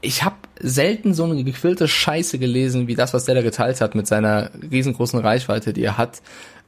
Ich 0.00 0.24
habe 0.24 0.36
selten 0.58 1.14
so 1.14 1.24
eine 1.24 1.44
gequillte 1.44 1.86
Scheiße 1.86 2.38
gelesen, 2.38 2.88
wie 2.88 2.96
das, 2.96 3.14
was 3.14 3.24
der 3.24 3.36
da 3.36 3.42
geteilt 3.42 3.80
hat 3.80 3.94
mit 3.94 4.08
seiner 4.08 4.50
riesengroßen 4.68 5.20
Reichweite, 5.20 5.72
die 5.72 5.84
er 5.84 5.96
hat. 5.96 6.22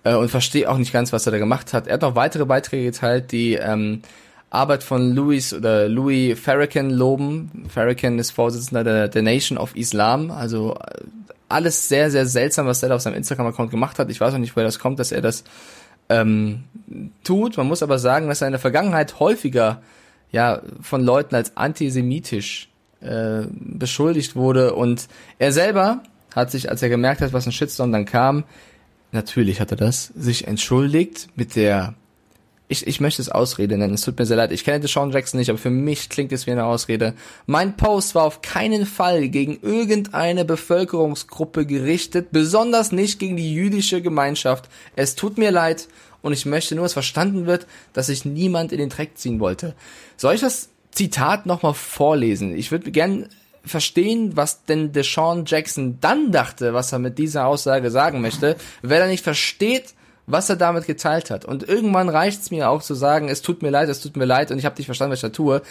Äh, 0.05 0.15
und 0.15 0.31
verstehe 0.31 0.71
auch 0.71 0.79
nicht 0.79 0.93
ganz, 0.93 1.13
was 1.13 1.27
er 1.27 1.33
da 1.33 1.39
gemacht 1.39 1.73
hat. 1.73 1.87
Er 1.87 1.95
hat 1.95 2.03
noch 2.03 2.15
weitere 2.15 2.45
Beiträge 2.45 2.85
geteilt, 2.85 3.33
die 3.33 3.55
ähm, 3.55 4.03
Arbeit 4.51 4.85
von 4.85 5.15
Louis 5.15 5.53
oder 5.53 5.89
Louis 5.89 6.39
Farrakhan 6.39 6.91
loben. 6.91 7.67
Farrakhan 7.69 8.19
ist 8.19 8.31
Vorsitzender 8.31 8.85
der, 8.85 9.09
der 9.09 9.23
Nation 9.23 9.59
of 9.59 9.75
Islam. 9.75 10.31
Also 10.31 10.75
äh, 10.75 11.03
alles 11.49 11.89
sehr, 11.89 12.11
sehr 12.11 12.27
seltsam, 12.27 12.67
was 12.67 12.81
der 12.81 12.91
da 12.91 12.95
auf 12.97 13.01
seinem 13.01 13.15
Instagram-Account 13.15 13.71
gemacht 13.71 13.99
hat. 13.99 14.11
Ich 14.11 14.21
weiß 14.21 14.35
auch 14.35 14.39
nicht, 14.39 14.55
woher 14.55 14.67
das 14.67 14.79
kommt, 14.79 14.99
dass 14.99 15.13
er 15.13 15.23
das 15.23 15.45
ähm, 16.09 16.65
tut. 17.25 17.57
Man 17.57 17.67
muss 17.67 17.83
aber 17.83 17.99
sagen, 17.99 18.29
dass 18.29 18.43
er 18.43 18.49
in 18.49 18.53
der 18.53 18.61
Vergangenheit 18.61 19.19
häufiger 19.21 19.83
ja 20.31 20.61
von 20.81 21.03
Leuten 21.03 21.35
als 21.35 21.57
antisemitisch 21.57 22.69
äh, 23.01 23.43
beschuldigt 23.51 24.35
wurde 24.37 24.75
und 24.75 25.07
er 25.39 25.53
selber 25.53 26.03
hat 26.35 26.51
sich, 26.51 26.69
als 26.69 26.83
er 26.83 26.89
gemerkt 26.89 27.21
hat, 27.21 27.33
was 27.33 27.47
ein 27.47 27.53
Shitstorm 27.53 27.93
dann 27.93 28.07
kam, 28.07 28.45
natürlich 29.15 29.61
hat 29.61 29.71
er 29.71 29.77
das, 29.77 30.13
sich 30.15 30.47
entschuldigt 30.47 31.29
mit 31.37 31.57
der 31.57 31.95
ich, 32.67 32.87
ich 32.87 32.99
möchte 32.99 33.21
es 33.21 33.29
Ausrede 33.29 33.77
nennen, 33.77 33.95
es 33.95 34.03
tut 34.03 34.19
mir 34.19 34.25
sehr 34.25 34.39
leid. 34.39 34.51
Ich 34.51 34.65
kenne 34.65 34.81
Deshaun 34.81 35.13
Jackson 35.13 35.39
nicht, 35.39 35.51
aber 35.51 35.59
für 35.59 35.71
mich 35.71 36.09
klingt 36.09 36.33
es 36.33 36.47
wie 36.47 36.51
eine 36.51 36.65
Ausrede. 36.65 37.15
Mein 37.47 37.77
Post 37.77 38.15
war 38.15 38.25
auf 38.25 38.41
keinen 38.41 38.87
Fall 38.87 39.29
gegen 39.29 39.59
irgendeine 39.61 40.47
Bevölkerungsgruppe 40.47 41.67
gerichtet, 41.67 42.29
besonders 42.33 42.91
nicht 42.91 43.19
gegen 43.19 43.37
die 43.37 43.53
jüdische 43.53 44.01
Gemeinschaft. 44.01 44.71
Es 44.97 45.15
tut 45.15 45.37
mir 45.37 45.51
leid 45.51 45.89
und 46.23 46.33
ich 46.33 46.47
möchte 46.47 46.75
nur, 46.75 46.87
dass 46.87 46.95
verstanden 46.95 47.47
wird, 47.47 47.67
dass 47.93 48.09
ich 48.09 48.25
niemand 48.25 48.73
in 48.73 48.79
den 48.79 48.89
Dreck 48.89 49.19
ziehen 49.19 49.41
wollte. 49.41 49.75
Soll 50.17 50.35
ich 50.35 50.41
das 50.41 50.71
Zitat 50.91 51.45
nochmal 51.45 51.75
vorlesen? 51.75 52.57
Ich 52.57 52.71
würde 52.71 52.91
gern 52.91 53.29
verstehen, 53.65 54.37
was 54.37 54.65
denn 54.65 54.93
Deshaun 54.93 55.45
Jackson 55.47 55.99
dann 56.01 56.33
dachte, 56.33 56.75
was 56.75 56.93
er 56.93 56.99
mit 56.99 57.19
dieser 57.19 57.47
Aussage 57.47 57.91
sagen 57.91 58.21
möchte, 58.21 58.57
wenn 58.83 59.01
er 59.01 59.09
nicht 59.09 59.25
versteht, 59.25 59.95
was 60.27 60.49
er 60.49 60.57
damit 60.57 60.87
geteilt 60.87 61.31
hat. 61.31 61.45
Und 61.45 61.69
irgendwann 61.69 62.09
reicht's 62.09 62.51
mir 62.51 62.71
auch 62.71 62.83
zu 62.83 62.95
sagen, 62.95 63.29
es 63.29 63.43
tut 63.43 63.63
mir 63.63 63.71
leid, 63.71 63.89
es 63.89 64.01
tut 64.01 64.17
mir 64.17 64.25
leid 64.25 64.51
und 64.51 64.59
ich 64.59 64.65
habe 64.65 64.77
nicht 64.77 64.87
verstanden, 64.87 65.13
was 65.13 65.19
ich 65.19 65.23
da 65.23 65.29
tue. 65.31 65.63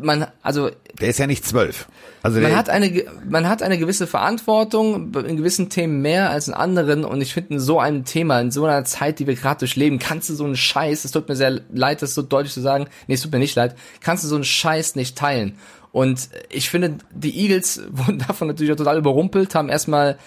Man, 0.00 0.26
also 0.42 0.70
Der 1.00 1.10
ist 1.10 1.18
ja 1.18 1.26
nicht 1.26 1.44
zwölf. 1.44 1.86
Also 2.22 2.40
man 2.40 2.56
hat 2.56 2.70
eine 2.70 3.04
man 3.28 3.46
hat 3.46 3.62
eine 3.62 3.76
gewisse 3.76 4.06
Verantwortung 4.06 5.12
in 5.14 5.36
gewissen 5.36 5.68
Themen 5.68 6.00
mehr 6.00 6.30
als 6.30 6.48
in 6.48 6.54
anderen 6.54 7.04
und 7.04 7.20
ich 7.20 7.34
finde 7.34 7.54
in 7.54 7.60
so 7.60 7.78
einem 7.78 8.06
Thema 8.06 8.40
in 8.40 8.50
so 8.50 8.64
einer 8.64 8.84
Zeit, 8.84 9.18
die 9.18 9.26
wir 9.26 9.34
gerade 9.34 9.58
durchleben, 9.58 9.98
kannst 9.98 10.30
du 10.30 10.34
so 10.34 10.44
einen 10.44 10.56
Scheiß, 10.56 11.04
es 11.04 11.10
tut 11.10 11.28
mir 11.28 11.36
sehr 11.36 11.60
leid, 11.70 12.00
das 12.00 12.14
so 12.14 12.22
deutlich 12.22 12.54
zu 12.54 12.62
sagen, 12.62 12.86
nee, 13.06 13.14
es 13.14 13.20
tut 13.20 13.32
mir 13.32 13.38
nicht 13.38 13.54
leid, 13.54 13.76
kannst 14.00 14.24
du 14.24 14.28
so 14.28 14.36
einen 14.36 14.44
Scheiß 14.44 14.96
nicht 14.96 15.18
teilen. 15.18 15.58
Und 15.92 16.30
ich 16.48 16.70
finde, 16.70 16.98
die 17.14 17.38
Eagles 17.38 17.82
wurden 17.90 18.18
davon 18.18 18.48
natürlich 18.48 18.72
auch 18.72 18.76
total 18.76 18.98
überrumpelt, 18.98 19.54
haben 19.54 19.68
erstmal 19.68 20.18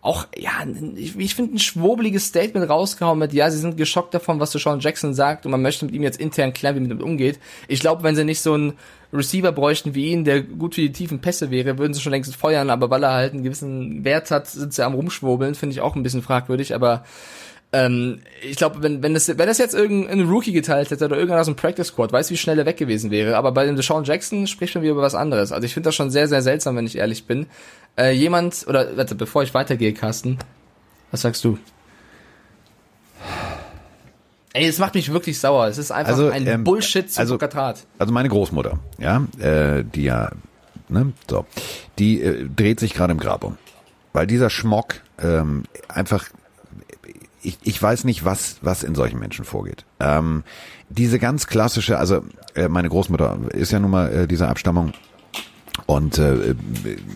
auch, 0.00 0.26
ja, 0.36 0.52
ich, 0.94 1.18
ich 1.18 1.34
finde 1.34 1.56
ein 1.56 1.58
schwobeliges 1.58 2.26
Statement 2.26 2.70
rausgehauen 2.70 3.18
mit, 3.18 3.32
ja, 3.32 3.50
sie 3.50 3.58
sind 3.58 3.76
geschockt 3.76 4.14
davon, 4.14 4.38
was 4.38 4.52
Sean 4.52 4.78
Jackson 4.78 5.12
sagt 5.12 5.44
und 5.44 5.50
man 5.50 5.60
möchte 5.60 5.84
mit 5.84 5.94
ihm 5.94 6.04
jetzt 6.04 6.20
intern 6.20 6.52
klären, 6.52 6.76
wie 6.76 6.80
mit 6.80 6.92
ihm 6.92 7.02
umgeht. 7.02 7.40
Ich 7.66 7.80
glaube, 7.80 8.04
wenn 8.04 8.14
sie 8.14 8.24
nicht 8.24 8.40
so 8.40 8.54
einen 8.54 8.74
Receiver 9.12 9.50
bräuchten 9.50 9.94
wie 9.94 10.06
ihn, 10.06 10.24
der 10.24 10.42
gut 10.42 10.76
für 10.76 10.82
die 10.82 10.92
tiefen 10.92 11.20
Pässe 11.20 11.50
wäre, 11.50 11.78
würden 11.78 11.94
sie 11.94 12.00
schon 12.00 12.12
längst 12.12 12.36
feuern, 12.36 12.70
aber 12.70 12.90
weil 12.90 13.02
er 13.02 13.12
halt 13.12 13.32
einen 13.32 13.42
gewissen 13.42 14.04
Wert 14.04 14.30
hat, 14.30 14.46
sind 14.46 14.72
sie 14.72 14.84
am 14.84 14.94
rumschwobeln, 14.94 15.56
finde 15.56 15.72
ich 15.72 15.80
auch 15.80 15.96
ein 15.96 16.02
bisschen 16.04 16.22
fragwürdig, 16.22 16.74
aber 16.74 17.04
ähm, 17.72 18.20
ich 18.42 18.56
glaube, 18.56 18.82
wenn, 18.82 19.02
wenn, 19.02 19.12
das, 19.14 19.28
wenn 19.28 19.46
das 19.46 19.58
jetzt 19.58 19.74
irgendein 19.74 20.28
Rookie 20.28 20.52
geteilt 20.52 20.90
hätte 20.90 21.04
oder 21.04 21.16
irgendeiner 21.16 21.40
aus 21.40 21.46
dem 21.46 21.56
Practice 21.56 21.88
Squad, 21.88 22.12
weiß 22.12 22.30
wie 22.30 22.36
schnell 22.36 22.58
er 22.58 22.66
weg 22.66 22.78
gewesen 22.78 23.10
wäre. 23.10 23.36
Aber 23.36 23.52
bei 23.52 23.66
dem 23.66 23.76
Deshaun 23.76 24.04
Jackson 24.04 24.46
spricht 24.46 24.74
man 24.74 24.82
wieder 24.82 24.92
über 24.92 25.02
was 25.02 25.14
anderes. 25.14 25.52
Also 25.52 25.66
ich 25.66 25.74
finde 25.74 25.88
das 25.88 25.94
schon 25.94 26.10
sehr, 26.10 26.28
sehr 26.28 26.40
seltsam, 26.40 26.76
wenn 26.76 26.86
ich 26.86 26.96
ehrlich 26.96 27.26
bin. 27.26 27.46
Äh, 27.98 28.12
jemand, 28.12 28.66
oder 28.68 28.96
warte, 28.96 29.14
bevor 29.14 29.42
ich 29.42 29.52
weitergehe, 29.52 29.92
Carsten, 29.92 30.38
was 31.10 31.22
sagst 31.22 31.44
du? 31.44 31.58
Ey, 34.54 34.66
es 34.66 34.78
macht 34.78 34.94
mich 34.94 35.12
wirklich 35.12 35.38
sauer. 35.38 35.66
Es 35.66 35.76
ist 35.76 35.90
einfach 35.90 36.12
Also, 36.12 36.30
ein 36.30 36.46
ähm, 36.46 36.64
Bullshit 36.64 37.10
zu 37.12 37.20
also-. 37.20 37.38
Also 37.98 38.12
meine 38.12 38.30
Großmutter, 38.30 38.78
ja, 38.98 39.26
äh, 39.38 39.84
die 39.84 40.04
ja, 40.04 40.30
ne, 40.88 41.12
so, 41.28 41.44
die 41.98 42.22
äh, 42.22 42.48
dreht 42.48 42.80
sich 42.80 42.94
gerade 42.94 43.12
im 43.12 43.20
Grab 43.20 43.44
um. 43.44 43.58
Weil 44.14 44.26
dieser 44.26 44.48
Schmock 44.48 45.02
ähm, 45.20 45.64
einfach, 45.88 46.24
ich, 47.42 47.58
ich 47.62 47.80
weiß 47.80 48.04
nicht, 48.04 48.24
was, 48.24 48.56
was 48.62 48.82
in 48.82 48.94
solchen 48.94 49.18
Menschen 49.18 49.44
vorgeht. 49.44 49.84
Ähm, 50.00 50.44
diese 50.88 51.18
ganz 51.18 51.46
klassische, 51.46 51.98
also 51.98 52.22
äh, 52.54 52.68
meine 52.68 52.88
Großmutter 52.88 53.38
ist 53.52 53.72
ja 53.72 53.78
nun 53.78 53.90
mal 53.90 54.12
äh, 54.12 54.26
dieser 54.26 54.48
Abstammung 54.48 54.92
und 55.86 56.18
äh, 56.18 56.54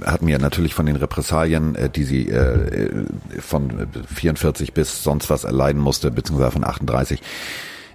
hat 0.05 0.23
mir 0.23 0.39
natürlich 0.39 0.75
von 0.75 0.87
den 0.87 0.97
Repressalien, 0.97 1.75
äh, 1.75 1.91
die 1.91 2.05
sie 2.05 2.29
äh, 2.29 3.05
von 3.41 3.89
44 4.15 4.73
bis 4.73 5.03
sonst 5.03 5.31
was 5.31 5.45
erleiden 5.45 5.81
musste, 5.81 6.11
beziehungsweise 6.11 6.53
von 6.53 6.65
38, 6.65 7.21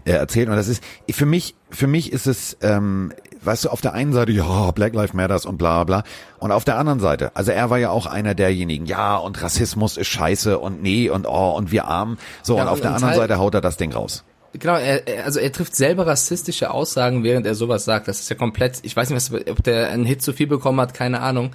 äh, 0.08 0.12
erzählt. 0.14 0.50
Und 0.50 0.56
das 0.56 0.68
ist 0.68 0.84
für 1.12 1.26
mich, 1.26 1.56
für 1.70 1.88
mich 1.88 2.12
ist 2.14 2.26
es, 2.28 2.58
ähm, 2.62 3.12
weißt 3.44 3.66
du, 3.66 3.70
auf 3.70 3.82
der 3.82 3.94
einen 3.94 4.14
Seite, 4.14 4.32
ja, 4.32 4.72
Black 4.72 4.94
Lives 4.94 5.14
Matters 5.14 5.46
und 5.46 5.58
bla 5.58 5.84
bla. 5.84 6.04
Und 6.40 6.52
auf 6.52 6.64
der 6.66 6.78
anderen 6.78 7.00
Seite, 7.00 7.32
also 7.36 7.52
er 7.52 7.70
war 7.70 7.78
ja 7.78 7.90
auch 7.92 8.06
einer 8.06 8.34
derjenigen, 8.36 8.86
ja, 8.86 9.16
und 9.18 9.42
Rassismus 9.42 9.98
ist 9.98 10.08
scheiße 10.08 10.58
und 10.60 10.82
nee 10.82 11.10
und 11.10 11.28
oh 11.28 11.52
und 11.56 11.72
wir 11.72 11.86
arm. 11.86 12.18
So, 12.44 12.56
Ja, 12.58 12.64
und 12.64 12.70
auf 12.70 12.82
der 12.82 12.92
anderen 12.96 13.12
Teil- 13.14 13.20
Seite 13.22 13.38
haut 13.40 13.54
er 13.54 13.62
das 13.62 13.78
Ding 13.78 13.92
raus. 13.94 14.24
Genau, 14.54 14.76
er, 14.78 15.26
also 15.26 15.40
er 15.40 15.52
trifft 15.52 15.76
selber 15.76 16.08
rassistische 16.08 16.72
Aussagen, 16.72 17.24
während 17.24 17.46
er 17.46 17.54
sowas 17.54 17.86
sagt. 17.86 18.08
Das 18.08 18.22
ist 18.22 18.30
ja 18.30 18.36
komplett, 18.36 18.80
ich 18.84 18.96
weiß 18.96 19.10
nicht, 19.10 19.32
was, 19.32 19.48
ob 19.52 19.62
der 19.64 19.90
einen 19.90 20.06
Hit 20.06 20.22
zu 20.24 20.34
viel 20.34 20.48
bekommen 20.48 20.80
hat, 20.82 20.94
keine 20.94 21.20
Ahnung. 21.22 21.52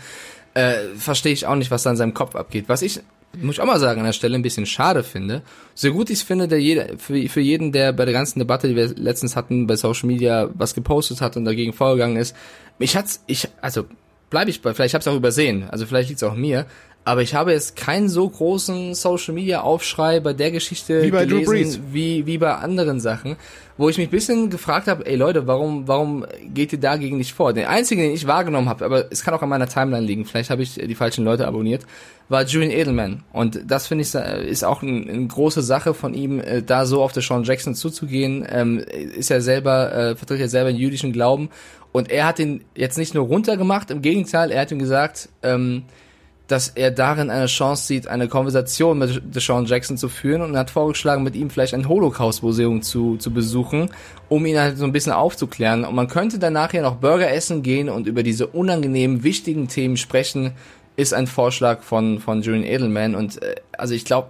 Äh, 0.55 0.74
Verstehe 0.98 1.32
ich 1.32 1.46
auch 1.46 1.55
nicht, 1.57 1.70
was 1.70 1.82
da 1.82 1.90
in 1.90 1.96
seinem 1.96 2.14
Kopf 2.14 2.36
abgeht. 2.36 2.66
Was 2.68 2.82
ich, 2.82 3.00
muss 3.40 3.56
ich 3.56 3.60
auch 3.60 3.66
mal 3.66 3.78
sagen, 3.80 4.00
an 4.00 4.06
der 4.06 4.12
Stelle 4.12 4.34
ein 4.34 4.42
bisschen 4.42 4.66
schade 4.66 5.02
finde, 5.02 5.42
so 5.74 5.90
gut 5.92 6.10
ich 6.10 6.18
es 6.18 6.22
finde, 6.22 6.48
der 6.48 6.60
jeder, 6.60 6.98
für, 6.98 7.28
für 7.28 7.40
jeden, 7.40 7.72
der 7.72 7.92
bei 7.92 8.04
der 8.04 8.14
ganzen 8.14 8.38
Debatte, 8.38 8.68
die 8.68 8.76
wir 8.76 8.88
letztens 8.88 9.36
hatten, 9.36 9.66
bei 9.66 9.76
Social 9.76 10.06
Media 10.06 10.50
was 10.54 10.74
gepostet 10.74 11.20
hat 11.20 11.36
und 11.36 11.44
dagegen 11.44 11.72
vorgegangen 11.72 12.16
ist, 12.16 12.36
mich 12.78 12.96
hat's, 12.96 13.22
ich, 13.26 13.48
also 13.60 13.84
bleibe 14.30 14.50
ich 14.50 14.62
bei, 14.62 14.74
vielleicht 14.74 14.94
ich 14.94 15.08
auch 15.08 15.16
übersehen, 15.16 15.68
also 15.70 15.86
vielleicht 15.86 16.08
liegt's 16.08 16.22
auch 16.22 16.34
mir, 16.34 16.66
aber 17.05 17.22
ich 17.22 17.34
habe 17.34 17.53
jetzt 17.53 17.74
keinen 17.74 18.09
so 18.09 18.28
großen 18.28 18.94
Social 18.94 19.34
Media 19.34 19.62
Aufschrei 19.62 20.20
bei 20.20 20.32
der 20.32 20.53
Geschichte 20.53 21.03
Wie 21.03 21.11
bei 21.11 21.26
gelesen, 21.26 21.82
wie, 21.90 22.26
wie 22.26 22.38
bei 22.38 22.55
anderen 22.55 23.00
Sachen, 23.00 23.36
wo 23.76 23.88
ich 23.88 23.98
mich 23.98 24.07
ein 24.07 24.11
bisschen 24.11 24.50
gefragt 24.50 24.86
habe, 24.86 25.05
ey 25.07 25.16
Leute, 25.16 25.46
warum, 25.48 25.88
warum 25.88 26.24
geht 26.55 26.72
ihr 26.72 26.78
dagegen 26.78 27.16
nicht 27.16 27.32
vor? 27.32 27.53
Der 27.53 27.70
einzige, 27.70 28.03
den 28.03 28.12
ich 28.12 28.26
wahrgenommen 28.26 28.68
habe, 28.68 28.84
aber 28.84 29.11
es 29.11 29.24
kann 29.24 29.34
auch 29.34 29.42
an 29.42 29.48
meiner 29.48 29.68
Timeline 29.68 30.07
liegen, 30.07 30.24
vielleicht 30.24 30.50
habe 30.50 30.62
ich 30.62 30.74
die 30.74 30.94
falschen 30.94 31.24
Leute 31.24 31.48
abonniert, 31.48 31.84
war 32.28 32.44
Julian 32.44 32.70
Edelman. 32.70 33.24
Und 33.32 33.61
das 33.66 33.88
finde 33.88 34.03
ich 34.03 34.14
ist 34.14 34.64
auch 34.64 34.82
ein, 34.82 35.09
eine 35.09 35.26
große 35.26 35.62
Sache 35.62 35.94
von 35.94 36.14
ihm, 36.14 36.40
äh, 36.40 36.62
da 36.62 36.86
so 36.86 37.03
auf 37.03 37.12
der 37.12 37.22
Sean 37.22 37.42
Jackson 37.42 37.74
zuzugehen. 37.74 38.46
Ähm, 38.48 38.78
ist 38.78 39.30
er 39.30 39.40
selber, 39.40 39.92
äh, 39.92 40.16
vertritt 40.16 40.40
ja 40.40 40.48
selber 40.48 40.70
den 40.70 40.80
jüdischen 40.80 41.12
Glauben. 41.12 41.50
Und 41.90 42.11
er 42.11 42.26
hat 42.26 42.38
ihn 42.38 42.64
jetzt 42.74 42.96
nicht 42.96 43.14
nur 43.14 43.26
runtergemacht, 43.26 43.90
im 43.90 44.03
Gegenteil, 44.03 44.50
er 44.50 44.62
hat 44.62 44.72
ihm 44.72 44.78
gesagt, 44.78 45.28
ähm, 45.42 45.82
dass 46.53 46.68
er 46.68 46.90
darin 46.90 47.30
eine 47.30 47.46
Chance 47.46 47.86
sieht, 47.86 48.09
eine 48.09 48.28
Konversation 48.28 48.98
mit 48.98 49.34
Deshaun 49.34 49.64
Jackson 49.64 49.96
zu 49.96 50.11
führen 50.11 50.42
und 50.42 50.55
hat 50.55 50.68
vorgeschlagen, 50.68 51.22
mit 51.22 51.34
ihm 51.34 51.48
vielleicht 51.48 51.72
ein 51.72 51.88
Holocaust-Museum 51.88 52.82
zu, 52.82 53.16
zu 53.16 53.32
besuchen, 53.32 53.88
um 54.28 54.44
ihn 54.44 54.61
halt 54.61 54.76
so 54.76 54.84
ein 54.84 54.92
bisschen 54.92 55.14
aufzuklären. 55.14 55.86
Und 55.86 55.94
man 55.94 56.09
könnte 56.09 56.38
danach 56.38 56.74
ja 56.74 56.82
noch 56.82 56.96
Burger 56.96 57.32
essen 57.32 57.62
gehen 57.62 57.88
und 57.88 58.07
über 58.07 58.22
diese 58.22 58.46
unangenehmen, 58.48 59.24
wichtigen 59.24 59.68
Themen 59.68 59.96
sprechen, 59.96 60.53
ist 60.94 61.14
ein 61.14 61.26
Vorschlag 61.26 61.80
von, 61.80 62.20
von 62.20 62.42
Julian 62.42 62.64
Edelman. 62.64 63.14
Und 63.14 63.42
äh, 63.42 63.55
also 63.78 63.94
ich 63.94 64.05
glaube, 64.05 64.28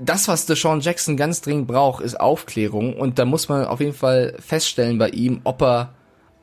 das, 0.00 0.26
was 0.26 0.46
Deshaun 0.46 0.80
Jackson 0.80 1.16
ganz 1.16 1.42
dringend 1.42 1.68
braucht, 1.68 2.02
ist 2.02 2.18
Aufklärung. 2.18 2.96
Und 2.96 3.20
da 3.20 3.24
muss 3.24 3.48
man 3.48 3.66
auf 3.66 3.78
jeden 3.78 3.94
Fall 3.94 4.34
feststellen 4.40 4.98
bei 4.98 5.10
ihm, 5.10 5.42
ob 5.44 5.62
er 5.62 5.94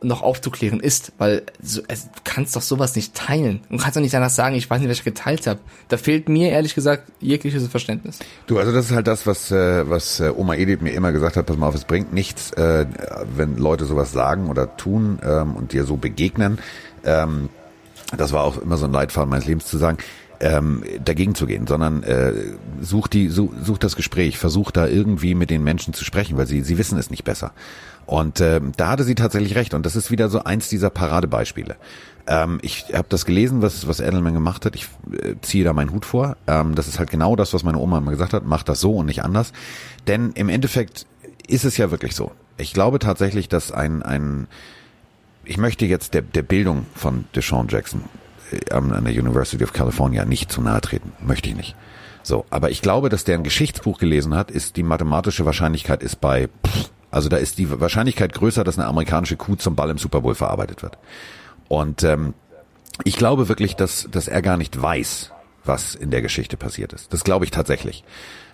noch 0.04 0.22
aufzuklären 0.22 0.80
ist, 0.80 1.14
weil 1.18 1.44
so, 1.62 1.82
es, 1.88 2.06
du 2.06 2.20
kannst 2.24 2.56
doch 2.56 2.62
sowas 2.62 2.96
nicht 2.96 3.14
teilen. 3.14 3.62
Du 3.70 3.78
kannst 3.78 3.96
doch 3.96 4.02
nicht 4.02 4.14
danach 4.14 4.30
sagen, 4.30 4.56
ich 4.56 4.70
weiß 4.70 4.80
nicht, 4.80 4.90
was 4.90 4.98
ich 4.98 5.04
geteilt 5.04 5.48
habe. 5.48 5.60
Da 5.88 5.98
fehlt 5.98 6.30
mir 6.30 6.50
ehrlich 6.50 6.76
gesagt 6.76 7.12
jegliches 7.20 7.68
Verständnis. 7.68 8.20
Du, 8.48 8.60
also 8.60 8.72
das 8.72 8.86
ist 8.86 8.92
halt 8.92 9.08
das, 9.08 9.26
was, 9.28 9.52
äh, 9.52 9.90
was 9.90 10.20
äh, 10.20 10.32
Oma 10.36 10.56
Edith 10.56 10.82
mir 10.82 10.92
immer 10.92 11.12
gesagt 11.12 11.38
hat, 11.38 11.46
pass 11.46 11.58
mal 11.58 11.68
auf, 11.68 11.76
es 11.76 11.86
bringt 11.86 12.14
nichts, 12.14 12.52
äh, 12.52 12.86
wenn 13.36 13.58
Leute 13.58 13.86
sowas 13.86 14.12
sagen 14.12 14.50
oder 14.50 14.78
tun 14.78 15.20
ähm, 15.24 15.56
und 15.56 15.74
dir 15.74 15.86
so 15.86 15.98
begegnen. 15.98 16.60
Ähm, 17.04 17.50
das 18.16 18.32
war 18.32 18.44
auch 18.44 18.58
immer 18.58 18.78
so 18.78 18.86
ein 18.86 18.92
Leitfaden 18.92 19.30
meines 19.30 19.46
Lebens 19.46 19.66
zu 19.66 19.78
sagen, 19.78 19.98
ähm, 20.44 20.84
dagegen 21.04 21.36
zu 21.36 21.46
gehen, 21.46 21.68
sondern 21.68 22.04
äh, 22.04 22.34
such, 22.82 23.08
such 23.30 23.78
das 23.78 23.96
Gespräch, 23.96 24.38
versuch 24.38 24.72
da 24.72 24.88
irgendwie 24.88 25.36
mit 25.36 25.50
den 25.50 25.64
Menschen 25.64 25.94
zu 25.94 26.04
sprechen, 26.04 26.38
weil 26.38 26.48
sie, 26.48 26.62
sie 26.62 26.78
wissen 26.78 26.98
es 26.98 27.10
nicht 27.10 27.24
besser. 27.24 27.54
Und 28.06 28.42
ähm, 28.42 28.74
da 28.76 28.90
hatte 28.90 29.04
sie 29.04 29.16
tatsächlich 29.16 29.56
recht. 29.56 29.74
Und 29.74 29.86
das 29.86 29.96
ist 29.96 30.12
wieder 30.12 30.30
so 30.30 30.44
eins 30.44 30.70
dieser 30.70 30.90
Paradebeispiele. 30.90 31.76
Ähm, 32.28 32.60
ich 32.62 32.86
habe 32.94 33.08
das 33.10 33.26
gelesen, 33.26 33.62
was, 33.62 33.88
was 33.88 34.00
Edelman 34.00 34.34
gemacht 34.34 34.66
hat. 34.66 34.76
Ich 34.76 34.88
äh, 35.12 35.36
ziehe 35.42 35.64
da 35.64 35.74
meinen 35.74 35.92
Hut 35.92 36.06
vor. 36.06 36.38
Ähm, 36.48 36.76
das 36.76 36.88
ist 36.88 37.00
halt 37.00 37.12
genau 37.12 37.36
das, 37.36 37.54
was 37.54 37.64
meine 37.64 37.78
Oma 37.78 37.98
immer 37.98 38.12
gesagt 38.12 38.34
hat. 38.34 38.46
Mach 38.46 38.64
das 38.64 38.80
so 38.80 38.96
und 38.98 39.06
nicht 39.06 39.24
anders. 39.24 39.54
Denn 40.08 40.32
im 40.34 40.50
Endeffekt 40.50 41.06
ist 41.48 41.66
es 41.66 41.78
ja 41.78 41.92
wirklich 41.92 42.16
so. 42.16 42.32
Ich 42.58 42.74
glaube 42.74 43.00
tatsächlich, 43.00 43.50
dass 43.50 43.72
ein, 43.72 44.04
ein 44.04 44.48
ich 45.44 45.58
möchte 45.58 45.86
jetzt 45.86 46.14
der, 46.14 46.22
der 46.22 46.44
Bildung 46.44 46.86
von 46.96 47.26
Deshaun 47.36 47.68
Jackson 47.70 48.04
äh, 48.52 48.74
an 48.74 48.92
an 48.92 49.06
der 49.06 49.14
University 49.14 49.64
of 49.64 49.74
California 49.74 50.26
nicht 50.26 50.52
zu 50.52 50.62
nahe 50.62 50.82
treten. 50.82 51.12
Möchte 51.22 51.50
ich 51.50 51.56
nicht. 51.56 51.76
So, 52.24 52.46
aber 52.50 52.70
ich 52.72 52.82
glaube, 52.82 53.10
dass 53.10 53.26
der 53.26 53.38
ein 53.38 53.44
Geschichtsbuch 53.44 53.98
gelesen 53.98 54.34
hat, 54.34 54.50
ist 54.50 54.78
die 54.78 54.84
mathematische 54.84 55.46
Wahrscheinlichkeit 55.46 56.02
ist 56.02 56.22
bei, 56.22 56.48
pff, 56.66 56.90
also 57.14 57.30
da 57.30 57.38
ist 57.38 57.60
die 57.60 57.70
Wahrscheinlichkeit 57.80 58.34
größer, 58.34 58.64
dass 58.64 58.80
eine 58.80 58.88
amerikanische 58.88 59.38
Kuh 59.38 59.56
zum 59.56 59.76
Ball 59.76 59.92
im 59.92 60.00
Super 60.00 60.22
Bowl 60.22 60.34
verarbeitet 60.34 60.82
wird. 60.82 60.98
Und 61.68 62.04
ähm, 62.04 62.34
ich 63.04 63.18
glaube 63.18 63.48
wirklich, 63.50 63.76
dass, 63.76 64.08
dass 64.12 64.28
er 64.28 64.42
gar 64.42 64.58
nicht 64.58 64.82
weiß, 64.82 65.32
was 65.64 65.94
in 65.94 66.10
der 66.10 66.24
Geschichte 66.24 66.58
passiert 66.58 66.92
ist. 66.92 67.14
Das 67.14 67.24
glaube 67.24 67.46
ich 67.46 67.52
tatsächlich. 67.52 68.04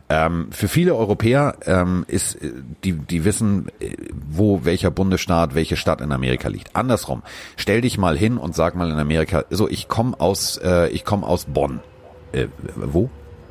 Ähm, 0.09 0.51
für 0.51 0.67
viele 0.67 0.93
Europäer 0.95 1.55
ähm, 1.67 2.03
ist, 2.07 2.35
äh, 2.35 2.51
die, 2.83 2.93
die 2.93 3.23
wissen, 3.23 3.69
äh, 3.79 3.95
wo 4.29 4.65
welcher 4.65 4.91
Bundesstaat, 4.91 5.55
welche 5.55 5.77
Stadt 5.77 6.01
in 6.01 6.11
Amerika 6.11 6.49
liegt. 6.49 6.75
Andersrum, 6.75 7.23
stell 7.55 7.79
dich 7.79 7.97
mal 7.97 8.17
hin 8.17 8.37
und 8.37 8.55
sag 8.55 8.75
mal 8.75 8.91
in 8.91 8.99
Amerika, 8.99 9.45
so 9.51 9.69
ich 9.69 9.87
komme 9.87 10.19
aus, 10.19 10.57
äh, 10.57 10.89
ich 10.89 11.05
komme 11.05 11.25
aus 11.25 11.45
Bonn. 11.45 11.79
Äh, 12.33 12.47
wo? 12.75 13.09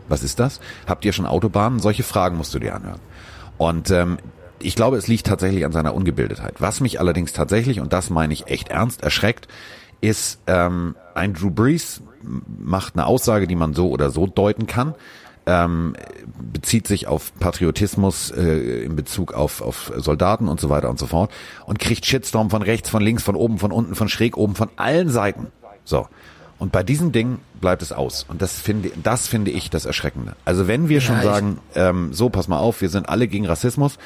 Was 0.09 0.23
ist 0.23 0.39
das? 0.39 0.61
Habt 0.87 1.05
ihr 1.07 1.13
schon 1.13 1.27
Autobahnen? 1.27 1.79
Solche 1.79 2.03
Fragen 2.03 2.37
musst 2.37 2.53
du 2.55 2.59
dir 2.59 2.75
anhören. 2.75 3.01
Und 3.57 3.91
ähm, 3.91 4.19
ich 4.61 4.75
glaube, 4.75 4.97
es 4.97 5.09
liegt 5.09 5.27
tatsächlich 5.27 5.65
an 5.65 5.73
seiner 5.73 5.95
Ungebildetheit. 5.95 6.55
Was 6.59 6.81
mich 6.81 7.01
allerdings 7.01 7.33
tatsächlich, 7.33 7.81
und 7.81 7.93
das 7.93 8.11
meine 8.11 8.33
ich 8.33 8.47
echt 8.49 8.69
ernst, 8.69 9.03
erschreckt, 9.03 9.49
ist 10.01 10.41
ähm, 10.47 10.95
ein 11.15 11.35
Drew 11.35 11.51
Brees 11.51 12.03
macht 12.59 12.95
eine 12.95 13.07
Aussage, 13.07 13.47
die 13.47 13.55
man 13.55 13.75
so 13.75 13.91
oder 13.91 14.11
so 14.11 14.27
deuten 14.27 14.67
kann, 14.67 14.95
ähm, 15.47 15.95
bezieht 16.53 16.87
sich 16.87 17.07
auf 17.07 17.33
Patriotismus 17.39 18.31
äh, 18.31 18.85
in 18.85 18.97
Bezug 18.97 19.33
auf, 19.33 19.63
auf 19.63 19.93
Soldaten 19.97 20.47
und 20.47 20.61
so 20.61 20.69
weiter 20.69 20.91
und 20.91 20.99
so 20.99 21.07
fort 21.07 21.33
und 21.65 21.79
kriegt 21.79 22.05
Shitstorm 22.05 22.51
von 22.51 22.63
rechts, 22.63 22.91
von 22.91 23.03
links, 23.03 23.23
von 23.23 23.35
oben, 23.35 23.59
von 23.59 23.73
unten, 23.73 23.95
von 23.95 24.09
schräg 24.09 24.37
oben, 24.37 24.55
von 24.55 24.69
allen 24.77 25.09
Seiten. 25.09 25.47
So. 25.85 26.07
Und 26.59 26.73
bei 26.73 26.83
diesem 26.83 27.13
Ding 27.13 27.39
bleibt 27.61 27.83
es 27.83 27.93
aus. 27.93 28.27
Und 28.29 28.43
das 28.43 28.61
finde, 28.61 28.91
das 29.03 29.29
finde 29.29 29.53
ich 29.53 29.71
das 29.71 29.87
Erschreckende. 29.87 30.35
Also 30.45 30.67
wenn 30.67 30.89
wir 30.89 31.01
schon 31.01 31.23
sagen, 31.23 31.59
ähm, 31.77 32.13
so, 32.13 32.31
pass 32.31 32.49
mal 32.49 32.59
auf, 32.59 32.81
wir 32.81 32.89
sind 32.89 33.09
alle 33.09 33.29
gegen 33.29 33.47
Rassismus 33.47 33.97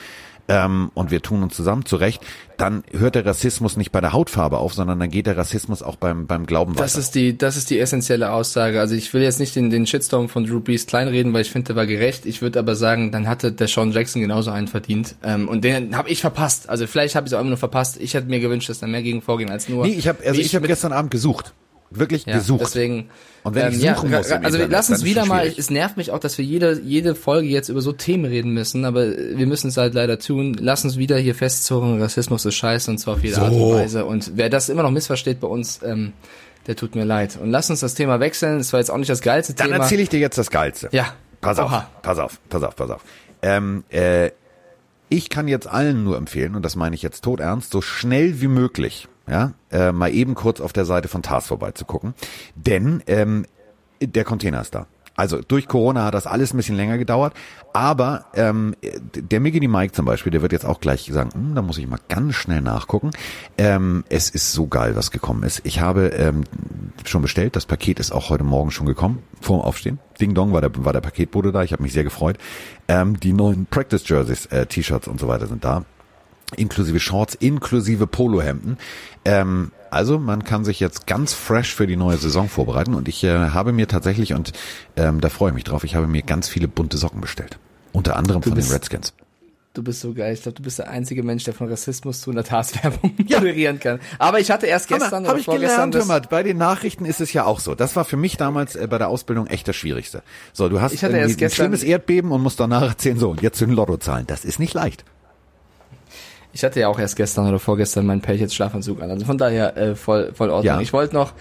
ähm, 0.48 0.90
und 0.94 1.10
wir 1.10 1.22
tun 1.22 1.42
uns 1.42 1.54
zusammen 1.56 1.84
zurecht, 1.86 2.22
dann 2.58 2.84
hört 2.92 3.14
der 3.14 3.24
Rassismus 3.26 3.76
nicht 3.76 3.90
bei 3.92 4.00
der 4.00 4.12
Hautfarbe 4.12 4.58
auf, 4.58 4.74
sondern 4.74 5.00
dann 5.00 5.10
geht 5.10 5.26
der 5.26 5.36
Rassismus 5.36 5.82
auch 5.82 5.96
beim, 5.96 6.26
beim 6.26 6.46
Glauben 6.46 6.74
Das 6.74 6.92
weiter. 6.92 7.00
ist 7.00 7.14
die, 7.14 7.36
das 7.38 7.56
ist 7.56 7.70
die 7.70 7.78
essentielle 7.78 8.30
Aussage. 8.32 8.78
Also 8.80 8.94
ich 8.94 9.12
will 9.14 9.22
jetzt 9.22 9.40
nicht 9.40 9.56
den, 9.56 9.70
den 9.70 9.86
Shitstorm 9.86 10.28
von 10.28 10.44
Drew 10.46 10.60
Brees 10.60 10.86
kleinreden, 10.86 11.32
weil 11.32 11.42
ich 11.42 11.50
finde, 11.50 11.68
der 11.68 11.76
war 11.76 11.86
gerecht. 11.86 12.26
Ich 12.26 12.42
würde 12.42 12.58
aber 12.58 12.76
sagen, 12.76 13.10
dann 13.12 13.26
hatte 13.28 13.52
der 13.52 13.68
Sean 13.68 13.92
Jackson 13.92 14.22
genauso 14.22 14.50
einen 14.50 14.68
verdient. 14.68 15.14
Ähm, 15.24 15.48
und 15.48 15.64
den 15.64 15.96
habe 15.96 16.08
ich 16.10 16.20
verpasst. 16.20 16.68
Also 16.68 16.86
vielleicht 16.86 17.14
habe 17.14 17.26
ich 17.26 17.32
es 17.32 17.36
auch 17.36 17.40
immer 17.40 17.50
nur 17.50 17.58
verpasst. 17.58 17.96
Ich 18.00 18.14
hätte 18.14 18.28
mir 18.28 18.40
gewünscht, 18.40 18.68
dass 18.68 18.78
da 18.80 18.86
mehr 18.86 19.02
gegen 19.02 19.22
vorgehen 19.22 19.50
als 19.50 19.68
nur. 19.68 19.86
Nee, 19.86 19.94
ich 19.94 20.06
habe 20.08 20.18
also 20.26 20.40
ich, 20.40 20.54
habe 20.54 20.62
mit- 20.62 20.70
gestern 20.70 20.92
Abend 20.92 21.10
gesucht. 21.10 21.52
Wirklich 21.94 22.26
Ja, 22.26 22.34
gesucht. 22.34 22.62
Deswegen. 22.62 23.10
Und 23.42 23.54
wenn 23.54 23.72
ich 23.72 23.82
ja, 23.82 23.96
suchen 23.96 24.10
muss 24.10 24.28
im 24.28 24.44
also 24.44 24.58
Internet, 24.58 24.72
dann 24.72 24.92
uns 24.94 25.04
wieder 25.04 25.26
mal. 25.26 25.46
Es 25.46 25.70
nervt 25.70 25.96
mich 25.96 26.10
auch, 26.12 26.18
dass 26.20 26.38
wir 26.38 26.44
jede 26.44 26.80
jede 26.80 27.14
Folge 27.14 27.48
jetzt 27.48 27.68
über 27.68 27.80
so 27.80 27.92
Themen 27.92 28.24
reden 28.24 28.52
müssen, 28.52 28.84
aber 28.84 29.06
wir 29.06 29.46
müssen 29.46 29.68
es 29.68 29.76
halt 29.76 29.94
leider 29.94 30.18
tun. 30.18 30.56
Lass 30.58 30.84
uns 30.84 30.96
wieder 30.96 31.18
hier 31.18 31.34
festzurren, 31.34 32.00
Rassismus 32.00 32.44
ist 32.44 32.54
scheiße 32.54 32.90
und 32.90 32.98
zwar 32.98 33.14
auf 33.14 33.22
jede 33.22 33.36
So. 33.36 33.40
Art 33.42 33.52
und 33.52 33.74
Weise. 33.74 34.04
Und 34.04 34.32
wer 34.36 34.48
das 34.48 34.68
immer 34.68 34.82
noch 34.82 34.90
missversteht 34.90 35.40
bei 35.40 35.48
uns, 35.48 35.80
ähm, 35.82 36.12
der 36.66 36.76
tut 36.76 36.94
mir 36.94 37.04
leid. 37.04 37.38
Und 37.42 37.50
lass 37.50 37.68
uns 37.70 37.80
das 37.80 37.94
Thema 37.94 38.20
wechseln. 38.20 38.60
Es 38.60 38.72
war 38.72 38.80
jetzt 38.80 38.90
auch 38.90 38.98
nicht 38.98 39.10
das 39.10 39.20
geilste 39.20 39.54
Dann 39.54 39.68
Thema. 39.68 39.82
erzähle 39.82 40.02
ich 40.02 40.08
dir 40.08 40.20
jetzt 40.20 40.38
das 40.38 40.50
Geilste. 40.50 40.88
Ja. 40.92 41.14
Pass 41.40 41.58
auf, 41.58 41.72
Oha. 41.72 41.90
pass 42.02 42.18
auf, 42.18 42.38
pass 42.48 42.62
auf, 42.62 42.76
pass 42.76 42.90
auf. 42.90 43.02
Ähm, 43.42 43.82
äh, 43.90 44.30
ich 45.08 45.28
kann 45.28 45.48
jetzt 45.48 45.66
allen 45.66 46.04
nur 46.04 46.16
empfehlen, 46.16 46.54
und 46.54 46.62
das 46.62 46.76
meine 46.76 46.94
ich 46.94 47.02
jetzt 47.02 47.22
todernst, 47.24 47.72
so 47.72 47.82
schnell 47.82 48.40
wie 48.40 48.46
möglich, 48.46 49.08
ja, 49.28 49.52
äh, 49.70 49.92
mal 49.92 50.12
eben 50.12 50.34
kurz 50.34 50.60
auf 50.60 50.72
der 50.72 50.84
Seite 50.84 51.08
von 51.08 51.22
TARS 51.22 51.46
vorbeizugucken. 51.46 52.14
Denn 52.54 53.02
ähm, 53.06 53.46
der 54.00 54.24
Container 54.24 54.60
ist 54.60 54.74
da. 54.74 54.86
Also 55.14 55.40
durch 55.42 55.68
Corona 55.68 56.04
hat 56.06 56.14
das 56.14 56.26
alles 56.26 56.54
ein 56.54 56.56
bisschen 56.56 56.76
länger 56.76 56.96
gedauert, 56.96 57.34
aber 57.74 58.24
ähm, 58.34 58.74
der 59.14 59.40
Miggity 59.40 59.68
Mike 59.68 59.92
zum 59.92 60.06
Beispiel, 60.06 60.32
der 60.32 60.40
wird 60.40 60.52
jetzt 60.52 60.64
auch 60.64 60.80
gleich 60.80 61.08
sagen, 61.12 61.30
hm, 61.34 61.54
da 61.54 61.60
muss 61.60 61.76
ich 61.76 61.86
mal 61.86 61.98
ganz 62.08 62.34
schnell 62.34 62.62
nachgucken. 62.62 63.10
Ähm, 63.58 64.04
es 64.08 64.30
ist 64.30 64.52
so 64.52 64.68
geil, 64.68 64.96
was 64.96 65.10
gekommen 65.10 65.42
ist. 65.42 65.60
Ich 65.64 65.80
habe 65.80 66.08
ähm, 66.08 66.44
schon 67.04 67.20
bestellt, 67.20 67.56
das 67.56 67.66
Paket 67.66 68.00
ist 68.00 68.10
auch 68.10 68.30
heute 68.30 68.44
Morgen 68.44 68.70
schon 68.70 68.86
gekommen, 68.86 69.22
vorm 69.40 69.60
Aufstehen. 69.60 69.98
Ding 70.18 70.34
Dong 70.34 70.52
war 70.52 70.62
der, 70.62 70.70
war 70.84 70.94
der 70.94 71.00
Paketbote 71.00 71.52
da, 71.52 71.62
ich 71.62 71.72
habe 71.72 71.82
mich 71.82 71.92
sehr 71.92 72.04
gefreut. 72.04 72.38
Ähm, 72.88 73.20
die 73.20 73.34
neuen 73.34 73.66
Practice 73.66 74.08
Jerseys, 74.08 74.46
äh, 74.46 74.64
T-Shirts 74.64 75.08
und 75.08 75.20
so 75.20 75.28
weiter 75.28 75.46
sind 75.46 75.62
da 75.64 75.84
inklusive 76.56 77.00
Shorts, 77.00 77.34
inklusive 77.34 78.06
Polohemden. 78.06 78.76
Ähm, 79.24 79.70
also 79.90 80.18
man 80.18 80.44
kann 80.44 80.64
sich 80.64 80.80
jetzt 80.80 81.06
ganz 81.06 81.34
fresh 81.34 81.74
für 81.74 81.86
die 81.86 81.96
neue 81.96 82.16
Saison 82.16 82.48
vorbereiten 82.48 82.94
und 82.94 83.08
ich 83.08 83.22
äh, 83.24 83.50
habe 83.50 83.72
mir 83.72 83.88
tatsächlich, 83.88 84.32
und 84.34 84.52
ähm, 84.96 85.20
da 85.20 85.28
freue 85.28 85.50
ich 85.50 85.54
mich 85.54 85.64
drauf, 85.64 85.84
ich 85.84 85.94
habe 85.94 86.06
mir 86.06 86.22
ganz 86.22 86.48
viele 86.48 86.68
bunte 86.68 86.96
Socken 86.96 87.20
bestellt. 87.20 87.58
Unter 87.92 88.16
anderem 88.16 88.42
von 88.42 88.52
den 88.52 88.56
bist- 88.56 88.72
Redskins. 88.72 89.12
Du 89.74 89.82
bist 89.82 90.00
so 90.02 90.12
geil. 90.12 90.34
Ich 90.34 90.42
glaube, 90.42 90.56
du 90.56 90.62
bist 90.62 90.78
der 90.80 90.90
einzige 90.90 91.22
Mensch, 91.22 91.44
der 91.44 91.54
von 91.54 91.66
Rassismus 91.66 92.20
zu 92.20 92.30
einer 92.30 92.44
Tarswerbung 92.44 93.14
moderieren 93.16 93.80
kann. 93.80 94.00
Aber 94.18 94.38
ich 94.38 94.50
hatte 94.50 94.66
erst 94.66 94.86
gestern 94.88 95.24
Habe 95.24 95.28
oder 95.30 95.38
ich 95.38 95.44
vorgestern 95.46 95.90
gelernt, 95.90 95.94
das, 95.94 96.00
hör 96.02 96.08
mal, 96.08 96.20
bei 96.28 96.42
den 96.42 96.58
Nachrichten 96.58 97.06
ist 97.06 97.22
es 97.22 97.32
ja 97.32 97.46
auch 97.46 97.58
so. 97.58 97.74
Das 97.74 97.96
war 97.96 98.04
für 98.04 98.18
mich 98.18 98.36
damals 98.36 98.76
äh, 98.76 98.86
bei 98.86 98.98
der 98.98 99.08
Ausbildung 99.08 99.46
echt 99.46 99.66
das 99.68 99.76
Schwierigste. 99.76 100.22
So, 100.52 100.68
du 100.68 100.82
hast 100.82 100.92
Ich 100.92 101.02
hatte 101.02 101.16
erst 101.16 101.38
gestern- 101.38 101.46
ein 101.46 101.70
schlimmes 101.70 101.82
Erdbeben 101.84 102.32
und 102.32 102.42
musst 102.42 102.60
danach 102.60 102.82
erzählen, 102.86 103.18
so, 103.18 103.30
und 103.30 103.40
jetzt 103.40 103.62
den 103.62 103.70
Lottozahlen. 103.70 104.26
Das 104.26 104.44
ist 104.44 104.58
nicht 104.58 104.74
leicht. 104.74 105.06
Ich 106.52 106.64
hatte 106.64 106.80
ja 106.80 106.88
auch 106.88 106.98
erst 106.98 107.16
gestern 107.16 107.48
oder 107.48 107.58
vorgestern 107.58 108.06
meinen 108.06 108.20
Patriots 108.20 108.54
Schlafanzug 108.54 109.02
an. 109.02 109.10
Also 109.10 109.24
von 109.24 109.38
daher 109.38 109.76
äh, 109.76 109.94
voll 109.94 110.32
voll 110.34 110.50
Ordnung. 110.50 110.74
Ja. 110.74 110.80
Ich 110.80 110.92
wollte 110.92 111.14
noch 111.14 111.32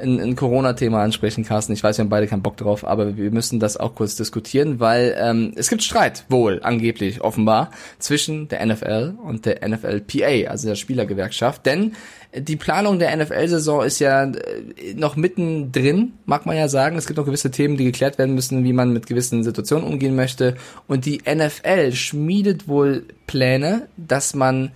ein, 0.00 0.20
ein 0.20 0.36
Corona-Thema 0.36 1.02
ansprechen, 1.02 1.44
Carsten. 1.44 1.72
Ich 1.72 1.82
weiß, 1.82 1.98
wir 1.98 2.04
haben 2.04 2.10
beide 2.10 2.26
keinen 2.26 2.42
Bock 2.42 2.56
drauf, 2.56 2.84
aber 2.84 3.16
wir 3.16 3.30
müssen 3.30 3.60
das 3.60 3.76
auch 3.76 3.94
kurz 3.94 4.16
diskutieren, 4.16 4.80
weil 4.80 5.16
ähm, 5.18 5.52
es 5.56 5.68
gibt 5.68 5.82
Streit, 5.82 6.24
wohl 6.28 6.60
angeblich 6.62 7.20
offenbar, 7.20 7.70
zwischen 7.98 8.48
der 8.48 8.64
NFL 8.64 9.14
und 9.22 9.46
der 9.46 9.66
NFLPA, 9.68 10.50
also 10.50 10.68
der 10.68 10.76
Spielergewerkschaft. 10.76 11.66
Denn 11.66 11.94
die 12.34 12.56
Planung 12.56 12.98
der 12.98 13.16
NFL-Saison 13.16 13.82
ist 13.84 13.98
ja 13.98 14.24
äh, 14.24 14.34
noch 14.94 15.16
mittendrin, 15.16 16.12
mag 16.26 16.46
man 16.46 16.56
ja 16.56 16.68
sagen. 16.68 16.96
Es 16.96 17.06
gibt 17.06 17.16
noch 17.16 17.26
gewisse 17.26 17.50
Themen, 17.50 17.76
die 17.76 17.84
geklärt 17.84 18.18
werden 18.18 18.34
müssen, 18.34 18.64
wie 18.64 18.72
man 18.72 18.92
mit 18.92 19.06
gewissen 19.06 19.42
Situationen 19.42 19.86
umgehen 19.86 20.14
möchte. 20.14 20.56
Und 20.86 21.06
die 21.06 21.22
NFL 21.26 21.92
schmiedet 21.92 22.68
wohl 22.68 23.04
Pläne, 23.26 23.88
dass 23.96 24.34
man 24.34 24.72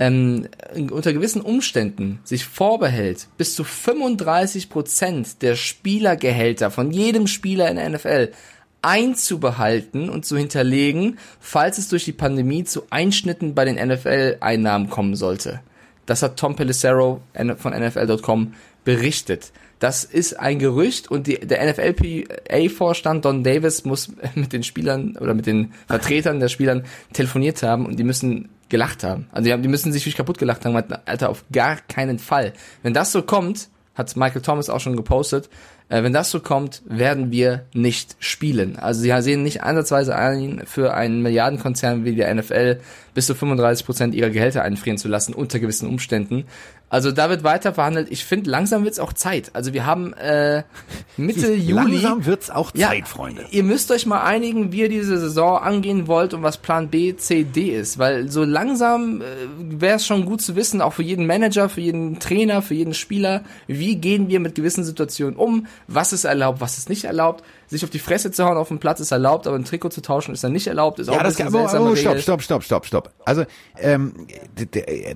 ähm, 0.00 0.48
unter 0.90 1.12
gewissen 1.12 1.42
Umständen 1.42 2.20
sich 2.24 2.46
vorbehält, 2.46 3.28
bis 3.36 3.54
zu 3.54 3.64
35 3.64 4.70
Prozent 4.70 5.42
der 5.42 5.54
Spielergehälter 5.54 6.70
von 6.70 6.90
jedem 6.90 7.26
Spieler 7.26 7.70
in 7.70 7.76
der 7.76 7.90
NFL 7.90 8.32
einzubehalten 8.80 10.08
und 10.08 10.24
zu 10.24 10.38
hinterlegen, 10.38 11.18
falls 11.38 11.76
es 11.76 11.90
durch 11.90 12.06
die 12.06 12.12
Pandemie 12.12 12.64
zu 12.64 12.84
Einschnitten 12.88 13.54
bei 13.54 13.66
den 13.66 13.76
NFL-Einnahmen 13.76 14.88
kommen 14.88 15.16
sollte. 15.16 15.60
Das 16.06 16.22
hat 16.22 16.38
Tom 16.38 16.56
Pelissero 16.56 17.20
von 17.58 17.72
NFL.com 17.74 18.54
berichtet. 18.84 19.52
Das 19.80 20.04
ist 20.04 20.40
ein 20.40 20.58
Gerücht 20.58 21.10
und 21.10 21.26
die, 21.26 21.40
der 21.40 21.62
NFLPA-Vorstand 21.70 23.26
Don 23.26 23.44
Davis 23.44 23.84
muss 23.84 24.10
mit 24.34 24.54
den 24.54 24.62
Spielern 24.62 25.18
oder 25.20 25.34
mit 25.34 25.44
den 25.44 25.74
Vertretern 25.86 26.40
der 26.40 26.48
Spielern 26.48 26.84
telefoniert 27.12 27.62
haben 27.62 27.84
und 27.84 27.98
die 27.98 28.04
müssen 28.04 28.48
gelacht 28.70 29.04
haben. 29.04 29.28
Also 29.32 29.44
die, 29.46 29.52
haben, 29.52 29.62
die 29.62 29.68
müssen 29.68 29.92
sich 29.92 30.02
wirklich 30.02 30.16
kaputt 30.16 30.38
gelacht 30.38 30.64
haben. 30.64 30.76
Alter, 31.04 31.28
auf 31.28 31.44
gar 31.52 31.76
keinen 31.76 32.18
Fall. 32.18 32.52
Wenn 32.82 32.94
das 32.94 33.12
so 33.12 33.22
kommt, 33.22 33.68
hat 33.94 34.16
Michael 34.16 34.42
Thomas 34.42 34.70
auch 34.70 34.80
schon 34.80 34.96
gepostet, 34.96 35.50
äh, 35.90 36.02
wenn 36.02 36.12
das 36.12 36.30
so 36.30 36.40
kommt, 36.40 36.82
werden 36.86 37.30
wir 37.30 37.64
nicht 37.74 38.16
spielen. 38.20 38.76
Also 38.76 39.02
sie 39.02 39.22
sehen 39.22 39.42
nicht 39.42 39.62
ansatzweise 39.62 40.16
ein, 40.16 40.62
für 40.64 40.94
einen 40.94 41.20
Milliardenkonzern 41.20 42.04
wie 42.04 42.14
der 42.14 42.32
NFL 42.34 42.80
bis 43.12 43.26
zu 43.26 43.34
35 43.34 43.84
Prozent 43.84 44.14
ihrer 44.14 44.30
Gehälter 44.30 44.62
einfrieren 44.62 44.98
zu 44.98 45.08
lassen 45.08 45.34
unter 45.34 45.58
gewissen 45.58 45.88
Umständen. 45.88 46.46
Also 46.90 47.12
da 47.12 47.30
wird 47.30 47.44
weiter 47.44 47.72
verhandelt. 47.72 48.08
Ich 48.10 48.24
finde, 48.24 48.50
langsam 48.50 48.82
wird's 48.82 48.98
auch 48.98 49.12
Zeit. 49.12 49.50
Also 49.52 49.72
wir 49.72 49.86
haben 49.86 50.12
äh, 50.14 50.64
Mitte 51.16 51.52
Juli. 51.52 51.98
Langsam 51.98 52.26
wird's 52.26 52.50
auch 52.50 52.72
Ja, 52.74 52.88
Zeit, 52.88 53.06
Freunde. 53.06 53.46
Ihr 53.52 53.62
müsst 53.62 53.92
euch 53.92 54.06
mal 54.06 54.22
einigen, 54.22 54.72
wie 54.72 54.80
ihr 54.80 54.88
diese 54.88 55.18
Saison 55.18 55.58
angehen 55.58 56.08
wollt 56.08 56.34
und 56.34 56.42
was 56.42 56.56
Plan 56.56 56.88
B, 56.88 57.16
C, 57.16 57.44
D 57.44 57.68
ist. 57.68 57.98
Weil 57.98 58.28
so 58.28 58.42
langsam 58.42 59.22
äh, 59.22 59.24
wäre 59.58 59.96
es 59.96 60.06
schon 60.06 60.24
gut 60.24 60.42
zu 60.42 60.56
wissen, 60.56 60.82
auch 60.82 60.92
für 60.92 61.04
jeden 61.04 61.26
Manager, 61.26 61.68
für 61.68 61.80
jeden 61.80 62.18
Trainer, 62.18 62.60
für 62.60 62.74
jeden 62.74 62.94
Spieler, 62.94 63.44
wie 63.68 63.94
gehen 63.94 64.28
wir 64.28 64.40
mit 64.40 64.56
gewissen 64.56 64.82
Situationen 64.82 65.36
um, 65.36 65.68
was 65.86 66.12
ist 66.12 66.24
erlaubt, 66.24 66.60
was 66.60 66.78
ist 66.78 66.88
nicht 66.88 67.04
erlaubt. 67.04 67.42
Sich 67.66 67.82
auf 67.84 67.90
die 67.90 67.98
Fresse 67.98 68.30
zu 68.30 68.44
hauen 68.44 68.56
auf 68.56 68.68
dem 68.68 68.78
Platz 68.78 69.00
ist 69.00 69.10
erlaubt, 69.12 69.46
aber 69.46 69.56
ein 69.56 69.64
Trikot 69.64 69.88
zu 69.90 70.02
tauschen 70.02 70.32
ist 70.34 70.42
dann 70.44 70.52
nicht 70.52 70.66
erlaubt. 70.66 70.98
Ist 70.98 71.08
auch 71.08 71.14
Ja, 71.14 71.18
ein 71.20 71.24
das 71.24 71.36
bisschen 71.36 71.52
kann, 71.52 71.82
oh, 71.82 71.90
oh, 71.90 71.96
stopp, 71.96 72.20
stopp, 72.20 72.42
stopp, 72.42 72.64
stopp, 72.64 72.86
stopp. 72.86 73.10
Also, 73.24 73.44
ähm, 73.78 74.12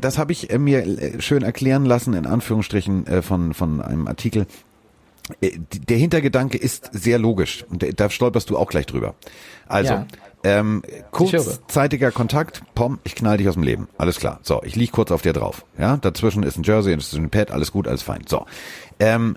das 0.00 0.18
habe 0.18 0.32
ich 0.32 0.50
äh, 0.50 0.58
mir 0.58 0.84
äh, 0.86 1.20
schön 1.20 1.42
erklären 1.42 1.84
lassen, 1.84 2.14
in 2.14 2.26
Anführungsstrichen, 2.26 3.06
äh, 3.06 3.22
von, 3.22 3.54
von 3.54 3.80
einem 3.80 4.06
Artikel. 4.06 4.46
Der 5.88 5.96
Hintergedanke 5.96 6.58
ist 6.58 6.90
sehr 6.92 7.18
logisch 7.18 7.64
und 7.70 7.98
da 7.98 8.10
stolperst 8.10 8.50
du 8.50 8.58
auch 8.58 8.68
gleich 8.68 8.84
drüber. 8.84 9.14
Also, 9.66 9.94
Ja. 9.94 10.06
ähm, 10.44 10.82
kurzzeitiger 11.12 12.10
Kontakt, 12.10 12.60
pom, 12.74 12.98
ich 13.04 13.14
knall 13.14 13.38
dich 13.38 13.48
aus 13.48 13.54
dem 13.54 13.62
Leben. 13.62 13.88
Alles 13.96 14.18
klar. 14.18 14.40
So, 14.42 14.62
ich 14.64 14.76
lieg 14.76 14.92
kurz 14.92 15.10
auf 15.10 15.22
dir 15.22 15.32
drauf. 15.32 15.64
Ja, 15.78 15.96
dazwischen 15.96 16.42
ist 16.42 16.58
ein 16.58 16.62
Jersey, 16.62 16.94
ist 16.94 17.14
ein 17.14 17.30
Pad, 17.30 17.52
alles 17.52 17.72
gut, 17.72 17.88
alles 17.88 18.02
fein. 18.02 18.24
So. 18.28 18.44
Ähm, 18.98 19.36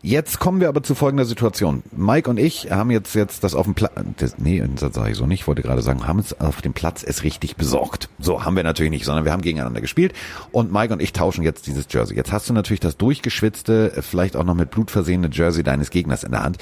Jetzt 0.00 0.38
kommen 0.38 0.60
wir 0.60 0.68
aber 0.68 0.84
zu 0.84 0.94
folgender 0.94 1.24
Situation. 1.24 1.82
Mike 1.90 2.30
und 2.30 2.38
ich 2.38 2.70
haben 2.70 2.92
jetzt 2.92 3.14
jetzt 3.14 3.42
das 3.42 3.56
auf 3.56 3.64
dem 3.64 3.74
Platz, 3.74 3.92
nee, 4.38 4.62
das 4.76 4.94
sage 4.94 5.10
ich 5.10 5.16
so 5.16 5.26
nicht, 5.26 5.48
wollte 5.48 5.62
gerade 5.62 5.82
sagen, 5.82 6.06
haben 6.06 6.20
es 6.20 6.38
auf 6.40 6.62
dem 6.62 6.72
Platz 6.72 7.02
es 7.02 7.24
richtig 7.24 7.56
besorgt. 7.56 8.08
So 8.20 8.44
haben 8.44 8.54
wir 8.54 8.62
natürlich 8.62 8.92
nicht, 8.92 9.04
sondern 9.04 9.24
wir 9.24 9.32
haben 9.32 9.42
gegeneinander 9.42 9.80
gespielt 9.80 10.12
und 10.52 10.72
Mike 10.72 10.92
und 10.92 11.02
ich 11.02 11.12
tauschen 11.12 11.42
jetzt 11.42 11.66
dieses 11.66 11.86
Jersey. 11.90 12.16
Jetzt 12.16 12.30
hast 12.30 12.48
du 12.48 12.52
natürlich 12.52 12.78
das 12.78 12.96
durchgeschwitzte, 12.96 13.92
vielleicht 14.02 14.36
auch 14.36 14.44
noch 14.44 14.54
mit 14.54 14.70
Blut 14.70 14.92
versehene 14.92 15.30
Jersey 15.32 15.64
deines 15.64 15.90
Gegners 15.90 16.22
in 16.22 16.30
der 16.30 16.44
Hand 16.44 16.58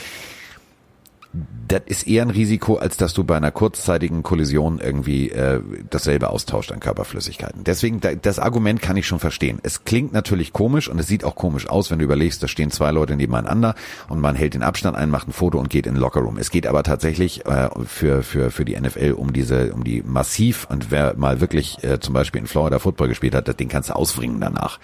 das 1.68 1.82
ist 1.86 2.06
eher 2.06 2.22
ein 2.22 2.30
Risiko, 2.30 2.76
als 2.76 2.96
dass 2.96 3.12
du 3.12 3.24
bei 3.24 3.36
einer 3.36 3.50
kurzzeitigen 3.50 4.22
Kollision 4.22 4.78
irgendwie 4.78 5.30
äh, 5.30 5.60
dasselbe 5.90 6.30
austauscht 6.30 6.70
an 6.70 6.78
Körperflüssigkeiten. 6.78 7.64
Deswegen, 7.64 8.00
da, 8.00 8.14
das 8.14 8.38
Argument 8.38 8.80
kann 8.80 8.96
ich 8.96 9.06
schon 9.06 9.18
verstehen. 9.18 9.58
Es 9.64 9.84
klingt 9.84 10.12
natürlich 10.12 10.52
komisch 10.52 10.88
und 10.88 10.98
es 11.00 11.08
sieht 11.08 11.24
auch 11.24 11.34
komisch 11.34 11.68
aus, 11.68 11.90
wenn 11.90 11.98
du 11.98 12.04
überlegst, 12.04 12.40
da 12.42 12.46
stehen 12.48 12.70
zwei 12.70 12.92
Leute 12.92 13.16
nebeneinander 13.16 13.74
und 14.08 14.20
man 14.20 14.36
hält 14.36 14.54
den 14.54 14.62
Abstand 14.62 14.96
ein, 14.96 15.10
macht 15.10 15.26
ein 15.28 15.32
Foto 15.32 15.58
und 15.58 15.68
geht 15.68 15.86
in 15.86 15.94
den 15.94 16.00
Lockerroom. 16.00 16.38
Es 16.38 16.50
geht 16.50 16.66
aber 16.68 16.84
tatsächlich 16.84 17.44
äh, 17.46 17.68
für, 17.84 18.22
für, 18.22 18.50
für 18.52 18.64
die 18.64 18.78
NFL 18.78 19.12
um 19.16 19.32
diese, 19.32 19.72
um 19.74 19.82
die 19.82 20.02
massiv 20.02 20.66
und 20.70 20.90
wer 20.92 21.16
mal 21.16 21.40
wirklich 21.40 21.82
äh, 21.82 21.98
zum 21.98 22.14
Beispiel 22.14 22.42
in 22.42 22.46
Florida 22.46 22.78
Football 22.78 23.08
gespielt 23.08 23.34
hat, 23.34 23.46
Ding 23.58 23.68
kannst 23.68 23.90
du 23.90 23.96
ausbringen 23.96 24.40
danach. 24.40 24.78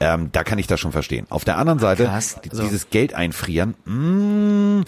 Ähm, 0.00 0.30
da 0.32 0.42
kann 0.42 0.58
ich 0.58 0.66
das 0.66 0.80
schon 0.80 0.92
verstehen. 0.92 1.26
Auf 1.30 1.44
der 1.44 1.58
anderen 1.58 1.78
Seite, 1.78 2.04
Krass. 2.04 2.36
Also- 2.50 2.62
dieses 2.64 2.90
Geld 2.90 3.14
einfrieren, 3.14 3.74
mh, 3.84 4.84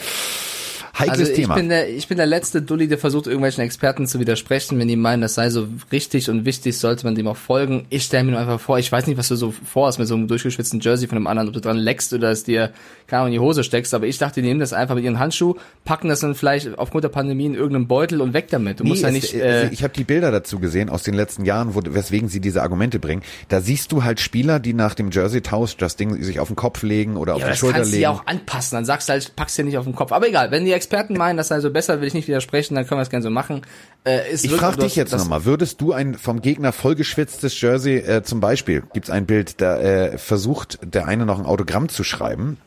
heikles 0.98 1.18
Also 1.20 1.32
ich 1.32 1.38
Thema. 1.38 1.54
bin, 1.54 1.68
der, 1.68 1.88
ich 1.88 2.08
bin 2.08 2.16
der 2.16 2.26
letzte 2.26 2.62
Dulli, 2.62 2.88
der 2.88 2.98
versucht, 2.98 3.26
irgendwelchen 3.26 3.62
Experten 3.64 4.06
zu 4.06 4.20
widersprechen. 4.20 4.78
Wenn 4.78 4.88
die 4.88 4.96
meinen, 4.96 5.22
das 5.22 5.34
sei 5.34 5.50
so 5.50 5.68
richtig 5.92 6.30
und 6.30 6.44
wichtig, 6.44 6.78
sollte 6.78 7.04
man 7.04 7.14
dem 7.14 7.26
auch 7.26 7.36
folgen. 7.36 7.86
Ich 7.90 8.04
stelle 8.04 8.24
mir 8.24 8.32
nur 8.32 8.40
einfach 8.40 8.60
vor, 8.60 8.78
ich 8.78 8.90
weiß 8.90 9.06
nicht, 9.06 9.16
was 9.18 9.28
du 9.28 9.36
so 9.36 9.50
vorhast 9.52 9.98
mit 9.98 10.08
so 10.08 10.14
einem 10.14 10.28
durchgeschwitzten 10.28 10.80
Jersey 10.80 11.08
von 11.08 11.16
einem 11.18 11.26
anderen, 11.26 11.48
ob 11.48 11.54
du 11.54 11.60
dran 11.60 11.76
leckst 11.76 12.12
oder 12.12 12.30
es 12.30 12.44
dir, 12.44 12.72
keine 13.06 13.20
Ahnung, 13.22 13.32
in 13.34 13.40
die 13.40 13.44
Hose 13.44 13.64
steckst. 13.64 13.94
Aber 13.94 14.06
ich 14.06 14.18
dachte, 14.18 14.40
die 14.40 14.46
nehmen 14.46 14.60
das 14.60 14.72
einfach 14.72 14.94
mit 14.94 15.04
ihren 15.04 15.18
Handschuh, 15.18 15.54
packen 15.84 16.08
das 16.08 16.20
dann 16.20 16.34
vielleicht 16.34 16.78
aufgrund 16.78 17.04
der 17.04 17.08
Pandemie 17.10 17.46
in 17.46 17.54
irgendeinen 17.54 17.88
Beutel 17.88 18.20
und 18.20 18.32
weg 18.32 18.48
damit. 18.50 18.80
Du 18.80 18.84
musst 18.84 19.02
ja 19.02 19.10
nicht... 19.10 19.34
also 19.34 19.44
Äh, 19.44 19.68
ich 19.70 19.82
habe 19.82 19.92
die 19.94 20.04
Bilder 20.04 20.30
dazu 20.30 20.58
gesehen 20.58 20.88
aus 20.90 21.02
den 21.02 21.14
letzten 21.14 21.44
Jahren, 21.44 21.74
wo, 21.74 21.80
weswegen 21.84 22.28
sie 22.28 22.40
diese 22.40 22.62
Argumente 22.62 22.98
bringen. 22.98 23.22
Da 23.48 23.60
siehst 23.60 23.92
du 23.92 24.04
halt 24.04 24.20
Spieler, 24.20 24.60
die 24.60 24.74
nach 24.74 24.94
dem 24.94 25.10
Jersey-Tausch 25.10 25.76
das 25.76 25.96
Ding 25.96 26.22
sich 26.22 26.40
auf 26.40 26.48
den 26.48 26.56
Kopf 26.56 26.82
legen 26.82 27.16
oder 27.16 27.34
auf 27.34 27.40
ja, 27.40 27.46
die 27.46 27.50
das 27.50 27.58
Schulter 27.58 27.76
kannst 27.78 27.90
du 27.90 27.96
legen. 27.96 28.02
ja 28.02 28.10
auch 28.10 28.26
anpassen. 28.26 28.76
Dann 28.76 28.84
sagst 28.84 29.08
du 29.08 29.12
halt, 29.12 29.36
packst 29.36 29.58
dir 29.58 29.64
nicht 29.64 29.78
auf 29.78 29.84
den 29.84 29.94
Kopf. 29.94 30.12
Aber 30.12 30.28
egal, 30.28 30.50
wenn 30.50 30.64
die 30.64 30.72
Experten 30.84 31.14
meinen, 31.14 31.36
das 31.36 31.48
sei 31.48 31.60
so 31.60 31.70
besser, 31.70 32.00
will 32.00 32.06
ich 32.08 32.14
nicht 32.14 32.28
widersprechen, 32.28 32.74
dann 32.74 32.86
können 32.86 32.98
wir 32.98 33.02
es 33.02 33.10
gerne 33.10 33.22
so 33.22 33.30
machen. 33.30 33.62
Äh, 34.04 34.20
ich 34.32 34.50
frage 34.50 34.76
dich 34.78 34.96
jetzt 34.96 35.12
nochmal, 35.12 35.44
würdest 35.44 35.80
du 35.80 35.92
ein 35.92 36.14
vom 36.14 36.42
Gegner 36.42 36.72
vollgeschwitztes 36.72 37.58
Jersey, 37.60 37.96
äh, 37.96 38.22
zum 38.22 38.40
Beispiel, 38.40 38.82
gibt's 38.92 39.10
ein 39.10 39.26
Bild, 39.26 39.60
da 39.60 39.78
äh, 39.80 40.18
versucht 40.18 40.78
der 40.82 41.06
eine 41.08 41.24
noch 41.26 41.38
ein 41.38 41.46
Autogramm 41.46 41.88
zu 41.88 42.04
schreiben 42.04 42.58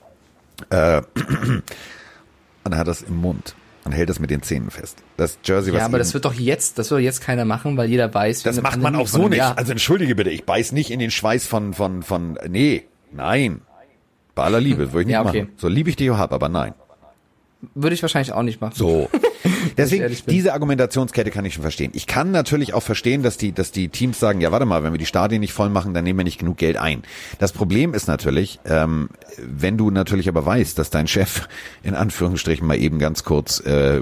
Äh, 0.71 1.01
und 2.63 2.71
er 2.71 2.77
hat 2.79 2.87
das 2.87 3.03
im 3.03 3.17
Mund 3.17 3.55
und 3.85 3.91
hält 3.91 4.09
das 4.09 4.19
mit 4.19 4.29
den 4.31 4.41
Zähnen 4.41 4.69
fest. 4.71 4.97
Das 5.15 5.37
Jersey, 5.45 5.71
was 5.71 5.79
Ja, 5.79 5.85
aber 5.85 5.97
das 5.99 6.13
wird 6.13 6.25
doch 6.25 6.33
jetzt, 6.33 6.77
das 6.79 6.91
wird 6.91 7.01
jetzt 7.01 7.21
keiner 7.21 7.45
machen, 7.45 7.77
weil 7.77 7.89
jeder 7.89 8.13
weiß, 8.13 8.43
wie 8.43 8.49
das 8.49 8.61
macht 8.61 8.81
man 8.81 8.95
auch 8.95 9.07
so 9.07 9.27
nicht. 9.29 9.37
Jahr- 9.37 9.57
Also 9.57 9.71
entschuldige 9.71 10.15
bitte, 10.15 10.29
ich 10.31 10.45
beiß 10.45 10.71
nicht 10.73 10.91
in 10.91 10.99
den 10.99 11.11
Schweiß 11.11 11.45
von, 11.47 11.73
von, 11.73 12.03
von, 12.03 12.37
nee, 12.49 12.85
nein. 13.11 13.61
Bei 14.35 14.43
aller 14.43 14.59
Liebe, 14.59 14.91
würde 14.91 15.01
ich 15.01 15.07
nicht 15.07 15.13
Ja, 15.13 15.21
okay. 15.25 15.43
machen. 15.43 15.53
So 15.57 15.67
lieb 15.67 15.87
ich 15.87 15.95
dich 15.95 16.11
auch 16.11 16.17
hab, 16.17 16.31
aber 16.33 16.49
nein. 16.49 16.73
Würde 17.73 17.93
ich 17.93 18.01
wahrscheinlich 18.01 18.33
auch 18.33 18.43
nicht 18.43 18.61
machen. 18.61 18.75
So. 18.75 19.09
Deswegen, 19.77 20.15
diese 20.27 20.53
Argumentationskette 20.53 21.31
kann 21.31 21.45
ich 21.45 21.53
schon 21.53 21.61
verstehen. 21.61 21.91
Ich 21.93 22.07
kann 22.07 22.31
natürlich 22.31 22.73
auch 22.73 22.83
verstehen, 22.83 23.23
dass 23.23 23.37
die, 23.37 23.51
dass 23.51 23.71
die 23.71 23.89
Teams 23.89 24.19
sagen, 24.19 24.41
ja, 24.41 24.51
warte 24.51 24.65
mal, 24.65 24.83
wenn 24.83 24.93
wir 24.93 24.97
die 24.97 25.05
Stadien 25.05 25.41
nicht 25.41 25.53
voll 25.53 25.69
machen, 25.69 25.93
dann 25.93 26.03
nehmen 26.03 26.19
wir 26.19 26.23
nicht 26.23 26.39
genug 26.39 26.57
Geld 26.57 26.77
ein. 26.77 27.03
Das 27.39 27.51
Problem 27.51 27.93
ist 27.93 28.07
natürlich, 28.07 28.59
ähm, 28.65 29.09
wenn 29.37 29.77
du 29.77 29.91
natürlich 29.91 30.29
aber 30.29 30.45
weißt, 30.45 30.77
dass 30.79 30.89
dein 30.89 31.07
Chef 31.07 31.47
in 31.83 31.95
Anführungsstrichen 31.95 32.67
mal 32.67 32.77
eben 32.77 32.99
ganz 32.99 33.23
kurz 33.23 33.59
äh, 33.65 34.01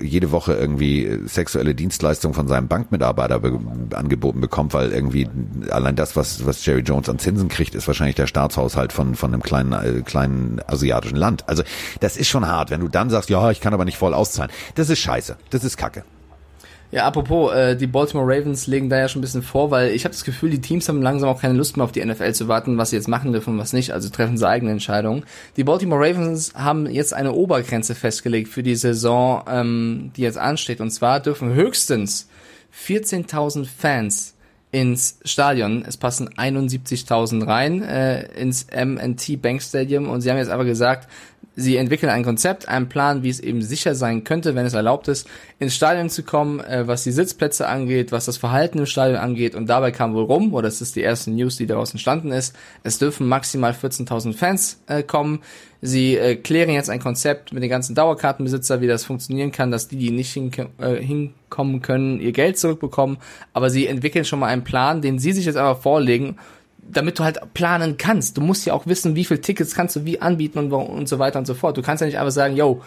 jede 0.00 0.30
Woche 0.32 0.54
irgendwie 0.54 1.18
sexuelle 1.26 1.74
Dienstleistungen 1.74 2.34
von 2.34 2.48
seinem 2.48 2.68
Bankmitarbeiter 2.68 3.40
be 3.40 3.58
angeboten 3.94 4.40
bekommt, 4.40 4.74
weil 4.74 4.92
irgendwie 4.92 5.28
allein 5.70 5.96
das, 5.96 6.16
was, 6.16 6.46
was 6.46 6.64
Jerry 6.64 6.80
Jones 6.80 7.08
an 7.08 7.18
Zinsen 7.18 7.48
kriegt, 7.48 7.74
ist 7.74 7.86
wahrscheinlich 7.86 8.16
der 8.16 8.26
Staatshaushalt 8.26 8.92
von, 8.92 9.14
von 9.14 9.32
einem 9.32 9.42
kleinen, 9.42 9.72
äh, 9.72 10.02
kleinen 10.02 10.60
asiatischen 10.66 11.16
Land. 11.16 11.48
Also 11.48 11.62
das 12.00 12.16
ist 12.16 12.28
schon 12.28 12.46
hart, 12.46 12.70
wenn 12.70 12.80
du 12.80 12.88
dann 12.88 13.10
sagst, 13.10 13.30
ja, 13.30 13.50
ich 13.50 13.60
kann 13.60 13.74
aber 13.74 13.84
nicht 13.84 13.98
voll 13.98 14.14
auszahlen. 14.14 14.50
Das 14.74 14.90
ist 14.90 14.98
scheiße. 14.98 15.36
Das 15.50 15.64
ist 15.64 15.76
Kacke. 15.76 16.04
Ja, 16.92 17.06
apropos, 17.06 17.54
äh, 17.54 17.74
die 17.74 17.86
Baltimore 17.86 18.26
Ravens 18.26 18.66
legen 18.66 18.90
da 18.90 18.98
ja 18.98 19.08
schon 19.08 19.20
ein 19.20 19.22
bisschen 19.22 19.42
vor, 19.42 19.70
weil 19.70 19.92
ich 19.92 20.04
habe 20.04 20.12
das 20.12 20.24
Gefühl, 20.24 20.50
die 20.50 20.60
Teams 20.60 20.90
haben 20.90 21.00
langsam 21.00 21.30
auch 21.30 21.40
keine 21.40 21.54
Lust 21.54 21.78
mehr 21.78 21.84
auf 21.84 21.92
die 21.92 22.04
NFL 22.04 22.34
zu 22.34 22.48
warten, 22.48 22.76
was 22.76 22.90
sie 22.90 22.96
jetzt 22.96 23.08
machen 23.08 23.32
dürfen 23.32 23.54
und 23.54 23.58
was 23.58 23.72
nicht, 23.72 23.92
also 23.92 24.10
treffen 24.10 24.36
sie 24.36 24.46
eigene 24.46 24.72
Entscheidungen. 24.72 25.24
Die 25.56 25.64
Baltimore 25.64 26.06
Ravens 26.06 26.52
haben 26.54 26.84
jetzt 26.86 27.14
eine 27.14 27.32
Obergrenze 27.32 27.94
festgelegt 27.94 28.48
für 28.48 28.62
die 28.62 28.76
Saison, 28.76 29.42
ähm, 29.48 30.10
die 30.16 30.20
jetzt 30.20 30.36
ansteht, 30.36 30.82
und 30.82 30.90
zwar 30.90 31.20
dürfen 31.20 31.54
höchstens 31.54 32.28
14.000 32.86 33.64
Fans 33.66 34.34
ins 34.70 35.18
Stadion. 35.24 35.84
Es 35.86 35.96
passen 35.96 36.28
71.000 36.30 37.46
rein 37.46 37.82
äh, 37.82 38.24
ins 38.32 38.64
M&T 38.64 39.36
Bank 39.36 39.62
Stadium 39.62 40.08
und 40.08 40.20
sie 40.22 40.30
haben 40.30 40.38
jetzt 40.38 40.50
aber 40.50 40.64
gesagt, 40.64 41.08
sie 41.54 41.76
entwickeln 41.76 42.10
ein 42.10 42.24
Konzept, 42.24 42.68
einen 42.68 42.88
Plan, 42.88 43.22
wie 43.22 43.28
es 43.28 43.40
eben 43.40 43.62
sicher 43.62 43.94
sein 43.94 44.24
könnte, 44.24 44.54
wenn 44.54 44.66
es 44.66 44.74
erlaubt 44.74 45.08
ist, 45.08 45.28
ins 45.58 45.74
Stadion 45.74 46.08
zu 46.08 46.22
kommen, 46.22 46.60
äh, 46.60 46.86
was 46.86 47.04
die 47.04 47.12
Sitzplätze 47.12 47.68
angeht, 47.68 48.12
was 48.12 48.26
das 48.26 48.36
Verhalten 48.36 48.78
im 48.78 48.86
Stadion 48.86 49.18
angeht 49.18 49.54
und 49.54 49.66
dabei 49.66 49.90
kam 49.90 50.14
wohl 50.14 50.24
rum, 50.24 50.54
oder 50.54 50.68
das 50.68 50.80
ist 50.80 50.96
die 50.96 51.00
erste 51.00 51.30
News, 51.30 51.56
die 51.56 51.66
daraus 51.66 51.92
entstanden 51.92 52.32
ist, 52.32 52.56
es 52.82 52.98
dürfen 52.98 53.28
maximal 53.28 53.72
14.000 53.72 54.34
Fans 54.34 54.80
äh, 54.86 55.02
kommen. 55.02 55.40
Sie 55.84 56.16
äh, 56.16 56.36
klären 56.36 56.70
jetzt 56.70 56.90
ein 56.90 57.00
Konzept 57.00 57.52
mit 57.52 57.62
den 57.62 57.70
ganzen 57.70 57.94
Dauerkartenbesitzer, 57.96 58.80
wie 58.80 58.86
das 58.86 59.04
funktionieren 59.04 59.50
kann, 59.50 59.72
dass 59.72 59.88
die, 59.88 59.96
die 59.96 60.10
nicht 60.10 60.32
hink 60.32 60.58
äh, 60.78 60.94
hinkommen 60.96 61.82
können, 61.82 62.20
ihr 62.20 62.32
Geld 62.32 62.56
zurückbekommen, 62.56 63.18
aber 63.52 63.68
sie 63.68 63.86
entwickeln 63.88 64.24
schon 64.24 64.38
mal 64.38 64.46
einen 64.46 64.64
Plan, 64.64 65.02
den 65.02 65.18
sie 65.18 65.32
sich 65.32 65.44
jetzt 65.44 65.56
aber 65.56 65.76
vorlegen, 65.76 66.36
damit 66.82 67.18
du 67.18 67.24
halt 67.24 67.40
planen 67.54 67.96
kannst. 67.96 68.36
Du 68.36 68.40
musst 68.40 68.66
ja 68.66 68.74
auch 68.74 68.86
wissen, 68.86 69.14
wie 69.14 69.24
viele 69.24 69.40
Tickets 69.40 69.74
kannst 69.74 69.96
du 69.96 70.04
wie 70.04 70.20
anbieten 70.20 70.58
und, 70.58 70.72
und 70.72 71.08
so 71.08 71.18
weiter 71.18 71.38
und 71.38 71.46
so 71.46 71.54
fort. 71.54 71.76
Du 71.76 71.82
kannst 71.82 72.00
ja 72.00 72.06
nicht 72.06 72.18
einfach 72.18 72.32
sagen, 72.32 72.56
yo, 72.56 72.82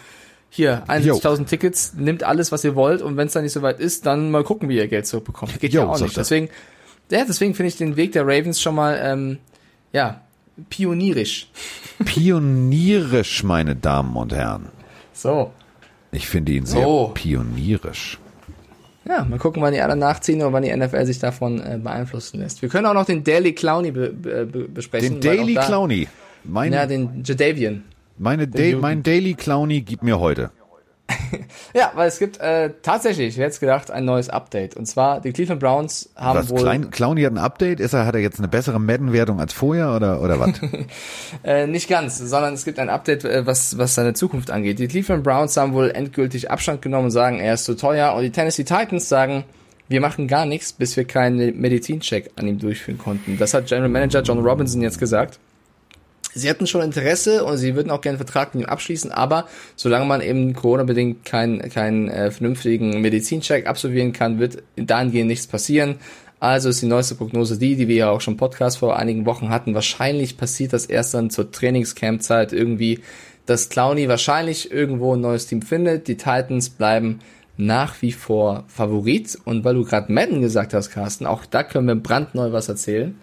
hier, 0.50 0.84
71.000 0.86 1.46
Tickets, 1.46 1.94
nimmt 1.94 2.22
alles, 2.22 2.52
was 2.52 2.62
ihr 2.64 2.74
wollt 2.76 3.02
und 3.02 3.16
wenn 3.16 3.26
es 3.26 3.32
dann 3.32 3.42
nicht 3.42 3.52
so 3.52 3.62
weit 3.62 3.80
ist, 3.80 4.06
dann 4.06 4.30
mal 4.30 4.44
gucken, 4.44 4.68
wie 4.68 4.76
ihr 4.76 4.86
Geld 4.88 5.06
zurückbekommt. 5.06 5.58
Geht 5.60 5.72
Jo, 5.72 5.82
ja 5.82 5.88
auch 5.88 6.00
nicht. 6.00 6.16
Deswegen, 6.16 6.48
ja, 7.10 7.24
deswegen 7.26 7.54
finde 7.54 7.68
ich 7.68 7.76
den 7.76 7.96
Weg 7.96 8.12
der 8.12 8.22
Ravens 8.26 8.60
schon 8.60 8.74
mal, 8.74 8.98
ähm, 9.02 9.38
ja, 9.92 10.20
pionierisch. 10.70 11.48
Pionierisch, 12.04 13.42
meine 13.42 13.76
Damen 13.76 14.16
und 14.16 14.32
Herren. 14.32 14.68
So. 15.12 15.52
Ich 16.12 16.28
finde 16.28 16.52
ihn 16.52 16.66
sehr 16.66 16.82
So. 16.82 17.10
pionierisch. 17.14 18.18
Ja, 19.08 19.24
mal 19.24 19.38
gucken, 19.38 19.62
wann 19.62 19.72
die 19.72 19.80
alle 19.80 19.94
nachziehen 19.96 20.42
und 20.42 20.52
wann 20.52 20.62
die 20.64 20.74
NFL 20.76 21.04
sich 21.06 21.18
davon 21.18 21.60
äh, 21.60 21.78
beeinflussen 21.78 22.40
lässt. 22.40 22.60
Wir 22.62 22.68
können 22.68 22.86
auch 22.86 22.94
noch 22.94 23.04
den 23.04 23.22
Daily 23.22 23.52
Clowny 23.52 23.90
be 23.92 24.10
be 24.10 24.44
be 24.46 24.68
besprechen. 24.68 25.20
Den 25.20 25.36
Daily 25.36 25.54
da- 25.54 25.64
Clowny. 25.66 26.08
Mein, 26.44 26.72
Ja, 26.72 26.86
den 26.86 27.22
Jadavian. 27.24 27.82
meine 28.18 28.46
da 28.48 28.62
Juden. 28.62 28.80
mein 28.80 29.02
Daily 29.02 29.34
Clowny 29.34 29.80
gibt 29.80 30.02
mir 30.02 30.18
heute. 30.18 30.50
Ja, 31.74 31.92
weil 31.94 32.08
es 32.08 32.18
gibt 32.18 32.40
äh, 32.40 32.70
tatsächlich, 32.82 33.28
ich 33.28 33.34
hätte 33.34 33.44
jetzt 33.44 33.60
gedacht, 33.60 33.90
ein 33.90 34.04
neues 34.04 34.28
Update. 34.30 34.76
Und 34.76 34.86
zwar, 34.86 35.20
die 35.20 35.32
Cleveland 35.32 35.60
Browns 35.60 36.10
haben 36.16 36.38
Was, 36.38 36.50
wohl 36.50 36.60
Klein, 36.60 36.90
Clowny 36.90 37.22
hat 37.22 37.32
ein 37.32 37.38
Update? 37.38 37.80
Ist 37.80 37.92
er, 37.92 38.06
hat 38.06 38.14
er 38.14 38.20
jetzt 38.20 38.38
eine 38.38 38.48
bessere 38.48 38.80
Madden-Wertung 38.80 39.40
als 39.40 39.52
vorher 39.52 39.94
oder, 39.94 40.22
oder 40.22 40.40
was? 40.40 40.52
äh, 41.44 41.66
nicht 41.66 41.88
ganz, 41.88 42.18
sondern 42.18 42.54
es 42.54 42.64
gibt 42.64 42.78
ein 42.78 42.88
Update, 42.88 43.24
äh, 43.24 43.46
was, 43.46 43.78
was 43.78 43.94
seine 43.94 44.14
Zukunft 44.14 44.50
angeht. 44.50 44.78
Die 44.78 44.88
Cleveland 44.88 45.22
Browns 45.22 45.56
haben 45.56 45.74
wohl 45.74 45.90
endgültig 45.90 46.50
Abstand 46.50 46.82
genommen 46.82 47.06
und 47.06 47.10
sagen, 47.10 47.38
er 47.38 47.54
ist 47.54 47.64
zu 47.64 47.76
teuer. 47.76 48.14
Und 48.14 48.22
die 48.22 48.30
Tennessee 48.30 48.64
Titans 48.64 49.08
sagen, 49.08 49.44
wir 49.88 50.00
machen 50.00 50.26
gar 50.26 50.46
nichts, 50.46 50.72
bis 50.72 50.96
wir 50.96 51.04
keinen 51.04 51.60
Medizincheck 51.60 52.30
an 52.36 52.48
ihm 52.48 52.58
durchführen 52.58 52.98
konnten. 52.98 53.38
Das 53.38 53.54
hat 53.54 53.66
General 53.66 53.88
Manager 53.88 54.22
John 54.22 54.38
Robinson 54.38 54.82
jetzt 54.82 54.98
gesagt. 54.98 55.38
Sie 56.36 56.48
hätten 56.48 56.66
schon 56.66 56.82
Interesse 56.82 57.44
und 57.44 57.56
sie 57.56 57.74
würden 57.74 57.90
auch 57.90 58.02
gerne 58.02 58.18
einen 58.18 58.26
Vertrag 58.26 58.54
mit 58.54 58.64
ihm 58.64 58.68
abschließen, 58.68 59.10
aber 59.10 59.46
solange 59.74 60.04
man 60.04 60.20
eben 60.20 60.52
Corona-bedingt 60.52 61.24
keinen 61.24 61.70
keinen 61.70 62.08
äh, 62.08 62.30
vernünftigen 62.30 63.00
Medizincheck 63.00 63.66
absolvieren 63.66 64.12
kann, 64.12 64.38
wird 64.38 64.62
dahingehend 64.76 65.28
nichts 65.28 65.46
passieren. 65.46 65.96
Also 66.38 66.68
ist 66.68 66.82
die 66.82 66.86
neueste 66.86 67.14
Prognose 67.14 67.58
die, 67.58 67.76
die 67.76 67.88
wir 67.88 67.96
ja 67.96 68.10
auch 68.10 68.20
schon 68.20 68.34
im 68.34 68.38
Podcast 68.38 68.78
vor 68.78 68.98
einigen 68.98 69.24
Wochen 69.24 69.48
hatten. 69.48 69.74
Wahrscheinlich 69.74 70.36
passiert 70.36 70.74
das 70.74 70.84
erst 70.84 71.14
dann 71.14 71.30
zur 71.30 71.50
Trainingscamp-Zeit 71.50 72.52
irgendwie, 72.52 73.00
dass 73.46 73.70
Clowny 73.70 74.08
wahrscheinlich 74.08 74.70
irgendwo 74.70 75.14
ein 75.14 75.22
neues 75.22 75.46
Team 75.46 75.62
findet. 75.62 76.08
Die 76.08 76.18
Titans 76.18 76.68
bleiben 76.68 77.20
nach 77.56 78.02
wie 78.02 78.12
vor 78.12 78.64
Favorit. 78.68 79.38
Und 79.44 79.64
weil 79.64 79.74
du 79.74 79.84
gerade 79.84 80.12
Madden 80.12 80.42
gesagt 80.42 80.74
hast, 80.74 80.90
Carsten, 80.90 81.24
auch 81.24 81.46
da 81.46 81.62
können 81.62 81.88
wir 81.88 81.94
brandneu 81.94 82.52
was 82.52 82.68
erzählen. 82.68 83.18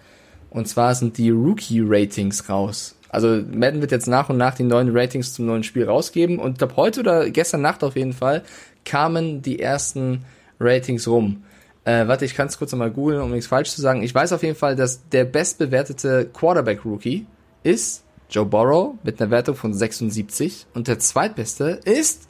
Und 0.50 0.68
zwar 0.68 0.96
sind 0.96 1.18
die 1.18 1.30
Rookie-Ratings 1.30 2.50
raus. 2.50 2.96
Also 3.14 3.44
Madden 3.52 3.82
wird 3.82 3.92
jetzt 3.92 4.08
nach 4.08 4.30
und 4.30 4.38
nach 4.38 4.56
die 4.56 4.64
neuen 4.64 4.90
Ratings 4.92 5.34
zum 5.34 5.46
neuen 5.46 5.64
Spiel 5.64 5.86
rausgeben. 5.86 6.40
Und 6.40 6.62
ab 6.64 6.74
heute 6.76 7.02
oder 7.02 7.30
gestern 7.30 7.62
Nacht 7.62 7.84
auf 7.84 7.96
jeden 7.96 8.14
Fall 8.14 8.42
kamen 8.86 9.44
die 9.44 9.60
ersten 9.60 10.26
Ratings 10.60 11.08
rum. 11.08 11.44
Äh, 11.86 12.08
warte, 12.08 12.26
ich 12.26 12.34
kann 12.34 12.48
es 12.48 12.58
kurz 12.58 12.72
nochmal 12.72 12.90
googeln, 12.90 13.22
um 13.22 13.32
nichts 13.32 13.48
falsch 13.48 13.70
zu 13.70 13.82
sagen. 13.82 14.02
Ich 14.02 14.16
weiß 14.16 14.34
auf 14.34 14.42
jeden 14.42 14.56
Fall, 14.56 14.76
dass 14.76 15.08
der 15.10 15.26
bestbewertete 15.26 16.30
Quarterback-Rookie 16.34 17.28
ist 17.62 18.04
Joe 18.32 18.46
Burrow 18.46 18.96
mit 19.04 19.22
einer 19.22 19.30
Wertung 19.30 19.56
von 19.56 19.76
76 19.76 20.66
und 20.74 20.88
der 20.88 20.98
zweitbeste 20.98 21.82
ist 21.86 22.28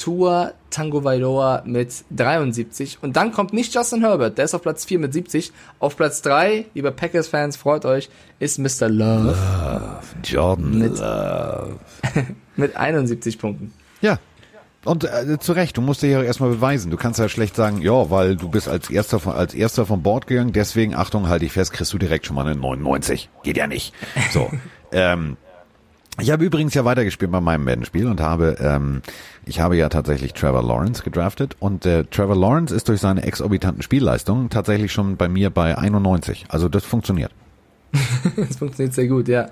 Tua 0.00 0.52
Tango 0.70 1.04
Vailoa 1.04 1.62
mit 1.66 1.92
73 2.10 2.98
und 3.02 3.16
dann 3.16 3.32
kommt 3.32 3.52
nicht 3.52 3.74
Justin 3.74 4.00
Herbert, 4.00 4.38
der 4.38 4.46
ist 4.46 4.54
auf 4.54 4.62
Platz 4.62 4.86
4 4.86 4.98
mit 4.98 5.12
70. 5.12 5.52
Auf 5.78 5.96
Platz 5.96 6.22
3, 6.22 6.64
liebe 6.74 6.90
Packers-Fans, 6.90 7.56
freut 7.58 7.84
euch, 7.84 8.08
ist 8.38 8.58
Mr. 8.58 8.88
Love 8.88 9.36
Jordan 10.24 10.78
Mit- 10.78 10.98
Love. 10.98 11.76
mit 12.56 12.76
71 12.76 13.38
Punkten. 13.38 13.72
Ja. 14.00 14.18
Und 14.86 15.04
äh, 15.04 15.38
zu 15.38 15.52
Recht, 15.52 15.76
du 15.76 15.82
musst 15.82 16.00
dir 16.00 16.08
ja 16.08 16.22
erstmal 16.22 16.48
beweisen. 16.48 16.90
Du 16.90 16.96
kannst 16.96 17.20
ja 17.20 17.28
schlecht 17.28 17.54
sagen, 17.54 17.82
ja, 17.82 18.08
weil 18.10 18.36
du 18.36 18.48
bist 18.48 18.66
als 18.66 18.88
erster 18.88 19.20
von, 19.20 19.34
als 19.34 19.52
erster 19.52 19.84
von 19.84 20.02
Bord 20.02 20.26
gegangen, 20.26 20.54
deswegen, 20.54 20.94
Achtung, 20.94 21.28
halte 21.28 21.44
ich 21.44 21.52
fest, 21.52 21.74
kriegst 21.74 21.92
du 21.92 21.98
direkt 21.98 22.24
schon 22.24 22.36
mal 22.36 22.46
eine 22.46 22.58
99. 22.58 23.28
Geht 23.42 23.58
ja 23.58 23.66
nicht. 23.66 23.92
So. 24.32 24.50
ähm, 24.92 25.36
ich 26.18 26.30
habe 26.30 26.44
übrigens 26.44 26.74
ja 26.74 26.84
weitergespielt 26.84 27.30
bei 27.30 27.40
meinem 27.40 27.64
Madden-Spiel 27.64 28.06
und 28.06 28.20
habe, 28.20 28.56
ähm, 28.60 29.02
ich 29.46 29.60
habe 29.60 29.76
ja 29.76 29.88
tatsächlich 29.88 30.32
Trevor 30.34 30.62
Lawrence 30.62 31.02
gedraftet 31.02 31.56
und 31.60 31.86
äh, 31.86 32.04
Trevor 32.04 32.36
Lawrence 32.36 32.74
ist 32.74 32.88
durch 32.88 33.00
seine 33.00 33.22
exorbitanten 33.22 33.82
Spielleistungen 33.82 34.50
tatsächlich 34.50 34.92
schon 34.92 35.16
bei 35.16 35.28
mir 35.28 35.50
bei 35.50 35.78
91. 35.78 36.46
Also 36.48 36.68
das 36.68 36.84
funktioniert. 36.84 37.32
Das 38.36 38.56
funktioniert 38.58 38.94
sehr 38.94 39.08
gut, 39.08 39.28
ja. 39.28 39.48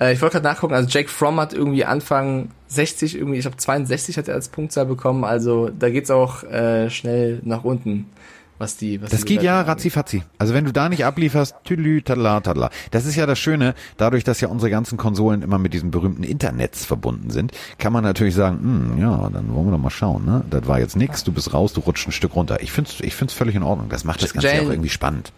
Äh, 0.00 0.12
ich 0.12 0.22
wollte 0.22 0.34
gerade 0.34 0.46
nachgucken, 0.46 0.74
also 0.74 0.88
Jake 0.88 1.08
Fromm 1.08 1.40
hat 1.40 1.52
irgendwie 1.52 1.84
Anfang 1.84 2.50
60, 2.68 3.16
irgendwie, 3.16 3.38
ich 3.38 3.44
glaube 3.44 3.56
62 3.56 4.16
hat 4.16 4.28
er 4.28 4.34
als 4.34 4.48
Punktzahl 4.48 4.86
bekommen, 4.86 5.24
also 5.24 5.68
da 5.68 5.90
geht's 5.90 6.10
auch 6.10 6.44
äh, 6.44 6.90
schnell 6.90 7.40
nach 7.44 7.64
unten, 7.64 8.06
was 8.58 8.76
die 8.76 9.02
was 9.02 9.10
Das 9.10 9.20
die 9.20 9.34
geht 9.34 9.42
ja 9.42 9.60
ratzi 9.60 9.90
fatzi. 9.90 10.22
Also 10.38 10.54
wenn 10.54 10.64
du 10.64 10.72
da 10.72 10.88
nicht 10.88 11.04
ablieferst, 11.04 11.56
tüdelü, 11.64 12.02
tadala, 12.02 12.40
tadala. 12.40 12.70
Das 12.90 13.06
ist 13.06 13.16
ja 13.16 13.26
das 13.26 13.38
Schöne, 13.38 13.74
dadurch, 13.96 14.24
dass 14.24 14.40
ja 14.40 14.48
unsere 14.48 14.70
ganzen 14.70 14.98
Konsolen 14.98 15.42
immer 15.42 15.58
mit 15.58 15.74
diesem 15.74 15.90
berühmten 15.90 16.22
Internets 16.22 16.84
verbunden 16.84 17.30
sind, 17.30 17.52
kann 17.78 17.92
man 17.92 18.04
natürlich 18.04 18.34
sagen, 18.34 18.58
hm, 18.94 19.00
ja, 19.00 19.28
dann 19.30 19.54
wollen 19.54 19.66
wir 19.66 19.72
doch 19.72 19.78
mal 19.78 19.90
schauen, 19.90 20.24
ne? 20.24 20.44
Das 20.50 20.66
war 20.66 20.78
jetzt 20.78 20.96
nix, 20.96 21.24
du 21.24 21.32
bist 21.32 21.52
raus, 21.52 21.72
du 21.72 21.80
rutscht 21.80 22.08
ein 22.08 22.12
Stück 22.12 22.34
runter. 22.34 22.62
Ich 22.62 22.72
find's, 22.72 23.00
ich 23.00 23.14
find's 23.14 23.34
völlig 23.34 23.54
in 23.54 23.62
Ordnung. 23.62 23.88
Das 23.88 24.04
macht 24.04 24.22
das 24.22 24.32
Ganze 24.32 24.54
ja 24.54 24.62
auch 24.62 24.70
irgendwie 24.70 24.88
spannend. 24.88 25.32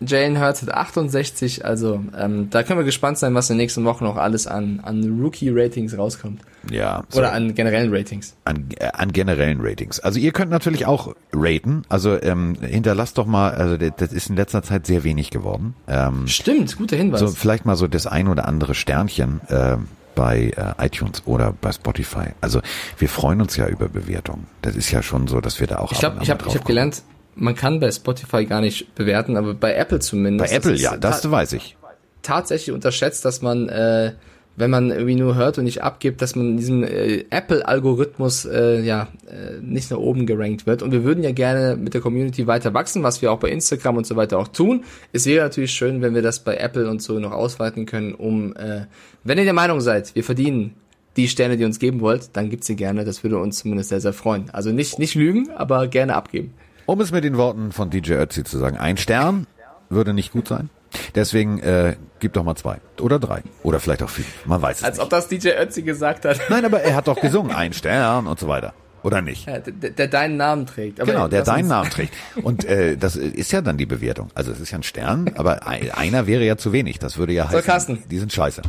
Jalen 0.00 0.40
Hurts 0.40 0.62
hat 0.62 0.72
68, 0.72 1.64
also 1.64 2.02
ähm, 2.18 2.48
da 2.50 2.62
können 2.62 2.78
wir 2.78 2.84
gespannt 2.84 3.18
sein, 3.18 3.34
was 3.34 3.50
in 3.50 3.56
den 3.56 3.62
nächsten 3.62 3.84
Wochen 3.84 4.04
noch 4.04 4.16
alles 4.16 4.46
an, 4.46 4.80
an 4.82 5.20
Rookie-Ratings 5.22 5.96
rauskommt. 5.96 6.40
Ja. 6.70 7.04
So. 7.10 7.18
Oder 7.18 7.32
an 7.32 7.54
generellen 7.54 7.92
Ratings. 7.92 8.34
an, 8.44 8.68
äh, 8.78 8.88
an 8.92 9.12
generellen 9.12 9.60
Ratings. 9.60 10.00
Also 10.00 10.18
ihr 10.18 10.32
könnt 10.32 10.50
natürlich 10.50 10.86
auch 10.86 11.14
raten. 11.32 11.82
Also 11.88 12.20
ähm, 12.20 12.56
hinterlasst 12.60 13.18
doch 13.18 13.26
mal, 13.26 13.50
also 13.52 13.76
das 13.76 14.12
ist 14.12 14.30
in 14.30 14.36
letzter 14.36 14.62
Zeit 14.62 14.86
sehr 14.86 15.04
wenig 15.04 15.30
geworden. 15.30 15.74
Ähm, 15.86 16.26
Stimmt, 16.28 16.76
guter 16.78 16.96
Hinweis. 16.96 17.20
so 17.20 17.28
vielleicht 17.28 17.66
mal 17.66 17.76
so 17.76 17.86
das 17.86 18.06
ein 18.06 18.28
oder 18.28 18.48
andere 18.48 18.74
Sternchen. 18.74 19.40
Äh, 19.48 19.76
bei 20.16 20.52
äh, 20.56 20.86
iTunes 20.86 21.22
oder 21.24 21.54
bei 21.58 21.72
Spotify. 21.72 22.30
Also 22.40 22.60
wir 22.98 23.08
freuen 23.08 23.40
uns 23.40 23.56
ja 23.56 23.68
über 23.68 23.88
Bewertungen. 23.88 24.48
Das 24.60 24.74
ist 24.74 24.90
ja 24.90 25.02
schon 25.02 25.28
so, 25.28 25.40
dass 25.40 25.60
wir 25.60 25.68
da 25.68 25.78
auch. 25.78 25.92
Ich 25.92 26.00
glaube, 26.00 26.18
ich 26.20 26.30
habe, 26.30 26.44
ich 26.46 26.54
habe 26.54 26.64
gelernt, 26.64 27.02
man 27.34 27.54
kann 27.54 27.80
bei 27.80 27.90
Spotify 27.90 28.44
gar 28.44 28.60
nicht 28.60 28.94
bewerten, 28.94 29.36
aber 29.36 29.54
bei 29.54 29.74
Apple 29.74 30.00
zumindest. 30.00 30.50
Bei 30.50 30.56
Apple, 30.56 30.74
ja, 30.74 30.96
das 30.96 31.28
weiß 31.30 31.54
ich. 31.54 31.76
Tatsächlich 32.22 32.74
unterschätzt, 32.74 33.24
dass 33.24 33.40
man 33.40 33.68
äh, 33.68 34.12
wenn 34.60 34.70
man 34.70 34.90
irgendwie 34.90 35.14
nur 35.14 35.34
hört 35.34 35.58
und 35.58 35.64
nicht 35.64 35.82
abgibt, 35.82 36.20
dass 36.22 36.36
man 36.36 36.50
in 36.50 36.56
diesem 36.56 36.84
äh, 36.84 37.24
Apple-Algorithmus 37.30 38.44
äh, 38.44 38.80
ja 38.82 39.08
äh, 39.26 39.60
nicht 39.62 39.90
nach 39.90 39.98
oben 39.98 40.26
gerankt 40.26 40.66
wird. 40.66 40.82
Und 40.82 40.92
wir 40.92 41.02
würden 41.02 41.24
ja 41.24 41.32
gerne 41.32 41.76
mit 41.76 41.94
der 41.94 42.00
Community 42.00 42.46
weiter 42.46 42.74
wachsen, 42.74 43.02
was 43.02 43.22
wir 43.22 43.32
auch 43.32 43.38
bei 43.38 43.48
Instagram 43.48 43.96
und 43.96 44.06
so 44.06 44.16
weiter 44.16 44.38
auch 44.38 44.48
tun. 44.48 44.84
Es 45.12 45.26
wäre 45.26 45.44
natürlich 45.44 45.72
schön, 45.72 46.02
wenn 46.02 46.14
wir 46.14 46.22
das 46.22 46.40
bei 46.40 46.56
Apple 46.56 46.88
und 46.88 47.00
so 47.02 47.18
noch 47.18 47.32
ausweiten 47.32 47.86
können, 47.86 48.14
um, 48.14 48.54
äh, 48.56 48.86
wenn 49.24 49.38
ihr 49.38 49.44
der 49.44 49.54
Meinung 49.54 49.80
seid, 49.80 50.14
wir 50.14 50.24
verdienen 50.24 50.74
die 51.16 51.28
Sterne, 51.28 51.56
die 51.56 51.62
ihr 51.62 51.66
uns 51.66 51.78
geben 51.78 52.00
wollt, 52.00 52.30
dann 52.34 52.50
gibt 52.50 52.64
sie 52.64 52.76
gerne. 52.76 53.04
Das 53.04 53.24
würde 53.24 53.38
uns 53.38 53.58
zumindest 53.58 53.88
sehr, 53.88 54.00
sehr 54.00 54.12
freuen. 54.12 54.50
Also 54.50 54.70
nicht, 54.70 54.98
nicht 54.98 55.14
lügen, 55.14 55.50
aber 55.50 55.88
gerne 55.88 56.14
abgeben. 56.14 56.54
Um 56.86 57.00
es 57.00 57.12
mit 57.12 57.24
den 57.24 57.36
Worten 57.36 57.72
von 57.72 57.90
DJ 57.90 58.14
Ötzi 58.14 58.44
zu 58.44 58.58
sagen, 58.58 58.76
ein 58.76 58.96
Stern 58.96 59.46
würde 59.88 60.12
nicht 60.14 60.32
gut 60.32 60.48
sein. 60.48 60.70
Deswegen 61.14 61.60
äh, 61.60 61.96
gib 62.18 62.32
doch 62.32 62.42
mal 62.42 62.56
zwei 62.56 62.78
oder 63.00 63.18
drei 63.18 63.42
oder 63.62 63.78
vielleicht 63.78 64.02
auch 64.02 64.08
fünf. 64.10 64.26
Man 64.46 64.60
weiß 64.60 64.78
es 64.78 64.84
Als 64.84 64.96
nicht. 64.96 65.04
ob 65.04 65.10
das 65.10 65.28
DJ 65.28 65.50
Ötzi 65.50 65.82
gesagt 65.82 66.24
hat. 66.24 66.40
Nein, 66.48 66.64
aber 66.64 66.80
er 66.80 66.96
hat 66.96 67.06
doch 67.06 67.20
gesungen, 67.20 67.52
ein 67.54 67.72
Stern 67.72 68.26
und 68.26 68.40
so 68.40 68.48
weiter. 68.48 68.72
Oder 69.02 69.22
nicht? 69.22 69.46
Ja, 69.46 69.58
der, 69.60 69.90
der 69.90 70.08
deinen 70.08 70.36
Namen 70.36 70.66
trägt. 70.66 71.00
Aber 71.00 71.10
genau, 71.10 71.28
der 71.28 71.42
deinen 71.42 71.68
Namen 71.68 71.88
trägt. 71.90 72.12
Und 72.42 72.64
äh, 72.64 72.96
das 72.98 73.16
ist 73.16 73.50
ja 73.50 73.62
dann 73.62 73.78
die 73.78 73.86
Bewertung. 73.86 74.30
Also 74.34 74.52
es 74.52 74.60
ist 74.60 74.72
ja 74.72 74.78
ein 74.78 74.82
Stern, 74.82 75.30
aber 75.36 75.66
ein, 75.66 75.90
einer 75.92 76.26
wäre 76.26 76.44
ja 76.44 76.56
zu 76.58 76.72
wenig. 76.72 76.98
Das 76.98 77.16
würde 77.16 77.32
ja 77.32 77.48
heißen, 77.48 77.62
Carsten. 77.64 78.02
die 78.10 78.18
sind 78.18 78.32
scheiße. 78.32 78.60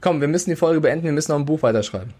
Komm, 0.00 0.20
wir 0.20 0.28
müssen 0.28 0.50
die 0.50 0.56
Folge 0.56 0.80
beenden, 0.80 1.04
wir 1.04 1.12
müssen 1.12 1.32
noch 1.32 1.38
ein 1.38 1.44
Buch 1.44 1.62
weiterschreiben. 1.62 2.14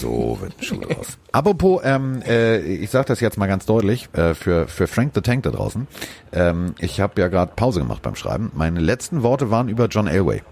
So 0.00 0.38
wird 0.40 0.54
ein 0.58 0.62
Schuh 0.62 0.80
draus. 0.80 1.18
Apropos, 1.32 1.82
ähm, 1.84 2.22
äh, 2.26 2.58
ich 2.58 2.90
sage 2.90 3.06
das 3.06 3.20
jetzt 3.20 3.36
mal 3.36 3.46
ganz 3.46 3.66
deutlich 3.66 4.08
äh, 4.14 4.34
für 4.34 4.66
für 4.66 4.86
Frank 4.86 5.12
the 5.14 5.20
Tank 5.20 5.42
da 5.44 5.50
draußen. 5.50 5.86
Ähm, 6.32 6.74
ich 6.78 7.00
habe 7.00 7.20
ja 7.20 7.28
gerade 7.28 7.52
Pause 7.54 7.80
gemacht 7.80 8.02
beim 8.02 8.14
Schreiben. 8.16 8.50
Meine 8.54 8.80
letzten 8.80 9.22
Worte 9.22 9.50
waren 9.50 9.68
über 9.68 9.86
John 9.86 10.06
Elway. 10.06 10.42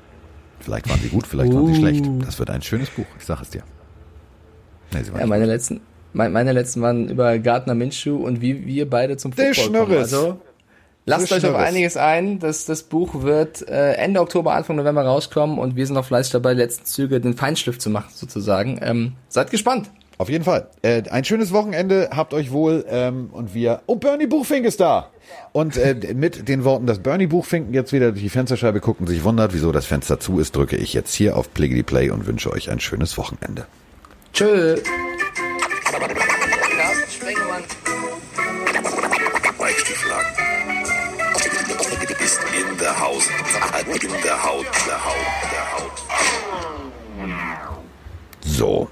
Vielleicht 0.60 0.88
waren 0.88 1.00
sie 1.00 1.08
gut, 1.08 1.26
vielleicht 1.26 1.52
waren 1.54 1.66
sie 1.66 1.76
schlecht. 1.80 2.04
Das 2.20 2.38
wird 2.38 2.50
ein 2.50 2.62
schönes 2.62 2.90
Buch. 2.90 3.06
Ich 3.18 3.24
sage 3.24 3.40
es 3.42 3.50
dir. 3.50 3.62
Nee, 4.92 5.02
sie 5.02 5.12
waren 5.12 5.20
Ja, 5.20 5.26
meine 5.26 5.46
letzten, 5.46 5.80
mein- 6.12 6.32
meine 6.32 6.52
letzten 6.52 6.80
waren 6.82 7.08
über 7.08 7.38
Gardner 7.38 7.74
Minshew 7.74 8.16
und 8.16 8.40
wie 8.40 8.66
wir 8.66 8.88
beide 8.88 9.16
zum 9.16 9.32
Der 9.34 9.54
Football 9.54 9.72
kommen. 9.80 9.86
Schnurres. 9.88 10.12
Also 10.14 10.40
lasst 11.06 11.32
euch 11.32 11.46
auf 11.46 11.56
einiges 11.56 11.96
ein. 11.96 12.38
Das, 12.38 12.66
das 12.66 12.82
Buch 12.82 13.22
wird 13.22 13.66
äh, 13.68 13.92
Ende 13.94 14.20
Oktober, 14.20 14.52
Anfang 14.52 14.76
November 14.76 15.04
rauskommen 15.04 15.58
und 15.58 15.76
wir 15.76 15.86
sind 15.86 15.94
noch 15.94 16.04
fleißig 16.04 16.32
dabei, 16.32 16.54
die 16.54 16.60
letzten 16.60 16.84
Züge 16.84 17.20
den 17.20 17.34
Feinschliff 17.34 17.78
zu 17.78 17.88
machen, 17.88 18.10
sozusagen. 18.12 18.78
Ähm, 18.82 19.12
seid 19.28 19.50
gespannt. 19.50 19.90
Auf 20.18 20.30
jeden 20.30 20.44
Fall. 20.44 20.68
Äh, 20.82 21.02
ein 21.10 21.24
schönes 21.24 21.52
Wochenende, 21.52 22.10
habt 22.14 22.32
euch 22.32 22.50
wohl 22.50 22.84
ähm, 22.88 23.28
und 23.32 23.54
wir. 23.54 23.82
Oh, 23.86 23.96
Bernie 23.96 24.26
Buchfink 24.26 24.64
ist 24.64 24.80
da! 24.80 25.10
Und 25.52 25.76
äh, 25.76 26.14
mit 26.14 26.48
den 26.48 26.64
Worten, 26.64 26.86
dass 26.86 27.00
Bernie 27.00 27.26
Buchfinken 27.26 27.74
jetzt 27.74 27.92
wieder 27.92 28.12
durch 28.12 28.22
die 28.22 28.28
Fensterscheibe 28.28 28.80
guckt 28.80 29.00
und 29.00 29.08
sich 29.08 29.24
wundert, 29.24 29.52
wieso 29.52 29.72
das 29.72 29.84
Fenster 29.84 30.18
zu 30.20 30.38
ist, 30.38 30.56
drücke 30.56 30.76
ich 30.76 30.94
jetzt 30.94 31.14
hier 31.14 31.36
auf 31.36 31.52
Pliggity 31.52 31.82
Play 31.82 32.10
und 32.10 32.26
wünsche 32.26 32.50
euch 32.50 32.70
ein 32.70 32.80
schönes 32.80 33.18
Wochenende. 33.18 33.66
Tschö. 34.32 34.76
In 43.86 44.22
der 44.22 44.42
Haut. 44.42 44.66
Der 44.86 45.04
Haut. 45.04 45.16
Der 45.52 45.72
Haut. 45.72 46.02
So, 48.44 48.88